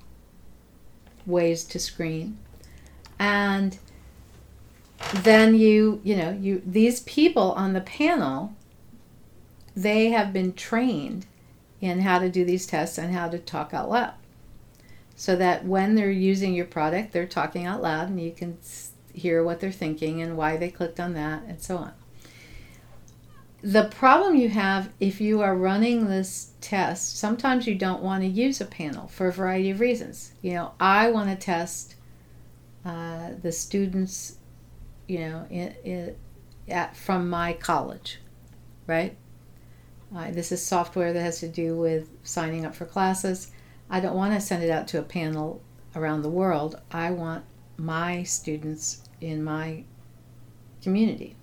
ways 1.26 1.64
to 1.64 1.78
screen, 1.78 2.38
and 3.18 3.78
then 5.12 5.54
you 5.54 6.00
you 6.04 6.16
know 6.16 6.30
you 6.30 6.62
these 6.64 7.00
people 7.00 7.52
on 7.52 7.72
the 7.72 7.80
panel 7.80 8.54
they 9.76 10.10
have 10.10 10.32
been 10.32 10.52
trained 10.52 11.26
in 11.80 12.00
how 12.00 12.18
to 12.18 12.28
do 12.28 12.44
these 12.44 12.66
tests 12.66 12.98
and 12.98 13.14
how 13.14 13.28
to 13.28 13.38
talk 13.38 13.74
out 13.74 13.90
loud. 13.90 14.14
So 15.16 15.36
that 15.36 15.64
when 15.64 15.94
they're 15.94 16.10
using 16.10 16.54
your 16.54 16.64
product 16.64 17.12
they're 17.12 17.26
talking 17.26 17.66
out 17.66 17.82
loud 17.82 18.08
and 18.08 18.20
you 18.20 18.32
can 18.32 18.58
hear 19.12 19.44
what 19.44 19.60
they're 19.60 19.70
thinking 19.70 20.20
and 20.20 20.36
why 20.36 20.56
they 20.56 20.70
clicked 20.70 20.98
on 20.98 21.14
that 21.14 21.42
and 21.44 21.60
so 21.60 21.76
on. 21.76 21.92
The 23.62 23.84
problem 23.84 24.34
you 24.34 24.50
have 24.50 24.92
if 25.00 25.20
you 25.20 25.40
are 25.40 25.56
running 25.56 26.06
this 26.06 26.52
test 26.60 27.16
sometimes 27.16 27.66
you 27.66 27.74
don't 27.74 28.02
want 28.02 28.22
to 28.22 28.28
use 28.28 28.60
a 28.60 28.66
panel 28.66 29.08
for 29.08 29.28
a 29.28 29.32
variety 29.32 29.70
of 29.70 29.80
reasons. 29.80 30.32
You 30.42 30.54
know 30.54 30.72
i 30.80 31.10
want 31.10 31.30
to 31.30 31.36
test 31.36 31.94
uh, 32.84 33.30
the 33.40 33.52
students 33.52 34.36
you 35.08 35.18
know 35.18 35.46
at, 36.68 36.96
from 36.96 37.28
my 37.28 37.52
college 37.52 38.20
right 38.86 39.16
uh, 40.14 40.30
this 40.30 40.52
is 40.52 40.64
software 40.64 41.12
that 41.12 41.22
has 41.22 41.40
to 41.40 41.48
do 41.48 41.76
with 41.76 42.08
signing 42.22 42.64
up 42.64 42.74
for 42.74 42.84
classes. 42.84 43.50
I 43.90 44.00
don't 44.00 44.14
want 44.14 44.32
to 44.34 44.40
send 44.40 44.62
it 44.62 44.70
out 44.70 44.86
to 44.88 44.98
a 44.98 45.02
panel 45.02 45.60
around 45.96 46.22
the 46.22 46.30
world. 46.30 46.80
I 46.90 47.10
want 47.10 47.44
my 47.76 48.22
students 48.22 49.02
in 49.20 49.42
my 49.42 49.84
community. 50.82 51.36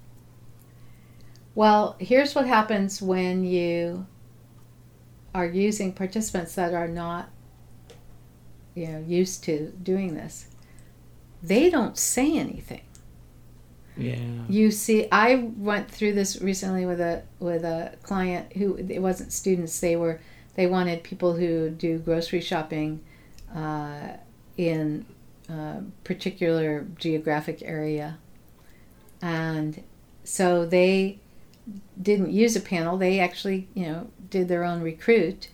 Well 1.53 1.97
here's 1.99 2.33
what 2.33 2.47
happens 2.47 3.01
when 3.01 3.43
you 3.43 4.07
are 5.35 5.45
using 5.45 5.93
participants 5.93 6.55
that 6.55 6.73
are 6.73 6.87
not 6.87 7.29
you 8.75 8.87
know 8.87 8.99
used 9.05 9.43
to 9.45 9.73
doing 9.83 10.15
this. 10.15 10.47
They 11.43 11.69
don't 11.69 11.97
say 11.97 12.37
anything 12.37 12.83
Yeah. 14.01 14.17
you 14.49 14.71
see 14.71 15.07
i 15.11 15.35
went 15.57 15.89
through 15.89 16.13
this 16.13 16.41
recently 16.41 16.85
with 16.85 16.99
a 16.99 17.23
with 17.39 17.63
a 17.63 17.95
client 18.03 18.53
who 18.53 18.75
it 18.75 18.99
wasn't 18.99 19.31
students 19.31 19.79
they 19.79 19.95
were 19.95 20.19
they 20.55 20.67
wanted 20.67 21.03
people 21.03 21.33
who 21.33 21.69
do 21.69 21.97
grocery 21.99 22.41
shopping 22.41 23.01
uh, 23.55 24.17
in 24.57 25.05
a 25.49 25.81
particular 26.03 26.85
geographic 26.97 27.61
area 27.61 28.17
and 29.21 29.83
so 30.23 30.65
they 30.65 31.19
didn't 32.01 32.31
use 32.31 32.55
a 32.55 32.61
panel 32.61 32.97
they 32.97 33.19
actually 33.19 33.67
you 33.73 33.85
know 33.85 34.07
did 34.29 34.47
their 34.47 34.63
own 34.63 34.81
recruit 34.81 35.49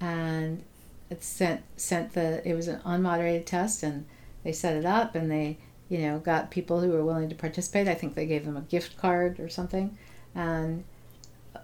and 0.00 0.62
it 1.10 1.22
sent 1.22 1.62
sent 1.76 2.14
the 2.14 2.46
it 2.48 2.54
was 2.54 2.68
an 2.68 2.80
unmoderated 2.80 3.44
test 3.44 3.82
and 3.82 4.06
they 4.42 4.52
set 4.52 4.74
it 4.74 4.84
up 4.84 5.14
and 5.14 5.30
they 5.30 5.58
you 5.92 5.98
know 5.98 6.18
got 6.18 6.50
people 6.50 6.80
who 6.80 6.88
were 6.88 7.04
willing 7.04 7.28
to 7.28 7.34
participate. 7.34 7.86
I 7.86 7.94
think 7.94 8.14
they 8.14 8.24
gave 8.24 8.46
them 8.46 8.56
a 8.56 8.62
gift 8.62 8.96
card 8.96 9.38
or 9.38 9.50
something. 9.50 9.98
And 10.34 10.84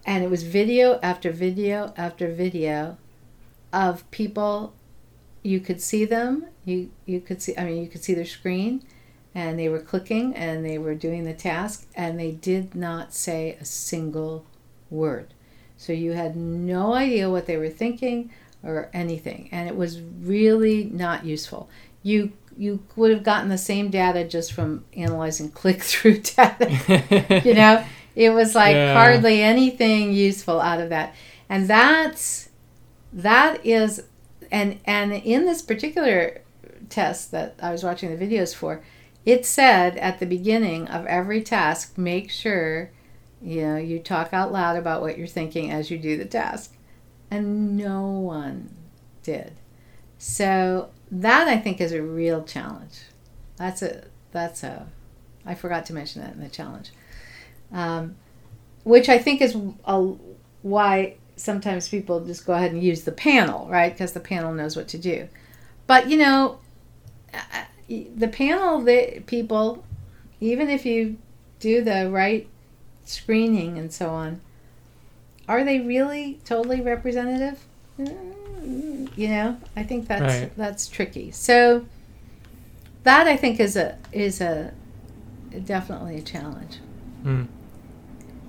and 0.04 0.22
it 0.22 0.28
was 0.28 0.42
video 0.42 1.00
after 1.02 1.32
video 1.32 1.94
after 1.96 2.30
video 2.30 2.98
of 3.72 4.08
people. 4.10 4.74
You 5.42 5.60
could 5.60 5.80
see 5.80 6.04
them. 6.04 6.44
You 6.66 6.90
you 7.06 7.22
could 7.22 7.40
see 7.40 7.56
i 7.56 7.64
mean 7.64 7.82
you 7.82 7.88
could 7.88 8.04
see 8.04 8.12
their 8.12 8.26
screen. 8.26 8.82
And 9.34 9.58
they 9.58 9.70
were 9.70 9.80
clicking 9.80 10.34
and 10.34 10.62
they 10.62 10.76
were 10.76 10.94
doing 10.94 11.24
the 11.24 11.32
task 11.32 11.86
and 11.94 12.20
they 12.20 12.32
did 12.32 12.74
not 12.74 13.14
say 13.14 13.56
a 13.58 13.64
single 13.64 14.44
word. 14.90 15.32
So 15.78 15.94
you 15.94 16.12
had 16.12 16.36
no 16.36 16.92
idea 16.92 17.30
what 17.30 17.46
they 17.46 17.56
were 17.56 17.70
thinking 17.70 18.30
or 18.62 18.90
anything, 18.92 19.48
and 19.52 19.68
it 19.68 19.76
was 19.76 20.00
really 20.00 20.84
not 20.84 21.24
useful. 21.24 21.70
You 22.02 22.32
you 22.58 22.82
would 22.96 23.10
have 23.12 23.22
gotten 23.22 23.48
the 23.48 23.58
same 23.58 23.88
data 23.88 24.24
just 24.24 24.52
from 24.52 24.84
analyzing 24.96 25.50
click 25.60 25.80
through 25.82 26.18
data. 26.18 27.42
you 27.44 27.54
know, 27.54 27.84
it 28.16 28.30
was 28.30 28.54
like 28.54 28.74
Yeah. 28.74 28.94
hardly 28.94 29.40
anything 29.42 30.12
useful 30.12 30.60
out 30.60 30.80
of 30.80 30.88
that, 30.90 31.14
and 31.48 31.68
that's 31.68 32.48
that 33.12 33.64
is 33.64 34.02
and 34.50 34.78
and 34.84 35.12
in 35.12 35.46
this 35.46 35.62
particular 35.62 36.42
test 36.88 37.30
that 37.30 37.54
I 37.62 37.70
was 37.70 37.84
watching 37.84 38.16
the 38.16 38.24
videos 38.26 38.54
for, 38.54 38.82
it 39.24 39.44
said 39.46 39.96
at 39.98 40.18
the 40.20 40.26
beginning 40.26 40.88
of 40.88 41.06
every 41.06 41.42
task, 41.42 41.96
make 41.96 42.30
sure 42.30 42.90
you 43.40 43.62
know 43.62 43.76
you 43.76 43.98
talk 44.00 44.32
out 44.32 44.52
loud 44.52 44.76
about 44.76 45.00
what 45.00 45.16
you're 45.16 45.26
thinking 45.26 45.70
as 45.70 45.90
you 45.90 45.98
do 45.98 46.16
the 46.16 46.24
task, 46.24 46.74
and 47.30 47.76
no 47.76 48.02
one 48.10 48.74
did. 49.22 49.52
So 50.18 50.88
that 51.10 51.48
I 51.48 51.56
think 51.58 51.80
is 51.80 51.92
a 51.92 52.02
real 52.02 52.44
challenge. 52.44 53.00
That's 53.56 53.82
a 53.82 54.04
that's 54.32 54.62
a 54.62 54.86
I 55.46 55.54
forgot 55.54 55.86
to 55.86 55.94
mention 55.94 56.22
that 56.22 56.34
in 56.34 56.40
the 56.40 56.48
challenge, 56.48 56.90
um, 57.72 58.16
which 58.84 59.08
I 59.08 59.18
think 59.18 59.40
is 59.40 59.56
a, 59.84 60.14
why 60.62 61.16
sometimes 61.36 61.88
people 61.88 62.24
just 62.24 62.44
go 62.44 62.52
ahead 62.52 62.72
and 62.72 62.82
use 62.82 63.02
the 63.02 63.12
panel, 63.12 63.68
right? 63.68 63.92
Because 63.92 64.12
the 64.12 64.20
panel 64.20 64.52
knows 64.52 64.76
what 64.76 64.88
to 64.88 64.98
do. 64.98 65.28
But 65.86 66.10
you 66.10 66.18
know, 66.18 66.58
uh, 67.32 67.64
the 67.88 68.28
panel, 68.28 68.80
that 68.82 69.26
people, 69.26 69.84
even 70.40 70.68
if 70.68 70.84
you 70.84 71.16
do 71.60 71.82
the 71.82 72.10
right 72.10 72.46
screening 73.04 73.78
and 73.78 73.92
so 73.92 74.10
on, 74.10 74.40
are 75.48 75.64
they 75.64 75.80
really 75.80 76.40
totally 76.44 76.80
representative? 76.80 77.64
Mm, 77.98 78.34
You 79.16 79.28
know, 79.28 79.56
I 79.76 79.82
think 79.82 80.06
that's 80.08 80.22
Right. 80.22 80.52
that's 80.56 80.86
tricky. 80.88 81.30
So 81.30 81.86
that 83.04 83.26
I 83.26 83.36
think 83.36 83.58
is 83.60 83.76
a 83.76 83.96
is 84.12 84.40
a 84.40 84.72
definitely 85.64 86.16
a 86.18 86.22
challenge. 86.22 86.78
Hmm. 87.22 87.44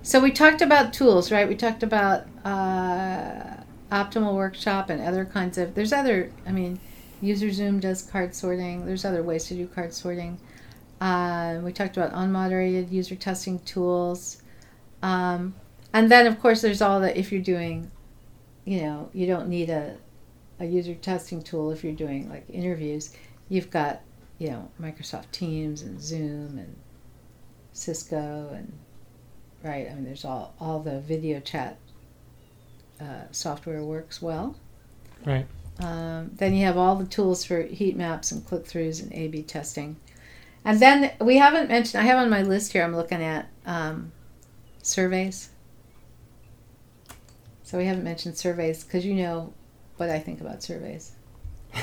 So 0.01 0.19
we 0.19 0.31
talked 0.31 0.61
about 0.61 0.93
tools, 0.93 1.31
right? 1.31 1.47
We 1.47 1.55
talked 1.55 1.83
about 1.83 2.25
uh, 2.43 3.57
Optimal 3.91 4.33
Workshop 4.35 4.89
and 4.89 5.01
other 5.01 5.25
kinds 5.25 5.57
of. 5.57 5.75
There's 5.75 5.93
other. 5.93 6.31
I 6.45 6.51
mean, 6.51 6.79
User 7.21 7.51
Zoom 7.51 7.79
does 7.79 8.01
card 8.01 8.35
sorting. 8.35 8.85
There's 8.85 9.05
other 9.05 9.23
ways 9.23 9.45
to 9.45 9.53
do 9.53 9.67
card 9.67 9.93
sorting. 9.93 10.37
Uh, 10.99 11.59
we 11.63 11.71
talked 11.71 11.95
about 11.95 12.11
unmoderated 12.13 12.91
user 12.91 13.15
testing 13.15 13.59
tools, 13.59 14.41
um, 15.01 15.55
and 15.93 16.11
then 16.11 16.27
of 16.27 16.41
course 16.41 16.61
there's 16.61 16.81
all 16.81 16.99
the 16.99 17.17
if 17.17 17.31
you're 17.31 17.41
doing, 17.41 17.89
you 18.65 18.81
know, 18.81 19.09
you 19.13 19.25
don't 19.25 19.47
need 19.47 19.69
a, 19.69 19.95
a 20.59 20.65
user 20.65 20.95
testing 20.95 21.41
tool 21.41 21.71
if 21.71 21.83
you're 21.83 21.93
doing 21.93 22.29
like 22.29 22.45
interviews. 22.49 23.15
You've 23.47 23.69
got, 23.69 24.01
you 24.37 24.49
know, 24.49 24.69
Microsoft 24.79 25.31
Teams 25.31 25.81
and 25.81 26.01
Zoom 26.01 26.57
and 26.57 26.75
Cisco 27.73 28.49
and 28.53 28.71
right. 29.63 29.89
I 29.89 29.93
mean, 29.93 30.03
there's 30.03 30.25
all 30.25 30.53
all 30.59 30.79
the 30.79 30.99
video 30.99 31.39
chat 31.39 31.77
uh, 32.99 33.23
software 33.31 33.83
works 33.83 34.21
well. 34.21 34.55
Right. 35.25 35.47
Um, 35.79 36.31
then 36.33 36.53
you 36.53 36.65
have 36.65 36.77
all 36.77 36.95
the 36.95 37.05
tools 37.05 37.45
for 37.45 37.61
heat 37.61 37.95
maps 37.95 38.31
and 38.31 38.45
click 38.45 38.65
throughs 38.65 39.01
and 39.01 39.13
A/B 39.13 39.43
testing, 39.43 39.95
and 40.65 40.79
then 40.79 41.13
we 41.21 41.37
haven't 41.37 41.69
mentioned. 41.69 42.03
I 42.03 42.05
have 42.05 42.19
on 42.19 42.29
my 42.29 42.43
list 42.43 42.73
here. 42.73 42.83
I'm 42.83 42.95
looking 42.95 43.23
at 43.23 43.47
um, 43.65 44.11
surveys. 44.81 45.49
So 47.63 47.77
we 47.77 47.85
haven't 47.85 48.03
mentioned 48.03 48.35
surveys 48.35 48.83
because 48.83 49.05
you 49.05 49.13
know 49.13 49.53
what 49.99 50.09
I 50.09 50.19
think 50.19 50.41
about 50.41 50.63
surveys. 50.63 51.11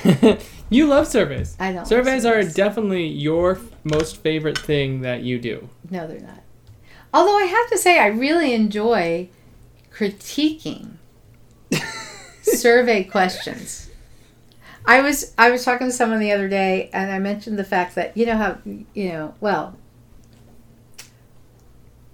you 0.71 0.87
love 0.87 1.07
surveys. 1.07 1.57
I 1.61 1.69
don't. 1.69 1.77
like 1.79 1.87
Surveys 1.87 2.25
are 2.25 2.43
definitely 2.43 3.07
your 3.07 3.57
f- 3.57 3.63
most 3.85 4.17
favorite 4.17 4.59
thing 4.59 5.03
that 5.03 5.23
you 5.23 5.39
do. 5.39 5.69
No, 5.91 6.07
they're 6.07 6.21
not. 6.21 6.43
Although 7.15 7.37
I 7.39 7.45
have 7.45 7.69
to 7.71 7.79
say, 7.79 7.99
I 7.99 8.09
really 8.09 8.53
enjoy 8.53 9.29
critiquing 9.93 10.97
survey 12.43 13.05
questions. 13.05 13.91
I 14.85 15.01
was 15.01 15.35
I 15.37 15.51
was 15.51 15.65
talking 15.65 15.89
to 15.89 15.93
someone 15.93 16.21
the 16.21 16.33
other 16.33 16.49
day, 16.49 16.91
and 16.93 17.11
I 17.11 17.19
mentioned 17.19 17.59
the 17.59 17.65
fact 17.65 17.95
that 17.95 18.17
you 18.17 18.27
know 18.27 18.37
how 18.37 18.59
you 18.65 19.09
know 19.09 19.35
well. 19.41 19.77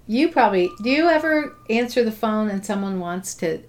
You 0.07 0.31
probably 0.31 0.71
do. 0.83 0.91
You 0.91 1.09
ever 1.09 1.57
answer 1.71 2.03
the 2.05 2.13
phone 2.13 2.49
and 2.49 2.65
someone 2.65 2.99
wants 2.99 3.35
to 3.37 3.63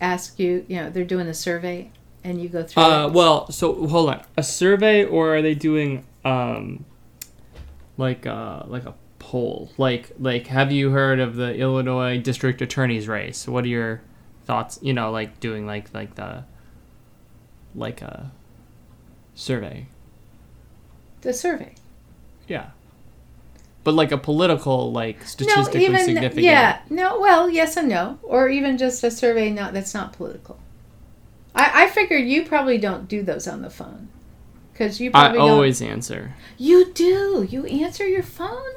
ask 0.00 0.38
you? 0.38 0.64
You 0.68 0.76
know, 0.76 0.90
they're 0.90 1.04
doing 1.04 1.26
a 1.26 1.34
survey, 1.34 1.90
and 2.22 2.40
you 2.40 2.48
go 2.48 2.62
through. 2.62 2.82
Uh, 2.82 3.06
it? 3.06 3.12
well, 3.12 3.50
so 3.50 3.86
hold 3.86 4.10
on. 4.10 4.22
A 4.36 4.42
survey, 4.42 5.04
or 5.04 5.36
are 5.36 5.42
they 5.42 5.54
doing 5.54 6.04
um, 6.24 6.84
like 7.96 8.26
uh, 8.26 8.62
like 8.66 8.84
a 8.84 8.94
poll? 9.18 9.70
Like 9.78 10.12
like, 10.18 10.46
have 10.48 10.72
you 10.72 10.90
heard 10.90 11.20
of 11.20 11.36
the 11.36 11.54
Illinois 11.54 12.18
district 12.18 12.62
attorney's 12.62 13.08
race? 13.08 13.48
What 13.48 13.64
are 13.64 13.68
your 13.68 14.02
thoughts? 14.44 14.78
You 14.82 14.92
know, 14.92 15.10
like 15.10 15.40
doing 15.40 15.66
like 15.66 15.92
like 15.94 16.14
the 16.14 16.44
like 17.74 18.02
a 18.02 18.30
survey. 19.34 19.86
the 21.22 21.32
survey. 21.32 21.74
Yeah. 22.46 22.70
But 23.84 23.94
like 23.94 24.12
a 24.12 24.18
political, 24.18 24.90
like 24.92 25.22
statistically 25.24 25.80
no, 25.80 25.86
even, 25.86 26.04
significant. 26.04 26.44
Yeah, 26.44 26.80
no, 26.88 27.20
well, 27.20 27.50
yes 27.50 27.76
and 27.76 27.88
no, 27.88 28.18
or 28.22 28.48
even 28.48 28.78
just 28.78 29.04
a 29.04 29.10
survey 29.10 29.50
not 29.50 29.74
that's 29.74 29.92
not 29.94 30.14
political. 30.14 30.58
I 31.54 31.84
I 31.84 31.88
figured 31.90 32.24
you 32.26 32.44
probably 32.46 32.78
don't 32.78 33.06
do 33.08 33.22
those 33.22 33.46
on 33.46 33.60
the 33.62 33.68
phone, 33.70 34.08
because 34.72 35.00
you 35.00 35.10
I 35.10 35.12
probably 35.12 35.38
don't. 35.38 35.50
always 35.50 35.82
answer. 35.82 36.34
You 36.56 36.92
do. 36.92 37.46
You 37.48 37.66
answer 37.66 38.08
your 38.08 38.22
phone. 38.22 38.72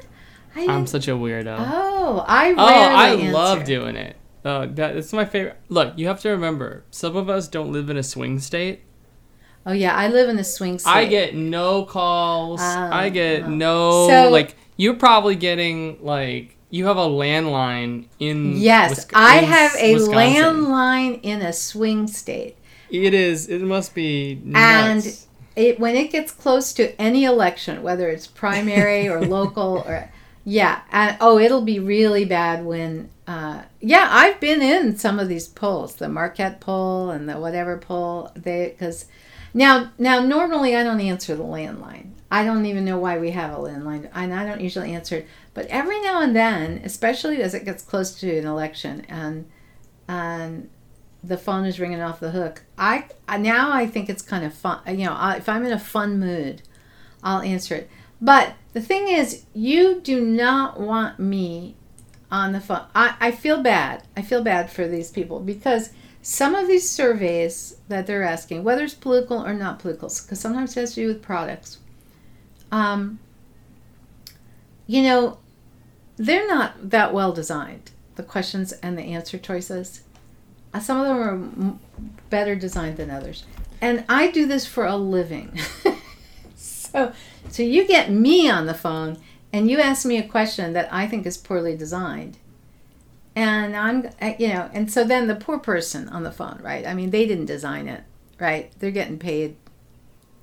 I 0.54 0.66
I'm 0.66 0.86
such 0.86 1.08
a 1.08 1.12
weirdo. 1.12 1.56
Oh, 1.58 2.24
I 2.28 2.50
Oh, 2.52 2.56
I 2.58 3.14
love 3.30 3.64
doing 3.64 3.96
it. 3.96 4.16
Uh, 4.44 4.66
that, 4.66 4.94
that's 4.94 5.12
my 5.12 5.24
favorite. 5.24 5.56
Look, 5.68 5.98
you 5.98 6.06
have 6.06 6.20
to 6.20 6.28
remember, 6.30 6.84
some 6.90 7.16
of 7.16 7.28
us 7.28 7.48
don't 7.48 7.72
live 7.72 7.90
in 7.90 7.96
a 7.96 8.02
swing 8.02 8.38
state. 8.38 8.82
Oh 9.66 9.72
yeah, 9.72 9.94
I 9.94 10.08
live 10.08 10.28
in 10.28 10.38
a 10.38 10.44
swing 10.44 10.78
state. 10.78 10.90
I 10.90 11.04
get 11.06 11.34
no 11.34 11.84
calls. 11.84 12.60
Oh, 12.62 12.88
I 12.92 13.08
get 13.08 13.44
oh. 13.44 13.48
no 13.48 14.08
So- 14.08 14.30
like. 14.30 14.54
You're 14.78 14.94
probably 14.94 15.34
getting 15.36 16.02
like 16.02 16.56
you 16.70 16.86
have 16.86 16.96
a 16.96 17.06
landline 17.06 18.06
in. 18.18 18.56
Yes, 18.56 19.06
I 19.12 19.36
have 19.36 19.74
a 19.76 19.94
Wisconsin. 19.94 20.14
landline 20.14 21.20
in 21.22 21.42
a 21.42 21.52
swing 21.52 22.06
state. 22.06 22.56
It 22.90 23.12
is. 23.12 23.48
It 23.48 23.60
must 23.60 23.94
be 23.94 24.40
And 24.54 25.04
it 25.56 25.78
when 25.80 25.96
it 25.96 26.10
gets 26.10 26.32
close 26.32 26.72
to 26.74 26.98
any 27.00 27.24
election, 27.24 27.82
whether 27.82 28.08
it's 28.08 28.26
primary 28.26 29.08
or 29.10 29.20
local 29.20 29.82
or 29.86 30.10
yeah, 30.44 30.80
and 30.90 31.16
oh, 31.20 31.38
it'll 31.38 31.62
be 31.62 31.78
really 31.78 32.24
bad 32.24 32.64
when 32.64 33.10
uh, 33.26 33.62
yeah, 33.80 34.08
I've 34.10 34.40
been 34.40 34.62
in 34.62 34.96
some 34.96 35.18
of 35.18 35.28
these 35.28 35.48
polls, 35.48 35.96
the 35.96 36.08
Marquette 36.08 36.60
poll 36.60 37.10
and 37.10 37.28
the 37.28 37.38
whatever 37.38 37.76
poll. 37.76 38.30
They 38.34 38.68
because 38.70 39.06
now 39.52 39.90
now 39.98 40.20
normally 40.20 40.76
I 40.76 40.82
don't 40.82 41.00
answer 41.00 41.34
the 41.36 41.42
landline. 41.42 42.12
I 42.30 42.44
don't 42.44 42.66
even 42.66 42.84
know 42.84 42.98
why 42.98 43.18
we 43.18 43.30
have 43.30 43.52
a 43.52 43.56
landline, 43.56 44.10
and 44.14 44.34
I 44.34 44.44
don't 44.44 44.60
usually 44.60 44.92
answer 44.94 45.16
it. 45.16 45.28
But 45.54 45.66
every 45.66 46.00
now 46.02 46.20
and 46.20 46.36
then, 46.36 46.82
especially 46.84 47.40
as 47.42 47.54
it 47.54 47.64
gets 47.64 47.82
close 47.82 48.18
to 48.20 48.38
an 48.38 48.46
election, 48.46 49.06
and 49.08 49.48
and 50.06 50.68
the 51.24 51.38
phone 51.38 51.64
is 51.64 51.80
ringing 51.80 52.00
off 52.00 52.20
the 52.20 52.30
hook. 52.30 52.64
I 52.76 53.06
now 53.38 53.72
I 53.72 53.86
think 53.86 54.08
it's 54.08 54.22
kind 54.22 54.44
of 54.44 54.54
fun. 54.54 54.80
You 54.86 55.06
know, 55.06 55.34
if 55.36 55.48
I'm 55.48 55.64
in 55.64 55.72
a 55.72 55.78
fun 55.78 56.20
mood, 56.20 56.62
I'll 57.22 57.40
answer 57.40 57.74
it. 57.74 57.90
But 58.20 58.54
the 58.72 58.80
thing 58.80 59.08
is, 59.08 59.44
you 59.54 60.00
do 60.00 60.20
not 60.20 60.80
want 60.80 61.18
me 61.18 61.76
on 62.30 62.52
the 62.52 62.60
phone. 62.60 62.84
I, 62.94 63.14
I 63.20 63.30
feel 63.30 63.62
bad. 63.62 64.02
I 64.16 64.22
feel 64.22 64.42
bad 64.42 64.70
for 64.70 64.86
these 64.86 65.10
people 65.10 65.40
because 65.40 65.90
some 66.20 66.54
of 66.54 66.66
these 66.66 66.90
surveys 66.90 67.76
that 67.88 68.06
they're 68.06 68.22
asking, 68.22 68.64
whether 68.64 68.84
it's 68.84 68.94
political 68.94 69.44
or 69.44 69.54
not 69.54 69.78
political, 69.78 70.08
because 70.08 70.40
sometimes 70.40 70.76
it 70.76 70.80
has 70.80 70.94
to 70.94 71.00
do 71.00 71.06
with 71.08 71.22
products. 71.22 71.78
Um, 72.70 73.18
you 74.86 75.02
know, 75.02 75.38
they're 76.16 76.46
not 76.48 76.90
that 76.90 77.12
well 77.14 77.32
designed. 77.32 77.90
The 78.16 78.22
questions 78.22 78.72
and 78.72 78.98
the 78.98 79.02
answer 79.02 79.38
choices. 79.38 80.02
Uh, 80.74 80.80
Some 80.80 81.00
of 81.00 81.06
them 81.06 81.16
are 81.18 81.30
m- 81.32 81.80
better 82.30 82.54
designed 82.56 82.96
than 82.96 83.10
others. 83.10 83.44
And 83.80 84.04
I 84.08 84.30
do 84.30 84.46
this 84.46 84.66
for 84.66 84.84
a 84.84 84.96
living. 84.96 85.58
so, 86.56 87.12
so 87.48 87.62
you 87.62 87.86
get 87.86 88.10
me 88.10 88.50
on 88.50 88.66
the 88.66 88.74
phone 88.74 89.18
and 89.52 89.70
you 89.70 89.78
ask 89.78 90.04
me 90.04 90.18
a 90.18 90.26
question 90.26 90.72
that 90.72 90.92
I 90.92 91.06
think 91.06 91.26
is 91.26 91.36
poorly 91.38 91.76
designed. 91.76 92.38
And 93.36 93.76
I'm, 93.76 94.10
uh, 94.20 94.32
you 94.38 94.48
know, 94.48 94.68
and 94.72 94.90
so 94.90 95.04
then 95.04 95.28
the 95.28 95.36
poor 95.36 95.58
person 95.60 96.08
on 96.08 96.24
the 96.24 96.32
phone, 96.32 96.58
right? 96.60 96.84
I 96.84 96.92
mean, 96.94 97.10
they 97.10 97.24
didn't 97.24 97.46
design 97.46 97.86
it, 97.86 98.02
right? 98.40 98.72
They're 98.80 98.90
getting 98.90 99.18
paid, 99.18 99.54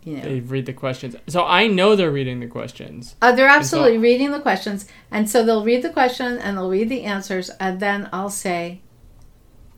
you 0.05 0.15
know. 0.17 0.21
They 0.23 0.39
read 0.39 0.65
the 0.67 0.73
questions, 0.73 1.15
so 1.27 1.43
I 1.43 1.67
know 1.67 1.95
they're 1.97 2.11
reading 2.11 2.39
the 2.39 2.47
questions. 2.47 3.15
Uh, 3.21 3.33
they're 3.33 3.47
And 3.49 3.65
so- 3.65 3.79
absolutely 3.79 3.97
reading 3.97 4.31
the 4.31 4.39
questions, 4.39 4.87
and 5.11 5.29
so 5.29 5.43
they'll 5.43 5.65
read 5.65 5.81
the 5.81 5.89
question 5.89 6.37
and 6.37 6.55
they'll 6.57 6.69
read 6.69 6.87
the 6.89 7.03
answers, 7.03 7.49
and 7.59 7.79
then 7.81 8.07
I'll 8.13 8.29
say, 8.29 8.81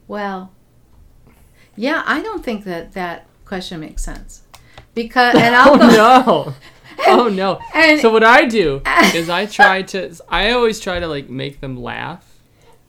"Well," 0.07 0.51
Yeah, 1.79 2.03
I 2.05 2.21
don't 2.21 2.43
think 2.43 2.63
that 2.65 2.93
that 2.93 3.27
question 3.45 3.79
makes 3.79 4.03
sense. 4.03 4.41
Because 4.95 5.35
and 5.35 5.55
I'll 5.55 5.73
oh 5.75 5.77
go 5.77 5.87
no. 5.95 6.53
Oh 7.05 7.29
no. 7.29 7.59
and 7.75 8.01
So 8.01 8.11
what 8.11 8.23
I 8.23 8.45
do 8.45 8.81
is 9.13 9.29
I 9.29 9.45
try 9.45 9.83
to 9.83 10.11
I 10.27 10.51
always 10.51 10.79
try 10.79 10.99
to 10.99 11.07
like 11.07 11.29
make 11.29 11.61
them 11.61 11.81
laugh 11.81 12.25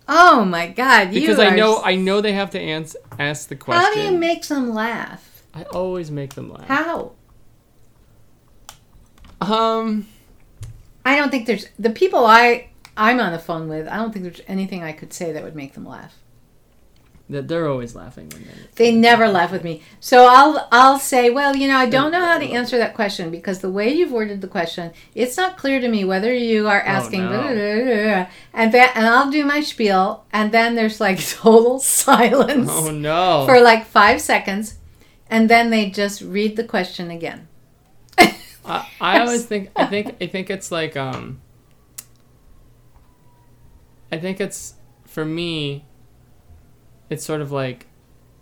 oh 0.08 0.42
my 0.46 0.68
god, 0.68 1.12
you 1.12 1.20
because 1.20 1.38
I 1.38 1.50
know 1.54 1.82
I 1.84 1.94
know 1.96 2.22
they 2.22 2.32
have 2.32 2.48
to 2.52 2.58
ans- 2.58 2.96
ask 3.18 3.48
the 3.50 3.56
question. 3.56 3.84
How 3.84 3.92
do 3.92 4.00
you 4.00 4.18
make 4.18 4.46
them 4.46 4.72
laugh? 4.72 5.42
I 5.52 5.64
always 5.64 6.10
make 6.10 6.32
them 6.34 6.50
laugh. 6.50 6.66
How? 6.66 7.12
Um 9.40 10.06
I 11.04 11.16
don't 11.16 11.30
think 11.30 11.46
there's 11.46 11.66
the 11.78 11.90
people 11.90 12.26
I 12.26 12.68
I'm 12.96 13.20
on 13.20 13.32
the 13.32 13.38
phone 13.38 13.68
with. 13.68 13.86
I 13.88 13.96
don't 13.96 14.12
think 14.12 14.24
there's 14.24 14.40
anything 14.48 14.82
I 14.82 14.92
could 14.92 15.12
say 15.12 15.32
that 15.32 15.42
would 15.44 15.54
make 15.56 15.74
them 15.74 15.86
laugh. 15.86 16.14
that 17.30 17.46
they're 17.46 17.68
always 17.68 17.94
laughing 17.94 18.28
when 18.30 18.42
they 18.42 18.48
They 18.74 18.92
never 18.92 19.28
laugh 19.28 19.52
with 19.52 19.62
me. 19.62 19.82
So 20.00 20.26
I'll 20.28 20.66
I'll 20.72 20.98
say, 20.98 21.30
well, 21.30 21.54
you 21.54 21.68
know, 21.68 21.76
I 21.76 21.88
don't 21.88 22.10
know 22.10 22.24
how 22.24 22.38
to 22.38 22.50
answer 22.50 22.76
that 22.78 22.94
question 22.94 23.30
because 23.30 23.60
the 23.60 23.70
way 23.70 23.92
you've 23.92 24.10
worded 24.10 24.40
the 24.40 24.48
question, 24.48 24.92
it's 25.14 25.36
not 25.36 25.56
clear 25.58 25.78
to 25.80 25.88
me 25.88 26.04
whether 26.04 26.32
you 26.34 26.66
are 26.68 26.80
asking 26.80 27.22
Oh, 27.22 27.30
no. 27.30 27.42
blah, 27.42 27.52
blah, 27.84 28.04
blah, 28.14 28.26
and 28.54 28.72
that 28.72 28.92
and 28.96 29.06
I'll 29.06 29.30
do 29.30 29.44
my 29.44 29.60
spiel 29.60 30.24
and 30.32 30.52
then 30.52 30.74
there's 30.74 31.00
like 31.00 31.20
total 31.40 31.78
silence 31.78 32.70
Oh 32.72 32.90
no. 32.90 33.44
for 33.46 33.60
like 33.60 33.86
5 33.86 34.20
seconds 34.20 34.78
and 35.30 35.48
then 35.50 35.70
they 35.70 35.90
just 35.90 36.20
read 36.22 36.56
the 36.56 36.64
question 36.64 37.10
again. 37.10 37.47
I, 38.68 38.88
I 39.00 39.20
always 39.20 39.46
think 39.46 39.70
I 39.76 39.86
think 39.86 40.16
I 40.20 40.26
think 40.26 40.50
it's 40.50 40.70
like 40.70 40.96
um 40.96 41.40
I 44.12 44.18
think 44.18 44.40
it's 44.40 44.74
for 45.04 45.24
me 45.24 45.84
it's 47.10 47.24
sort 47.24 47.40
of 47.40 47.50
like 47.50 47.86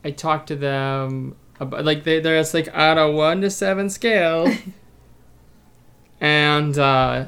I 0.04 0.10
talk 0.10 0.46
to 0.46 0.56
them 0.56 1.36
about 1.60 1.84
like 1.84 2.04
they 2.04 2.20
they're 2.20 2.36
it's 2.36 2.54
like 2.54 2.68
on 2.76 2.98
a 2.98 3.10
one 3.10 3.40
to 3.40 3.50
seven 3.50 3.88
scale 3.88 4.52
and 6.20 6.78
uh 6.78 7.26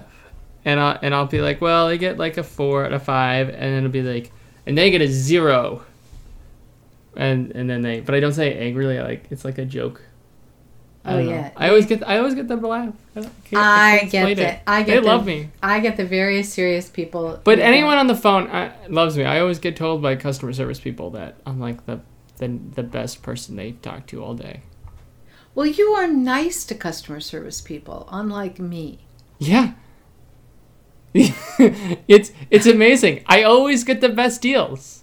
and 0.68 0.80
I 0.80 0.98
and 1.00 1.14
I'll 1.14 1.26
be 1.26 1.40
like, 1.40 1.62
well, 1.62 1.88
they 1.88 1.96
get 1.96 2.18
like 2.18 2.36
a 2.36 2.42
four 2.42 2.84
out 2.84 2.92
of 2.92 3.02
five, 3.02 3.48
and 3.48 3.58
then 3.58 3.78
it'll 3.78 3.90
be 3.90 4.02
like, 4.02 4.30
and 4.66 4.76
they 4.76 4.90
get 4.90 5.00
a 5.00 5.08
zero. 5.08 5.82
And 7.16 7.52
and 7.52 7.70
then 7.70 7.80
they, 7.80 8.00
but 8.00 8.14
I 8.14 8.20
don't 8.20 8.34
say 8.34 8.52
it 8.52 8.60
angrily. 8.60 8.98
Like 9.00 9.24
it's 9.30 9.46
like 9.46 9.56
a 9.56 9.64
joke. 9.64 10.02
I 11.08 11.14
Oh, 11.14 11.22
know. 11.22 11.30
yeah. 11.30 11.50
I 11.56 11.68
always 11.70 11.86
get 11.86 12.06
I 12.06 12.18
always 12.18 12.34
get 12.34 12.48
them 12.48 12.60
to 12.60 12.66
laugh. 12.68 12.94
I, 13.16 13.20
I 13.20 13.98
can't 14.00 14.10
get 14.10 14.28
explain 14.28 14.38
it. 14.48 14.60
I 14.66 14.82
get 14.82 14.94
They 14.94 15.00
the- 15.00 15.06
love 15.06 15.24
me. 15.26 15.48
I 15.62 15.80
get 15.80 15.96
the 15.96 16.04
very 16.04 16.42
serious 16.42 16.88
people. 16.88 17.40
But 17.44 17.58
anyone 17.58 17.92
don't. 17.92 18.00
on 18.00 18.06
the 18.08 18.14
phone 18.16 18.46
uh, 18.48 18.72
loves 18.88 19.16
me. 19.16 19.24
I 19.24 19.40
always 19.40 19.58
get 19.58 19.74
told 19.76 20.02
by 20.02 20.16
customer 20.16 20.52
service 20.52 20.80
people 20.80 21.10
that 21.10 21.36
I'm 21.46 21.58
like 21.58 21.86
the 21.86 22.00
the, 22.36 22.48
the 22.48 22.82
best 22.82 23.22
person 23.22 23.56
they 23.56 23.72
talk 23.72 24.06
to 24.08 24.22
all 24.22 24.34
day. 24.34 24.60
Well, 25.54 25.66
you 25.66 25.88
are 25.92 26.06
nice 26.06 26.64
to 26.66 26.74
customer 26.74 27.18
service 27.20 27.60
people, 27.60 28.06
unlike 28.12 28.58
me. 28.60 29.00
Yeah. 29.38 29.72
it's 31.14 32.32
it's 32.50 32.66
amazing. 32.66 33.22
I 33.26 33.42
always 33.42 33.82
get 33.82 34.00
the 34.00 34.08
best 34.10 34.42
deals. 34.42 35.02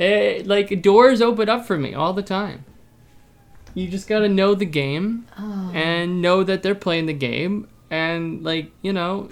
Eh, 0.00 0.42
like 0.44 0.82
doors 0.82 1.20
open 1.20 1.48
up 1.48 1.66
for 1.66 1.76
me 1.76 1.94
all 1.94 2.12
the 2.12 2.22
time. 2.22 2.64
You 3.74 3.88
just 3.88 4.08
gotta 4.08 4.28
know 4.28 4.54
the 4.54 4.64
game 4.66 5.26
Oh. 5.38 5.70
and 5.74 6.22
know 6.22 6.44
that 6.44 6.62
they're 6.62 6.74
playing 6.74 7.06
the 7.06 7.12
game 7.12 7.68
and 7.90 8.42
like 8.44 8.70
you 8.82 8.92
know 8.92 9.28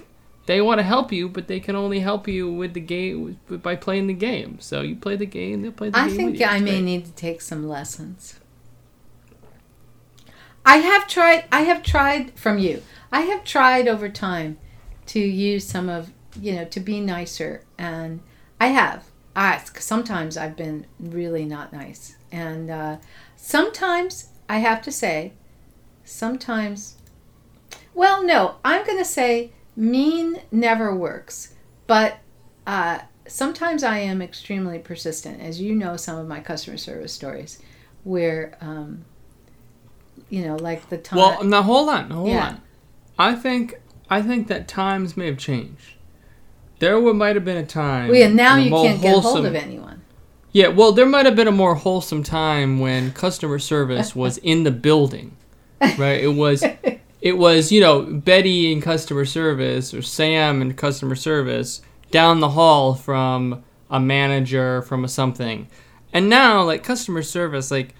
they 0.47 0.61
want 0.61 0.78
to 0.80 0.82
help 0.82 1.12
you, 1.12 1.28
but 1.28 1.47
they 1.47 1.61
can 1.61 1.76
only 1.76 2.01
help 2.01 2.26
you 2.26 2.53
with 2.53 2.74
the 2.74 2.80
game 2.80 3.38
by 3.49 3.76
playing 3.76 4.09
the 4.09 4.14
game. 4.14 4.59
So 4.61 4.80
you 4.80 4.97
play 4.97 5.14
the 5.14 5.24
game, 5.26 5.62
they'll 5.62 5.70
play 5.70 5.90
the 5.90 5.99
I 5.99 6.09
game. 6.09 6.14
I 6.14 6.16
think. 6.16 6.43
I 6.43 6.59
may 6.59 6.80
need 6.82 7.05
to 7.07 7.12
take 7.12 7.40
some 7.40 7.68
lessons. 7.68 8.40
I 10.64 10.76
have 10.78 11.09
tried. 11.09 11.45
I 11.53 11.61
have 11.62 11.82
tried 11.82 12.38
from 12.38 12.59
you. 12.59 12.82
I 13.11 13.22
have 13.22 13.45
tried 13.45 13.88
over 13.88 14.09
time 14.09 14.59
to 15.07 15.18
use 15.20 15.66
some 15.66 15.88
of 15.88 16.12
you 16.40 16.55
know 16.55 16.64
to 16.66 16.80
be 16.80 17.01
nicer, 17.01 17.62
and 17.78 18.20
I 18.61 18.68
have. 18.68 19.05
I 19.34 19.61
sometimes 19.78 20.36
I've 20.36 20.57
been 20.57 20.86
really 21.01 21.45
not 21.45 21.72
nice, 21.72 22.16
and 22.30 22.70
uh, 22.70 22.97
sometimes 23.36 24.28
I 24.53 24.59
have 24.59 24.83
to 24.83 24.93
say, 24.93 25.33
sometimes. 26.05 26.97
Well, 27.95 28.23
no, 28.23 28.57
I'm 28.63 28.85
going 28.85 28.99
to 28.99 29.05
say 29.05 29.51
mean 29.75 30.43
never 30.53 30.95
works, 30.95 31.55
but 31.87 32.19
uh, 32.67 32.99
sometimes 33.27 33.83
I 33.83 33.97
am 34.01 34.21
extremely 34.21 34.79
persistent, 34.79 35.41
as 35.41 35.59
you 35.63 35.75
know, 35.75 35.97
some 35.97 36.19
of 36.19 36.29
my 36.29 36.41
customer 36.41 36.77
service 36.77 37.15
stories, 37.15 37.63
where, 38.05 38.59
um, 38.61 39.07
you 40.29 40.45
know, 40.45 40.57
like 40.57 40.91
the 40.91 40.99
time. 40.99 41.19
Well, 41.19 41.45
now 41.45 41.63
hold 41.63 41.89
on, 41.89 42.11
hold 42.11 42.29
Yeah. 42.29 42.49
on. 42.49 42.61
I 43.19 43.35
think 43.35 43.81
I 44.11 44.21
think 44.21 44.49
that 44.49 44.69
times 44.69 45.17
may 45.17 45.27
have 45.29 45.39
changed. 45.39 45.95
There 46.79 47.01
might 47.15 47.37
have 47.37 47.45
been 47.47 47.57
a 47.57 47.65
time. 47.65 48.11
well, 48.11 48.19
yeah, 48.19 48.29
now 48.29 48.57
you 48.57 48.71
can't 48.71 49.01
get 49.01 49.17
hold 49.23 49.47
of 49.47 49.55
anyone. 49.55 50.02
Yeah, 50.53 50.69
well, 50.69 50.93
there 50.93 51.07
might 51.07 51.25
have 51.25 51.35
been 51.37 51.49
a 51.49 51.53
more 51.53 51.75
wholesome 51.75 52.23
time 52.23 52.79
when 52.79 53.13
customer 53.13 53.59
service 53.59 54.15
was 54.23 54.39
in 54.39 54.65
the 54.65 54.71
building, 54.71 55.37
right? 55.81 56.21
It 56.23 56.35
was, 56.35 56.63
it 57.21 57.39
was 57.39 57.73
you 57.73 57.81
know 57.81 58.03
Betty 58.03 58.71
in 58.73 58.81
customer 58.81 59.25
service 59.25 59.95
or 59.95 60.03
Sam 60.03 60.61
in 60.61 60.75
customer 60.75 61.15
service 61.15 61.81
down 62.11 62.41
the 62.41 62.51
hall 62.51 62.95
from 62.95 63.65
a 63.91 63.99
manager 64.01 64.83
from 64.83 65.05
a 65.05 65.09
something, 65.09 65.69
and 66.13 66.29
now 66.29 66.63
like 66.63 66.83
customer 66.83 67.23
service 67.23 67.71
like 67.71 67.95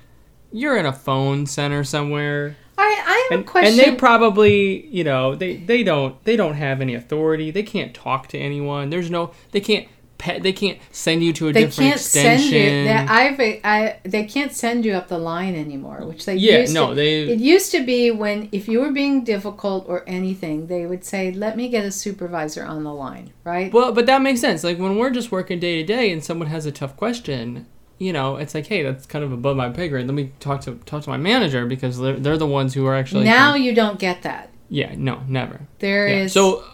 you're 0.53 0.77
in 0.77 0.85
a 0.85 0.93
phone 0.93 1.47
center 1.47 1.83
somewhere 1.83 2.57
All 2.77 2.85
right, 2.85 3.03
I 3.07 3.29
have 3.31 3.39
and, 3.39 3.49
a 3.49 3.51
question. 3.51 3.71
and 3.71 3.79
they 3.79 3.97
probably 3.97 4.87
you 4.87 5.03
know 5.05 5.35
they 5.35 5.57
they 5.57 5.83
don't 5.83 6.23
they 6.25 6.37
don't 6.37 6.55
have 6.55 6.81
any 6.83 6.95
authority 6.95 7.51
they 7.51 7.63
can't 7.63 7.95
talk 7.95 8.29
to 8.29 8.39
anyone 8.39 8.91
there's 8.91 9.11
no 9.11 9.33
they 9.53 9.61
can't 9.61 9.89
pet 10.23 10.43
they 10.47 10.53
can't 10.63 10.79
send 10.93 11.19
you 11.27 11.33
to 11.39 11.49
a 11.49 11.53
they 11.53 11.65
different 11.65 11.91
can't 11.91 12.01
send 12.01 12.43
you. 12.45 12.51
They, 12.87 12.91
I've, 13.19 13.41
I, 13.65 13.79
they 14.15 14.25
can't 14.35 14.53
send 14.65 14.85
you 14.87 14.93
up 14.99 15.07
the 15.09 15.19
line 15.33 15.55
anymore, 15.67 15.99
which 16.11 16.23
they 16.27 16.37
yeah 16.37 16.61
used 16.61 16.75
no 16.75 16.85
to. 16.91 16.95
they 17.01 17.15
It 17.35 17.41
used 17.55 17.71
to 17.73 17.81
be 17.93 18.01
when 18.23 18.49
if 18.53 18.65
you 18.71 18.79
were 18.83 18.93
being 19.03 19.25
difficult 19.25 19.83
or 19.93 19.99
anything, 20.19 20.57
they 20.73 20.87
would 20.91 21.05
say, 21.13 21.23
"Let 21.45 21.53
me 21.61 21.65
get 21.77 21.85
a 21.85 21.91
supervisor 22.05 22.65
on 22.75 22.81
the 22.89 22.95
line." 23.07 23.27
Right? 23.53 23.69
well 23.77 23.91
but 23.93 24.07
that 24.07 24.23
makes 24.23 24.41
sense 24.41 24.63
like 24.69 24.79
when 24.85 24.95
we're 24.99 25.11
just 25.21 25.31
working 25.33 25.59
day 25.67 25.75
to 25.81 25.85
day 25.97 26.07
and 26.13 26.23
someone 26.29 26.49
has 26.57 26.65
a 26.67 26.73
tough 26.81 26.95
question 27.05 27.67
you 27.99 28.13
know 28.17 28.29
it's 28.43 28.55
like 28.57 28.67
hey 28.73 28.81
that's 28.87 29.05
kind 29.13 29.25
of 29.25 29.31
above 29.33 29.57
my 29.57 29.69
pay 29.79 29.89
grade 29.89 30.07
let 30.07 30.15
me 30.15 30.25
talk 30.41 30.61
to 30.67 30.71
talk 30.91 31.01
to 31.03 31.11
my 31.15 31.17
manager 31.31 31.63
because 31.67 31.95
they're, 32.03 32.19
they're 32.25 32.39
the 32.47 32.53
ones 32.61 32.71
who 32.75 32.87
are 32.87 32.97
actually 33.03 33.25
now 33.25 33.55
you 33.67 33.73
don't 33.83 33.99
get 33.99 34.23
that. 34.23 34.45
yeah 34.81 34.93
no 34.97 35.15
never 35.39 35.59
There 35.81 36.07
Yeah. 36.09 36.23
is 36.25 36.33
So, 36.33 36.65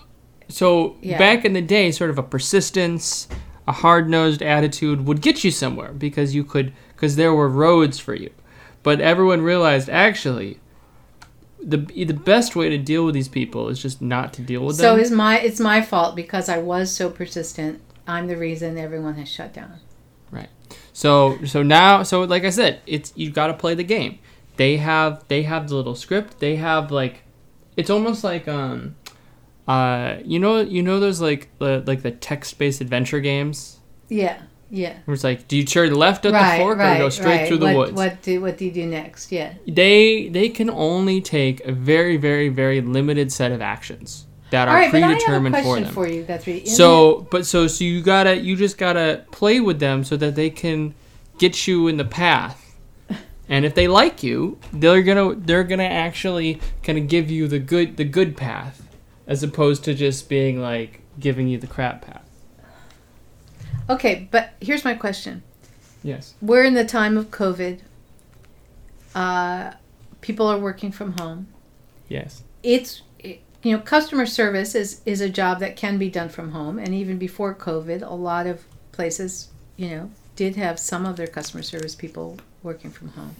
so 0.48 0.96
Yeah. 1.02 1.18
back 1.18 1.44
in 1.44 1.52
the 1.52 1.60
day, 1.62 1.90
sort 1.90 2.10
of 2.10 2.18
a 2.18 2.22
persistence, 2.22 3.28
a 3.66 3.72
hard-nosed 3.72 4.42
attitude 4.42 5.06
would 5.06 5.20
get 5.20 5.44
you 5.44 5.50
somewhere 5.50 5.92
because 5.92 6.34
you 6.34 6.44
could, 6.44 6.72
because 6.94 7.16
there 7.16 7.34
were 7.34 7.48
roads 7.48 7.98
for 7.98 8.14
you. 8.14 8.30
But 8.82 9.00
everyone 9.00 9.42
realized 9.42 9.88
actually, 9.90 10.58
the 11.62 11.78
the 11.78 12.14
best 12.14 12.54
way 12.54 12.68
to 12.68 12.78
deal 12.78 13.04
with 13.04 13.14
these 13.14 13.28
people 13.28 13.68
is 13.68 13.82
just 13.82 14.00
not 14.00 14.32
to 14.34 14.42
deal 14.42 14.64
with 14.64 14.76
So 14.76 14.82
them. 14.82 14.98
So 14.98 15.02
is 15.02 15.10
my 15.10 15.38
it's 15.40 15.60
my 15.60 15.82
fault 15.82 16.14
because 16.16 16.48
I 16.48 16.58
was 16.58 16.90
so 16.90 17.10
persistent. 17.10 17.80
I'm 18.06 18.28
the 18.28 18.36
reason 18.36 18.78
everyone 18.78 19.14
has 19.16 19.28
shut 19.28 19.52
down. 19.52 19.80
Right. 20.30 20.48
So 20.92 21.38
so 21.44 21.62
now 21.62 22.04
so 22.04 22.22
like 22.22 22.44
I 22.44 22.50
said, 22.50 22.80
it's 22.86 23.12
you've 23.16 23.34
got 23.34 23.48
to 23.48 23.54
play 23.54 23.74
the 23.74 23.84
game. 23.84 24.18
They 24.56 24.76
have 24.78 25.24
they 25.28 25.42
have 25.42 25.68
the 25.68 25.74
little 25.74 25.94
script. 25.96 26.38
They 26.38 26.56
have 26.56 26.90
like, 26.90 27.22
it's 27.76 27.90
almost 27.90 28.24
like 28.24 28.46
um, 28.48 28.94
uh, 29.68 30.18
you 30.24 30.40
know 30.40 30.60
you 30.60 30.82
know 30.82 30.98
those 30.98 31.20
like 31.20 31.50
the 31.58 31.84
like 31.86 32.02
the 32.02 32.10
text-based 32.10 32.80
adventure 32.80 33.20
games. 33.20 33.78
Yeah, 34.08 34.40
yeah. 34.70 34.98
Where 35.04 35.14
it's 35.14 35.24
like, 35.24 35.46
do 35.48 35.56
you 35.56 35.64
turn 35.64 35.94
left 35.94 36.24
at 36.26 36.32
right, 36.32 36.58
the 36.58 36.64
fork 36.64 36.78
right, 36.78 36.96
or 36.96 37.04
go 37.04 37.08
straight 37.08 37.36
right. 37.36 37.48
through 37.48 37.58
the 37.58 37.66
what, 37.66 37.76
woods? 37.76 37.92
What 37.92 38.22
do 38.22 38.40
what 38.40 38.58
do 38.58 38.64
you 38.64 38.72
do 38.72 38.86
next? 38.86 39.30
Yeah. 39.30 39.54
They 39.66 40.28
they 40.28 40.48
can 40.48 40.70
only 40.70 41.20
take 41.20 41.60
a 41.64 41.72
very 41.72 42.16
very 42.16 42.48
very 42.48 42.80
limited 42.80 43.30
set 43.30 43.52
of 43.52 43.60
actions 43.60 44.26
that 44.50 44.68
All 44.68 44.74
are 44.74 44.78
right, 44.78 44.92
but 44.92 45.02
I 45.02 45.08
have 45.08 45.10
a 45.10 45.14
predetermined 45.14 45.54
for 45.56 45.62
question 45.62 45.84
them. 45.84 45.94
for 45.94 46.08
you, 46.08 46.22
Guthrie. 46.22 46.58
In 46.60 46.66
so 46.66 47.26
but 47.30 47.46
so 47.46 47.66
so 47.66 47.84
you 47.84 48.02
gotta 48.02 48.36
you 48.36 48.56
just 48.56 48.78
gotta 48.78 49.24
play 49.30 49.60
with 49.60 49.78
them 49.80 50.04
so 50.04 50.16
that 50.16 50.34
they 50.34 50.50
can 50.50 50.94
get 51.38 51.66
you 51.66 51.88
in 51.88 51.96
the 51.96 52.04
path. 52.04 52.64
And 53.50 53.64
if 53.64 53.74
they 53.74 53.88
like 53.88 54.22
you, 54.22 54.58
they're 54.74 55.02
gonna 55.02 55.34
they're 55.34 55.64
gonna 55.64 55.84
actually 55.84 56.60
kind 56.82 56.98
of 56.98 57.08
give 57.08 57.30
you 57.30 57.48
the 57.48 57.58
good 57.58 57.96
the 57.96 58.04
good 58.04 58.36
path, 58.36 58.86
as 59.28 59.42
opposed 59.44 59.84
to 59.84 59.94
just 59.94 60.28
being 60.28 60.60
like 60.60 61.02
giving 61.20 61.46
you 61.46 61.58
the 61.58 61.66
crap 61.68 62.02
path. 62.02 62.28
okay, 63.88 64.26
but 64.30 64.50
here's 64.60 64.84
my 64.84 64.94
question. 64.94 65.42
Yes. 66.02 66.34
We're 66.40 66.64
in 66.64 66.74
the 66.74 66.84
time 66.84 67.16
of 67.16 67.30
COVID. 67.30 67.80
Uh, 69.14 69.72
people 70.20 70.46
are 70.46 70.58
working 70.58 70.92
from 70.92 71.16
home. 71.18 71.48
Yes. 72.08 72.42
It's 72.62 73.02
it- 73.18 73.40
you 73.62 73.72
know 73.76 73.80
customer 73.82 74.24
service 74.26 74.74
is 74.74 75.00
is 75.04 75.20
a 75.20 75.28
job 75.28 75.58
that 75.60 75.76
can 75.76 75.98
be 75.98 76.08
done 76.08 76.28
from 76.28 76.52
home, 76.52 76.78
and 76.78 76.94
even 76.94 77.18
before 77.18 77.54
COVID, 77.54 78.02
a 78.08 78.14
lot 78.14 78.46
of 78.46 78.64
places 78.92 79.48
you 79.76 79.88
know 79.90 80.10
did 80.36 80.54
have 80.56 80.78
some 80.78 81.04
of 81.04 81.16
their 81.16 81.26
customer 81.26 81.62
service 81.62 81.94
people 81.94 82.38
working 82.62 82.90
from 82.90 83.08
home. 83.08 83.34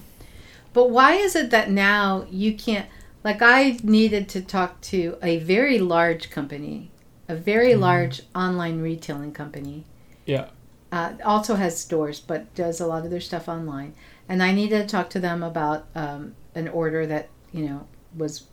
But 0.73 0.91
why 0.91 1.15
is 1.15 1.35
it 1.37 1.51
that 1.51 1.71
now 1.71 2.27
you 2.31 2.55
can't? 2.55 2.87
Like, 3.25 3.43
I 3.43 3.79
needed 3.83 4.29
to 4.31 4.41
talk 4.41 4.81
to 4.83 5.17
a 5.23 5.39
very 5.39 5.79
large 5.79 6.31
company, 6.31 6.91
a 7.29 7.35
very 7.35 7.73
Mm-hmm. 7.73 7.81
large 7.81 8.23
online 8.35 8.81
retailing 8.81 9.33
company. 9.33 9.85
Yeah. 10.25 10.49
Uh, 10.91 11.13
also 11.25 11.57
has 11.57 11.79
stores, 11.79 12.21
but 12.21 12.55
does 12.55 12.81
a 12.81 12.87
lot 12.87 13.05
of 13.05 13.11
their 13.11 13.21
stuff 13.21 13.49
online. 13.49 13.95
And 14.29 14.43
I 14.43 14.53
needed 14.53 14.83
to 14.83 14.87
talk 14.89 15.11
to 15.11 15.21
them 15.21 15.43
about 15.43 15.87
um, 15.95 16.35
an 16.55 16.69
order 16.69 17.07
that 17.07 17.29
you 17.53 17.67
know 17.67 17.87
was 18.17 18.45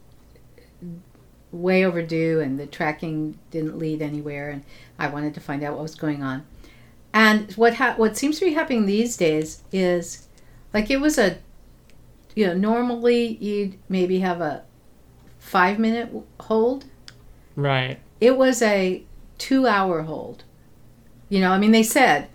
way 1.52 1.86
overdue, 1.86 2.42
and 2.42 2.60
the 2.60 2.66
tracking 2.68 3.38
didn't 3.52 3.78
lead 3.80 4.02
anywhere, 4.02 4.50
and 4.50 4.64
I 5.00 5.08
wanted 5.08 5.34
to 5.36 5.40
find 5.40 5.64
out 5.64 5.74
what 5.74 5.84
was 5.84 5.96
going 5.96 6.24
on. 6.24 6.46
And 7.14 7.52
what 7.54 7.76
ha- 7.76 7.96
what 7.96 8.18
seems 8.18 8.40
to 8.40 8.46
be 8.46 8.54
happening 8.54 8.86
these 8.86 9.16
days 9.16 9.64
is, 9.72 10.28
like 10.74 10.90
it 10.92 11.00
was 11.00 11.18
a, 11.18 11.38
you 12.36 12.46
know, 12.48 12.54
normally 12.54 13.38
you'd 13.38 13.78
maybe 13.90 14.20
have 14.20 14.42
a 14.42 14.64
five 15.40 15.80
minute 15.80 16.12
hold. 16.42 16.86
Right. 17.56 18.00
It 18.20 18.38
was 18.38 18.62
a 18.62 19.04
two 19.38 19.66
hour 19.66 20.04
hold. 20.04 20.44
You 21.30 21.40
know, 21.40 21.52
I 21.52 21.58
mean, 21.58 21.72
they 21.72 21.84
said, 21.84 22.28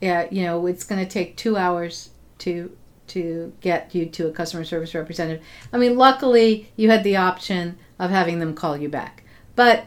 yeah, 0.00 0.26
you 0.30 0.42
know, 0.42 0.66
it's 0.66 0.84
going 0.84 1.04
to 1.04 1.10
take 1.10 1.36
two 1.36 1.56
hours 1.56 2.10
to 2.38 2.76
to 3.08 3.52
get 3.60 3.94
you 3.94 4.06
to 4.06 4.28
a 4.28 4.32
customer 4.32 4.64
service 4.64 4.94
representative. 4.94 5.44
I 5.72 5.76
mean, 5.76 5.96
luckily 5.96 6.72
you 6.76 6.90
had 6.90 7.04
the 7.04 7.16
option 7.16 7.76
of 7.98 8.10
having 8.10 8.38
them 8.38 8.54
call 8.54 8.76
you 8.76 8.88
back. 8.88 9.22
But 9.54 9.86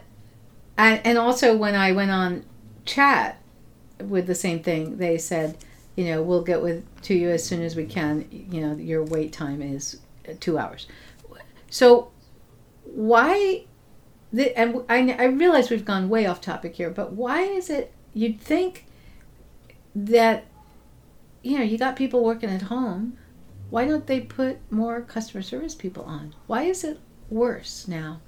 and 0.78 1.02
and 1.06 1.18
also 1.18 1.56
when 1.56 1.76
I 1.76 1.92
went 1.92 2.12
on 2.12 2.46
chat 2.86 3.42
with 4.00 4.28
the 4.28 4.36
same 4.36 4.62
thing, 4.62 4.98
they 4.98 5.18
said, 5.18 5.58
you 5.96 6.06
know, 6.06 6.22
we'll 6.22 6.44
get 6.44 6.62
with 6.62 6.84
to 7.04 7.14
you 7.14 7.30
as 7.30 7.44
soon 7.46 7.62
as 7.62 7.76
we 7.76 7.86
can. 7.86 8.28
You 8.32 8.62
know, 8.62 8.76
your 8.76 9.04
wait 9.04 9.32
time 9.32 9.62
is 9.62 10.00
uh, 10.28 10.34
two 10.40 10.58
hours. 10.58 10.88
So 11.70 12.12
why? 12.84 13.66
The, 14.34 14.58
and 14.58 14.84
I, 14.90 15.12
I 15.12 15.26
realize 15.26 15.70
we've 15.70 15.86
gone 15.86 16.10
way 16.10 16.26
off 16.26 16.42
topic 16.42 16.76
here, 16.76 16.90
but 16.90 17.14
why 17.14 17.44
is 17.44 17.70
it 17.70 17.94
you'd 18.14 18.42
think 18.42 18.86
that 19.96 20.46
you 21.42 21.58
know 21.58 21.64
you 21.64 21.78
got 21.78 21.96
people 21.96 22.24
working 22.24 22.50
at 22.50 22.64
home? 22.64 23.18
Why 23.70 23.86
don't 23.86 24.06
they 24.08 24.22
put 24.22 24.60
more 24.72 25.02
customer 25.02 25.42
service 25.42 25.76
people 25.76 26.04
on? 26.04 26.36
Why 26.48 26.64
is 26.64 26.84
it 26.84 27.00
worse 27.30 27.88
now? 27.88 28.20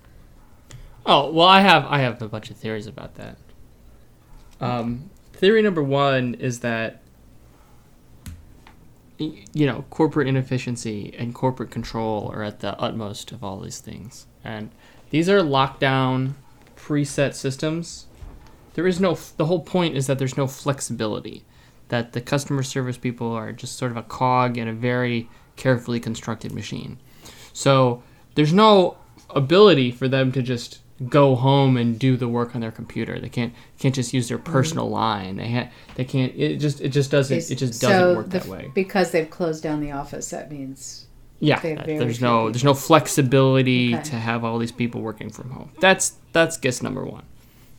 Oh 1.05 1.32
well, 1.32 1.47
I 1.47 1.61
have 1.61 1.86
I 1.86 1.99
have 1.99 2.22
a 2.22 2.30
bunch 2.30 2.49
of 2.49 2.57
theories 2.57 2.88
about 2.88 3.15
that. 3.15 3.38
Um, 4.59 5.09
theory 5.34 5.61
number 5.61 5.84
one 5.84 6.34
is 6.36 6.61
that 6.61 7.01
you 9.18 9.65
know 9.65 9.86
corporate 9.89 10.28
inefficiency 10.28 11.13
and 11.18 11.34
corporate 11.34 11.72
control 11.72 12.32
are 12.34 12.43
at 12.43 12.59
the 12.59 12.80
utmost 12.80 13.32
of 13.32 13.43
all 13.43 13.59
these 13.59 13.80
things, 13.80 14.28
and 14.43 14.70
these 15.09 15.30
are 15.30 15.39
lockdown, 15.39 16.34
preset 16.76 17.34
systems. 17.34 18.05
There 18.74 18.88
is 18.88 18.99
no, 18.99 19.18
the 19.38 19.45
whole 19.45 19.61
point 19.61 19.97
is 19.97 20.05
that 20.07 20.20
there's 20.20 20.38
no 20.38 20.47
flexibility. 20.47 21.43
That 21.89 22.13
the 22.13 22.22
customer 22.22 22.63
service 22.63 22.97
people 22.97 23.32
are 23.32 23.51
just 23.51 23.78
sort 23.78 23.91
of 23.91 23.97
a 23.97 24.03
cog 24.03 24.57
in 24.57 24.68
a 24.68 24.74
very 24.74 25.30
carefully 25.55 25.99
constructed 25.99 26.51
machine. 26.51 26.99
So 27.53 28.03
there's 28.36 28.53
no 28.53 28.97
ability 29.32 29.91
for 29.91 30.07
them 30.07 30.32
to 30.34 30.41
just 30.41 30.80
go 31.10 31.36
home 31.36 31.78
and 31.78 32.00
do 32.00 32.18
the 32.18 32.28
work 32.28 32.56
on 32.56 32.62
their 32.62 32.72
computer. 32.72 33.20
They 33.20 33.30
can't 33.30 33.54
can't 33.80 33.93
just 33.93 34.14
use 34.14 34.28
their 34.30 34.38
personal 34.39 34.89
line. 34.89 35.36
They 35.38 35.52
ha- 35.52 35.70
they 35.95 36.06
can't. 36.06 36.34
It 36.36 36.58
just 36.58 36.82
it 36.82 36.89
just 36.89 37.12
doesn't 37.12 37.38
it 37.52 37.56
just 37.56 37.80
doesn't 37.82 37.89
so 37.89 38.16
work 38.16 38.30
the 38.30 38.39
that 38.39 38.48
way. 38.48 38.72
Because 38.74 39.12
they've 39.12 39.30
closed 39.30 39.62
down 39.64 39.80
the 39.82 39.91
office, 39.91 40.30
that 40.32 40.52
means 40.52 41.06
Yeah, 41.39 41.60
they 41.60 41.70
have 41.76 41.86
that- 41.86 41.88
there's 42.00 42.20
no 42.22 42.39
people. 42.39 42.52
there's 42.52 42.64
no 42.64 42.74
flexibility 42.74 43.93
Okay. 43.95 44.04
to 44.04 44.16
have 44.16 44.43
all 44.43 44.58
these 44.60 44.72
people 44.72 45.02
working 45.02 45.30
from 45.30 45.52
home. 45.52 45.70
That's 45.80 46.14
that's 46.34 46.58
guess 46.58 46.82
number 46.82 47.04
one. 47.06 47.24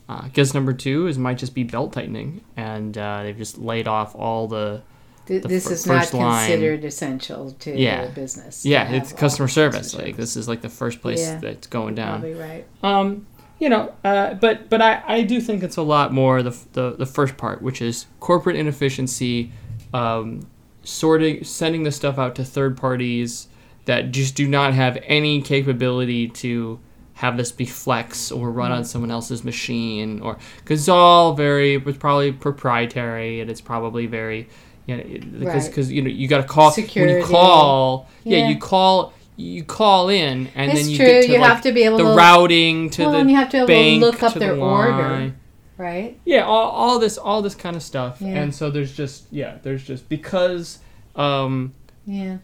Uh, 0.07 0.27
guess 0.33 0.53
number 0.55 0.73
two 0.73 1.05
is 1.07 1.17
might 1.19 1.37
just 1.37 1.53
be 1.53 1.63
belt 1.63 1.93
tightening, 1.93 2.41
and 2.57 2.97
uh, 2.97 3.21
they've 3.23 3.37
just 3.37 3.57
laid 3.59 3.87
off 3.87 4.15
all 4.15 4.47
the 4.47 4.81
th- 5.29 5.43
this 5.43 5.71
is 5.71 5.85
not 5.87 6.13
line- 6.13 6.47
considered 6.49 6.83
essential 6.83 7.51
to 7.51 7.77
Yeah. 7.77 8.05
the 8.07 8.11
business. 8.11 8.63
to 8.63 8.69
yeah, 8.69 8.91
it's 8.91 9.13
customer 9.13 9.47
service. 9.47 9.95
Like 9.95 10.17
this 10.17 10.35
is 10.35 10.47
like 10.49 10.61
the 10.61 10.69
first 10.69 11.01
place 11.01 11.21
Yeah. 11.21 11.37
that's 11.39 11.67
going 11.67 11.95
down. 11.95 12.19
Probably 12.19 12.33
right. 12.37 12.65
Um, 12.83 13.25
you 13.59 13.69
know, 13.69 13.93
uh, 14.03 14.33
but 14.35 14.69
but 14.69 14.81
I, 14.81 15.01
I 15.07 15.21
do 15.23 15.39
think 15.39 15.63
it's 15.63 15.77
a 15.77 15.81
lot 15.81 16.11
more 16.13 16.43
the, 16.43 16.57
the 16.73 16.91
the 16.97 17.05
first 17.05 17.37
part, 17.37 17.61
which 17.61 17.81
is 17.81 18.05
corporate 18.19 18.55
inefficiency, 18.57 19.51
um, 19.93 20.47
sorting, 20.83 21.43
sending 21.43 21.83
the 21.83 21.91
stuff 21.91 22.17
out 22.17 22.35
to 22.35 22.43
third 22.43 22.75
parties 22.77 23.47
that 23.85 24.11
just 24.11 24.35
do 24.35 24.47
not 24.47 24.73
have 24.73 24.97
any 25.03 25.41
capability 25.41 26.27
to 26.29 26.79
have 27.15 27.35
this 27.35 27.51
be 27.51 27.65
flex 27.65 28.31
or 28.31 28.49
run 28.49 28.71
on 28.71 28.85
someone 28.85 29.11
else's 29.11 29.43
machine 29.43 30.21
or 30.21 30.37
because 30.59 30.79
it's 30.79 30.87
all 30.87 31.33
very 31.33 31.73
it's 31.75 31.97
probably 31.97 32.31
proprietary 32.31 33.41
and 33.41 33.51
it's 33.51 33.59
probably 33.59 34.05
very 34.05 34.47
you 34.89 35.19
know 35.19 35.39
because 35.39 35.63
Right. 35.63 35.65
because 35.69 35.91
you 35.91 36.01
know 36.01 36.09
you 36.09 36.27
got 36.27 36.37
to 36.41 36.47
call 36.47 36.71
when 36.71 37.09
you 37.09 37.23
call 37.23 38.07
yeah, 38.23 38.37
Yeah. 38.39 38.49
you 38.49 38.57
call 38.59 39.13
you 39.35 39.63
call 39.63 40.09
in 40.09 40.49
and 40.55 40.71
It's 40.71 40.81
then 40.81 40.89
you 40.89 40.97
true. 40.97 41.05
get 41.05 41.25
to 41.27 41.31
you 41.31 41.39
like, 41.39 41.49
have 41.51 41.61
to 41.61 41.71
be 41.71 41.83
able 41.83 41.97
the 41.97 42.03
to 42.03 42.15
routing 42.15 42.89
to 42.91 43.03
well, 43.03 43.11
the 43.13 43.17
and 43.19 43.29
you 43.29 43.35
have 43.37 43.49
to 43.49 43.51
be 43.51 43.57
able 43.57 43.67
to 43.67 43.73
bank 43.73 44.01
look 44.01 44.23
up 44.23 44.33
to 44.33 44.39
their 44.39 44.55
the 44.55 44.61
order, 44.61 44.91
line. 44.91 45.37
right? 45.77 46.19
Yeah, 46.25 46.43
all, 46.43 46.69
all 46.69 46.99
this 46.99 47.17
all 47.17 47.41
this 47.41 47.55
kind 47.55 47.75
of 47.75 47.81
stuff. 47.83 48.17
Yeah. 48.19 48.27
And 48.41 48.53
so 48.53 48.69
there's 48.69 48.95
just 48.95 49.25
yeah, 49.31 49.57
there's 49.63 49.83
just 49.83 50.09
because 50.09 50.79
um 51.15 51.73
Yeah. 52.05 52.37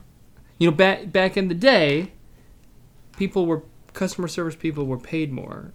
you 0.58 0.70
know 0.70 0.76
back 0.76 1.12
back 1.12 1.36
in 1.36 1.48
the 1.50 1.56
day 1.56 2.12
people 3.18 3.46
were 3.46 3.64
customer 3.94 4.28
service 4.28 4.56
people 4.56 4.86
were 4.86 4.98
paid 5.00 5.32
more. 5.32 5.72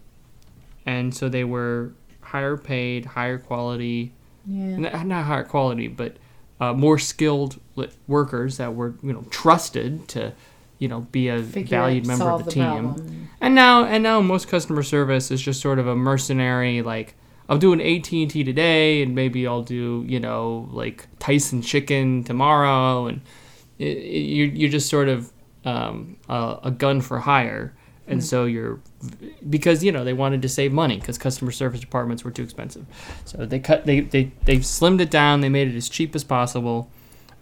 And 0.87 1.15
so 1.15 1.29
they 1.29 1.45
were 1.45 1.93
higher 2.21 2.57
paid, 2.57 3.05
higher 3.05 3.39
quality, 3.39 4.13
Yeah. 4.47 4.63
n- 4.93 5.09
not 5.09 5.25
higher 5.25 5.45
quality, 5.45 5.89
but 5.89 6.17
uh, 6.61 6.75
more 6.75 6.99
skilled 6.99 7.59
workers 8.07 8.59
that 8.59 8.75
were, 8.75 8.95
you 9.03 9.13
know, 9.13 9.25
trusted 9.31 10.07
to, 10.09 10.33
you 10.79 10.89
know, 10.89 11.01
be 11.01 11.29
a 11.29 11.43
Figure 11.43 11.79
valued 11.79 12.07
member 12.07 12.31
of 12.31 12.41
the, 12.41 12.45
the 12.45 12.51
team. 12.51 12.65
problem. 12.65 13.29
And 13.41 13.55
now, 13.55 13.85
and 13.85 14.03
now, 14.03 14.21
most 14.21 14.49
customer 14.49 14.83
service 14.83 15.31
is 15.31 15.41
just 15.41 15.61
sort 15.61 15.79
of 15.79 15.87
a 15.87 15.97
mercenary. 15.97 16.83
Like, 16.83 17.15
I'll 17.49 17.59
do 17.59 17.73
an 17.73 17.81
AT 17.81 18.13
and 18.13 18.31
T 18.31 18.45
today, 18.45 19.03
and 19.03 19.15
maybe 19.15 19.47
I'll 19.47 19.63
do, 19.63 20.05
you 20.07 20.21
know, 20.21 20.69
like 20.71 21.09
Tyson 21.19 21.63
Chicken 21.63 22.23
tomorrow, 22.25 23.07
and 23.07 23.23
it, 23.79 23.97
it, 23.97 24.21
you're 24.21 24.49
you're 24.49 24.71
just 24.71 24.89
sort 24.89 25.09
of 25.09 25.33
um, 25.65 26.17
a, 26.29 26.59
a 26.65 26.71
gun 26.71 27.01
for 27.01 27.21
hire. 27.21 27.75
And 28.07 28.25
so 28.25 28.45
you're 28.45 28.81
because 29.49 29.85
you 29.85 29.93
know 29.93 30.03
they 30.03 30.13
wanted 30.13 30.43
to 30.43 30.49
save 30.49 30.73
money 30.73 30.99
because 30.99 31.17
customer 31.17 31.53
service 31.53 31.79
departments 31.79 32.25
were 32.25 32.33
too 32.33 32.43
expensive, 32.43 32.85
so 33.25 33.47
they 33.47 33.61
cut 33.61 33.87
they 33.87 34.01
they 34.01 34.33
they 34.47 34.57
slimmed 34.57 35.01
it 35.01 35.11
down. 35.11 35.43
They 35.43 35.49
made 35.49 35.69
it 35.69 35.77
as 35.77 35.89
cheap 35.89 36.17
as 36.17 36.25
possible. 36.25 36.91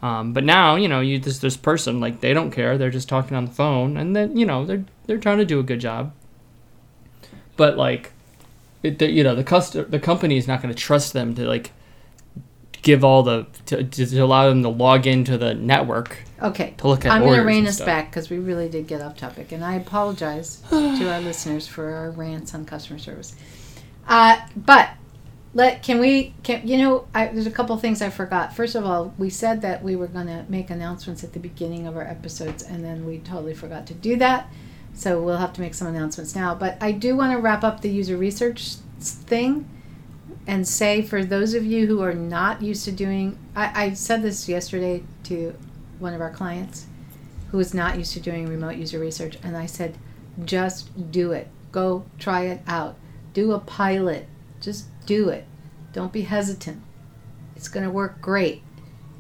Um, 0.02 0.32
but 0.32 0.44
now, 0.44 0.76
you 0.76 0.86
know, 0.86 1.00
you 1.00 1.18
this 1.18 1.38
this 1.38 1.56
person 1.56 2.00
like 2.00 2.20
they 2.20 2.34
don't 2.34 2.50
care. 2.50 2.76
They're 2.76 2.90
just 2.90 3.08
talking 3.08 3.36
on 3.36 3.46
the 3.46 3.50
phone, 3.50 3.96
and 3.96 4.14
then 4.14 4.36
you 4.36 4.44
know 4.44 4.66
they're 4.66 4.84
they're 5.06 5.18
trying 5.18 5.38
to 5.38 5.46
do 5.46 5.58
a 5.58 5.62
good 5.62 5.80
job. 5.80 6.12
But 7.56 7.76
like, 7.76 8.12
it, 8.82 8.98
the, 9.00 9.10
you 9.10 9.24
know, 9.24 9.34
the 9.34 9.42
cust- 9.42 9.90
the 9.90 9.98
company 9.98 10.36
is 10.36 10.46
not 10.46 10.62
going 10.62 10.72
to 10.72 10.80
trust 10.80 11.14
them 11.14 11.34
to 11.34 11.46
like 11.46 11.72
give 12.82 13.02
all 13.02 13.22
the 13.22 13.46
to, 13.66 13.82
to 13.84 14.18
allow 14.18 14.48
them 14.48 14.62
to 14.62 14.68
log 14.68 15.06
into 15.06 15.36
the 15.36 15.54
network 15.54 16.18
Okay. 16.40 16.74
to 16.78 16.88
look 16.88 17.04
at 17.04 17.12
I'm 17.12 17.22
going 17.22 17.40
to 17.40 17.44
rein 17.44 17.66
us 17.66 17.80
back 17.80 18.10
because 18.10 18.30
we 18.30 18.38
really 18.38 18.68
did 18.68 18.86
get 18.86 19.00
off 19.00 19.16
topic, 19.16 19.52
and 19.52 19.64
I 19.64 19.74
apologize 19.74 20.62
to 20.70 21.12
our 21.12 21.20
listeners 21.20 21.66
for 21.66 21.90
our 21.90 22.10
rants 22.10 22.54
on 22.54 22.64
customer 22.64 22.98
service. 22.98 23.34
Uh, 24.06 24.38
but 24.56 24.90
let 25.54 25.82
can 25.82 25.98
we 25.98 26.34
can 26.42 26.66
you 26.66 26.78
know 26.78 27.06
I, 27.14 27.28
there's 27.28 27.46
a 27.46 27.50
couple 27.50 27.76
things 27.78 28.02
I 28.02 28.10
forgot. 28.10 28.54
First 28.54 28.74
of 28.74 28.84
all, 28.84 29.14
we 29.18 29.30
said 29.30 29.62
that 29.62 29.82
we 29.82 29.96
were 29.96 30.06
going 30.06 30.26
to 30.26 30.44
make 30.48 30.70
announcements 30.70 31.24
at 31.24 31.32
the 31.32 31.40
beginning 31.40 31.86
of 31.86 31.96
our 31.96 32.04
episodes, 32.04 32.62
and 32.62 32.84
then 32.84 33.04
we 33.04 33.18
totally 33.18 33.54
forgot 33.54 33.86
to 33.88 33.94
do 33.94 34.16
that. 34.16 34.48
So 34.94 35.22
we'll 35.22 35.38
have 35.38 35.52
to 35.54 35.60
make 35.60 35.74
some 35.74 35.88
announcements 35.88 36.34
now. 36.34 36.54
But 36.54 36.76
I 36.80 36.92
do 36.92 37.16
want 37.16 37.32
to 37.32 37.38
wrap 37.38 37.62
up 37.62 37.82
the 37.82 37.88
user 37.88 38.16
research 38.16 38.74
thing 39.00 39.68
and 40.46 40.66
say 40.66 41.02
for 41.02 41.24
those 41.24 41.54
of 41.54 41.64
you 41.64 41.86
who 41.86 42.02
are 42.02 42.14
not 42.14 42.62
used 42.62 42.84
to 42.84 42.90
doing 42.90 43.38
I, 43.54 43.84
I 43.84 43.92
said 43.92 44.22
this 44.22 44.48
yesterday 44.48 45.04
to 45.24 45.54
one 45.98 46.14
of 46.14 46.20
our 46.20 46.30
clients 46.30 46.86
who 47.50 47.58
is 47.58 47.72
not 47.72 47.96
used 47.96 48.12
to 48.12 48.20
doing 48.20 48.46
remote 48.46 48.76
user 48.76 48.98
research 48.98 49.38
and 49.42 49.56
i 49.56 49.66
said 49.66 49.98
just 50.44 51.10
do 51.10 51.32
it. 51.32 51.48
Go 51.72 52.04
try 52.18 52.44
it 52.44 52.62
out. 52.66 52.96
Do 53.32 53.52
a 53.52 53.60
pilot. 53.60 54.26
Just 54.60 54.86
do 55.06 55.28
it. 55.28 55.44
Don't 55.92 56.12
be 56.12 56.22
hesitant. 56.22 56.82
It's 57.56 57.68
going 57.68 57.84
to 57.84 57.90
work 57.90 58.20
great. 58.20 58.62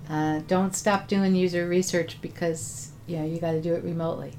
Uh, 0.08 0.40
don't 0.46 0.74
stop 0.74 1.08
doing 1.08 1.34
user 1.34 1.68
research 1.68 2.20
because 2.22 2.92
you 3.06 3.16
know 3.16 3.26
you 3.26 3.38
got 3.38 3.52
to 3.52 3.60
do 3.60 3.74
it 3.74 3.84
remotely. 3.84 4.32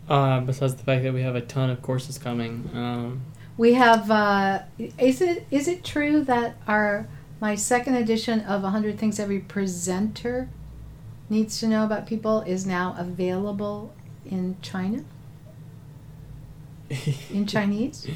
Uh, 0.10 0.40
besides 0.40 0.74
the 0.76 0.84
fact 0.84 1.04
that 1.04 1.14
we 1.14 1.22
have 1.22 1.36
a 1.36 1.42
ton 1.42 1.70
of 1.70 1.84
courses 1.84 2.18
coming, 2.18 2.72
um, 2.74 3.22
We 3.58 3.74
have. 3.74 4.12
Uh, 4.12 4.64
is 4.98 5.22
it 5.22 5.46
is 5.50 5.68
it 5.68 5.84
true 5.84 6.24
that 6.26 6.58
our 6.68 7.08
my 7.40 7.56
second 7.56 7.96
edition 7.96 8.42
of 8.42 8.64
100 8.64 8.98
Things 8.98 9.20
Every 9.20 9.40
Presenter 9.40 10.50
needs 11.30 11.60
to 11.60 11.68
know 11.68 11.84
about 11.84 12.08
people 12.08 12.42
is 12.42 12.66
now 12.66 12.96
available 12.98 13.94
in 14.26 14.58
China 14.62 15.04
in 17.32 17.46
Chinese? 17.48 18.08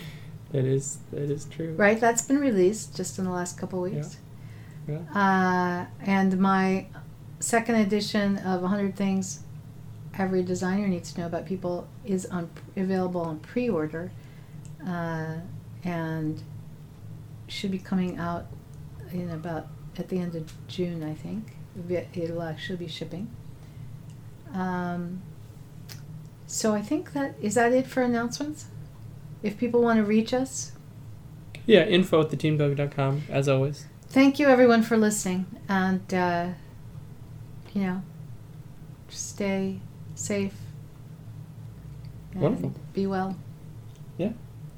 that 0.51 0.65
is 0.65 0.99
that 1.11 1.29
is 1.29 1.45
true. 1.45 1.73
Right, 1.75 1.99
that's 1.99 2.21
been 2.23 2.39
released 2.39 2.95
just 2.95 3.17
in 3.19 3.25
the 3.25 3.31
last 3.31 3.57
couple 3.57 3.81
weeks. 3.81 4.17
Yeah. 4.87 4.97
Uh, 5.13 5.85
and 6.05 6.39
my 6.39 6.87
second 7.39 7.75
edition 7.75 8.37
of 8.39 8.61
100 8.61 8.95
Things 8.95 9.41
Every 10.17 10.43
Designer 10.43 10.87
Needs 10.87 11.13
to 11.13 11.21
Know 11.21 11.27
About 11.27 11.45
People 11.45 11.87
is 12.03 12.25
on 12.25 12.49
available 12.75 13.21
on 13.21 13.39
pre-order, 13.39 14.11
uh, 14.87 15.35
and 15.83 16.41
should 17.47 17.71
be 17.71 17.79
coming 17.79 18.17
out 18.17 18.45
in 19.11 19.29
about 19.29 19.67
at 19.97 20.09
the 20.09 20.19
end 20.19 20.35
of 20.35 20.53
June, 20.67 21.03
I 21.03 21.13
think. 21.13 21.53
It- 21.89 22.07
It'll 22.13 22.41
actually 22.43 22.77
be 22.77 22.87
shipping. 22.87 23.29
Um, 24.53 25.21
so 26.47 26.73
I 26.73 26.81
think 26.81 27.13
that 27.13 27.35
is 27.41 27.55
that 27.55 27.71
it 27.73 27.87
for 27.87 28.01
announcements. 28.03 28.65
If 29.43 29.57
people 29.57 29.81
want 29.81 29.97
to 29.97 30.03
reach 30.03 30.33
us, 30.33 30.73
Yeah, 31.65 31.83
info 31.85 32.21
at 32.21 32.29
theteamw.com 32.29 33.23
as 33.29 33.47
always. 33.47 33.85
thank 34.07 34.39
you 34.39 34.47
everyone 34.47 34.83
for 34.83 34.97
listening 34.97 35.45
and 35.69 36.13
uh, 36.13 36.49
you 37.73 37.81
know 37.83 38.01
stay 39.09 39.79
safe 40.15 40.53
and 42.33 42.41
Wonderful. 42.41 42.73
be 42.93 43.07
well 43.07 43.35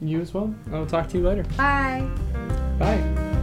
You 0.07 0.21
as 0.21 0.33
well. 0.33 0.53
I'll 0.71 0.85
talk 0.85 1.07
to 1.09 1.17
you 1.17 1.23
later. 1.27 1.43
bye 1.57 2.07
Bye. 2.77 3.39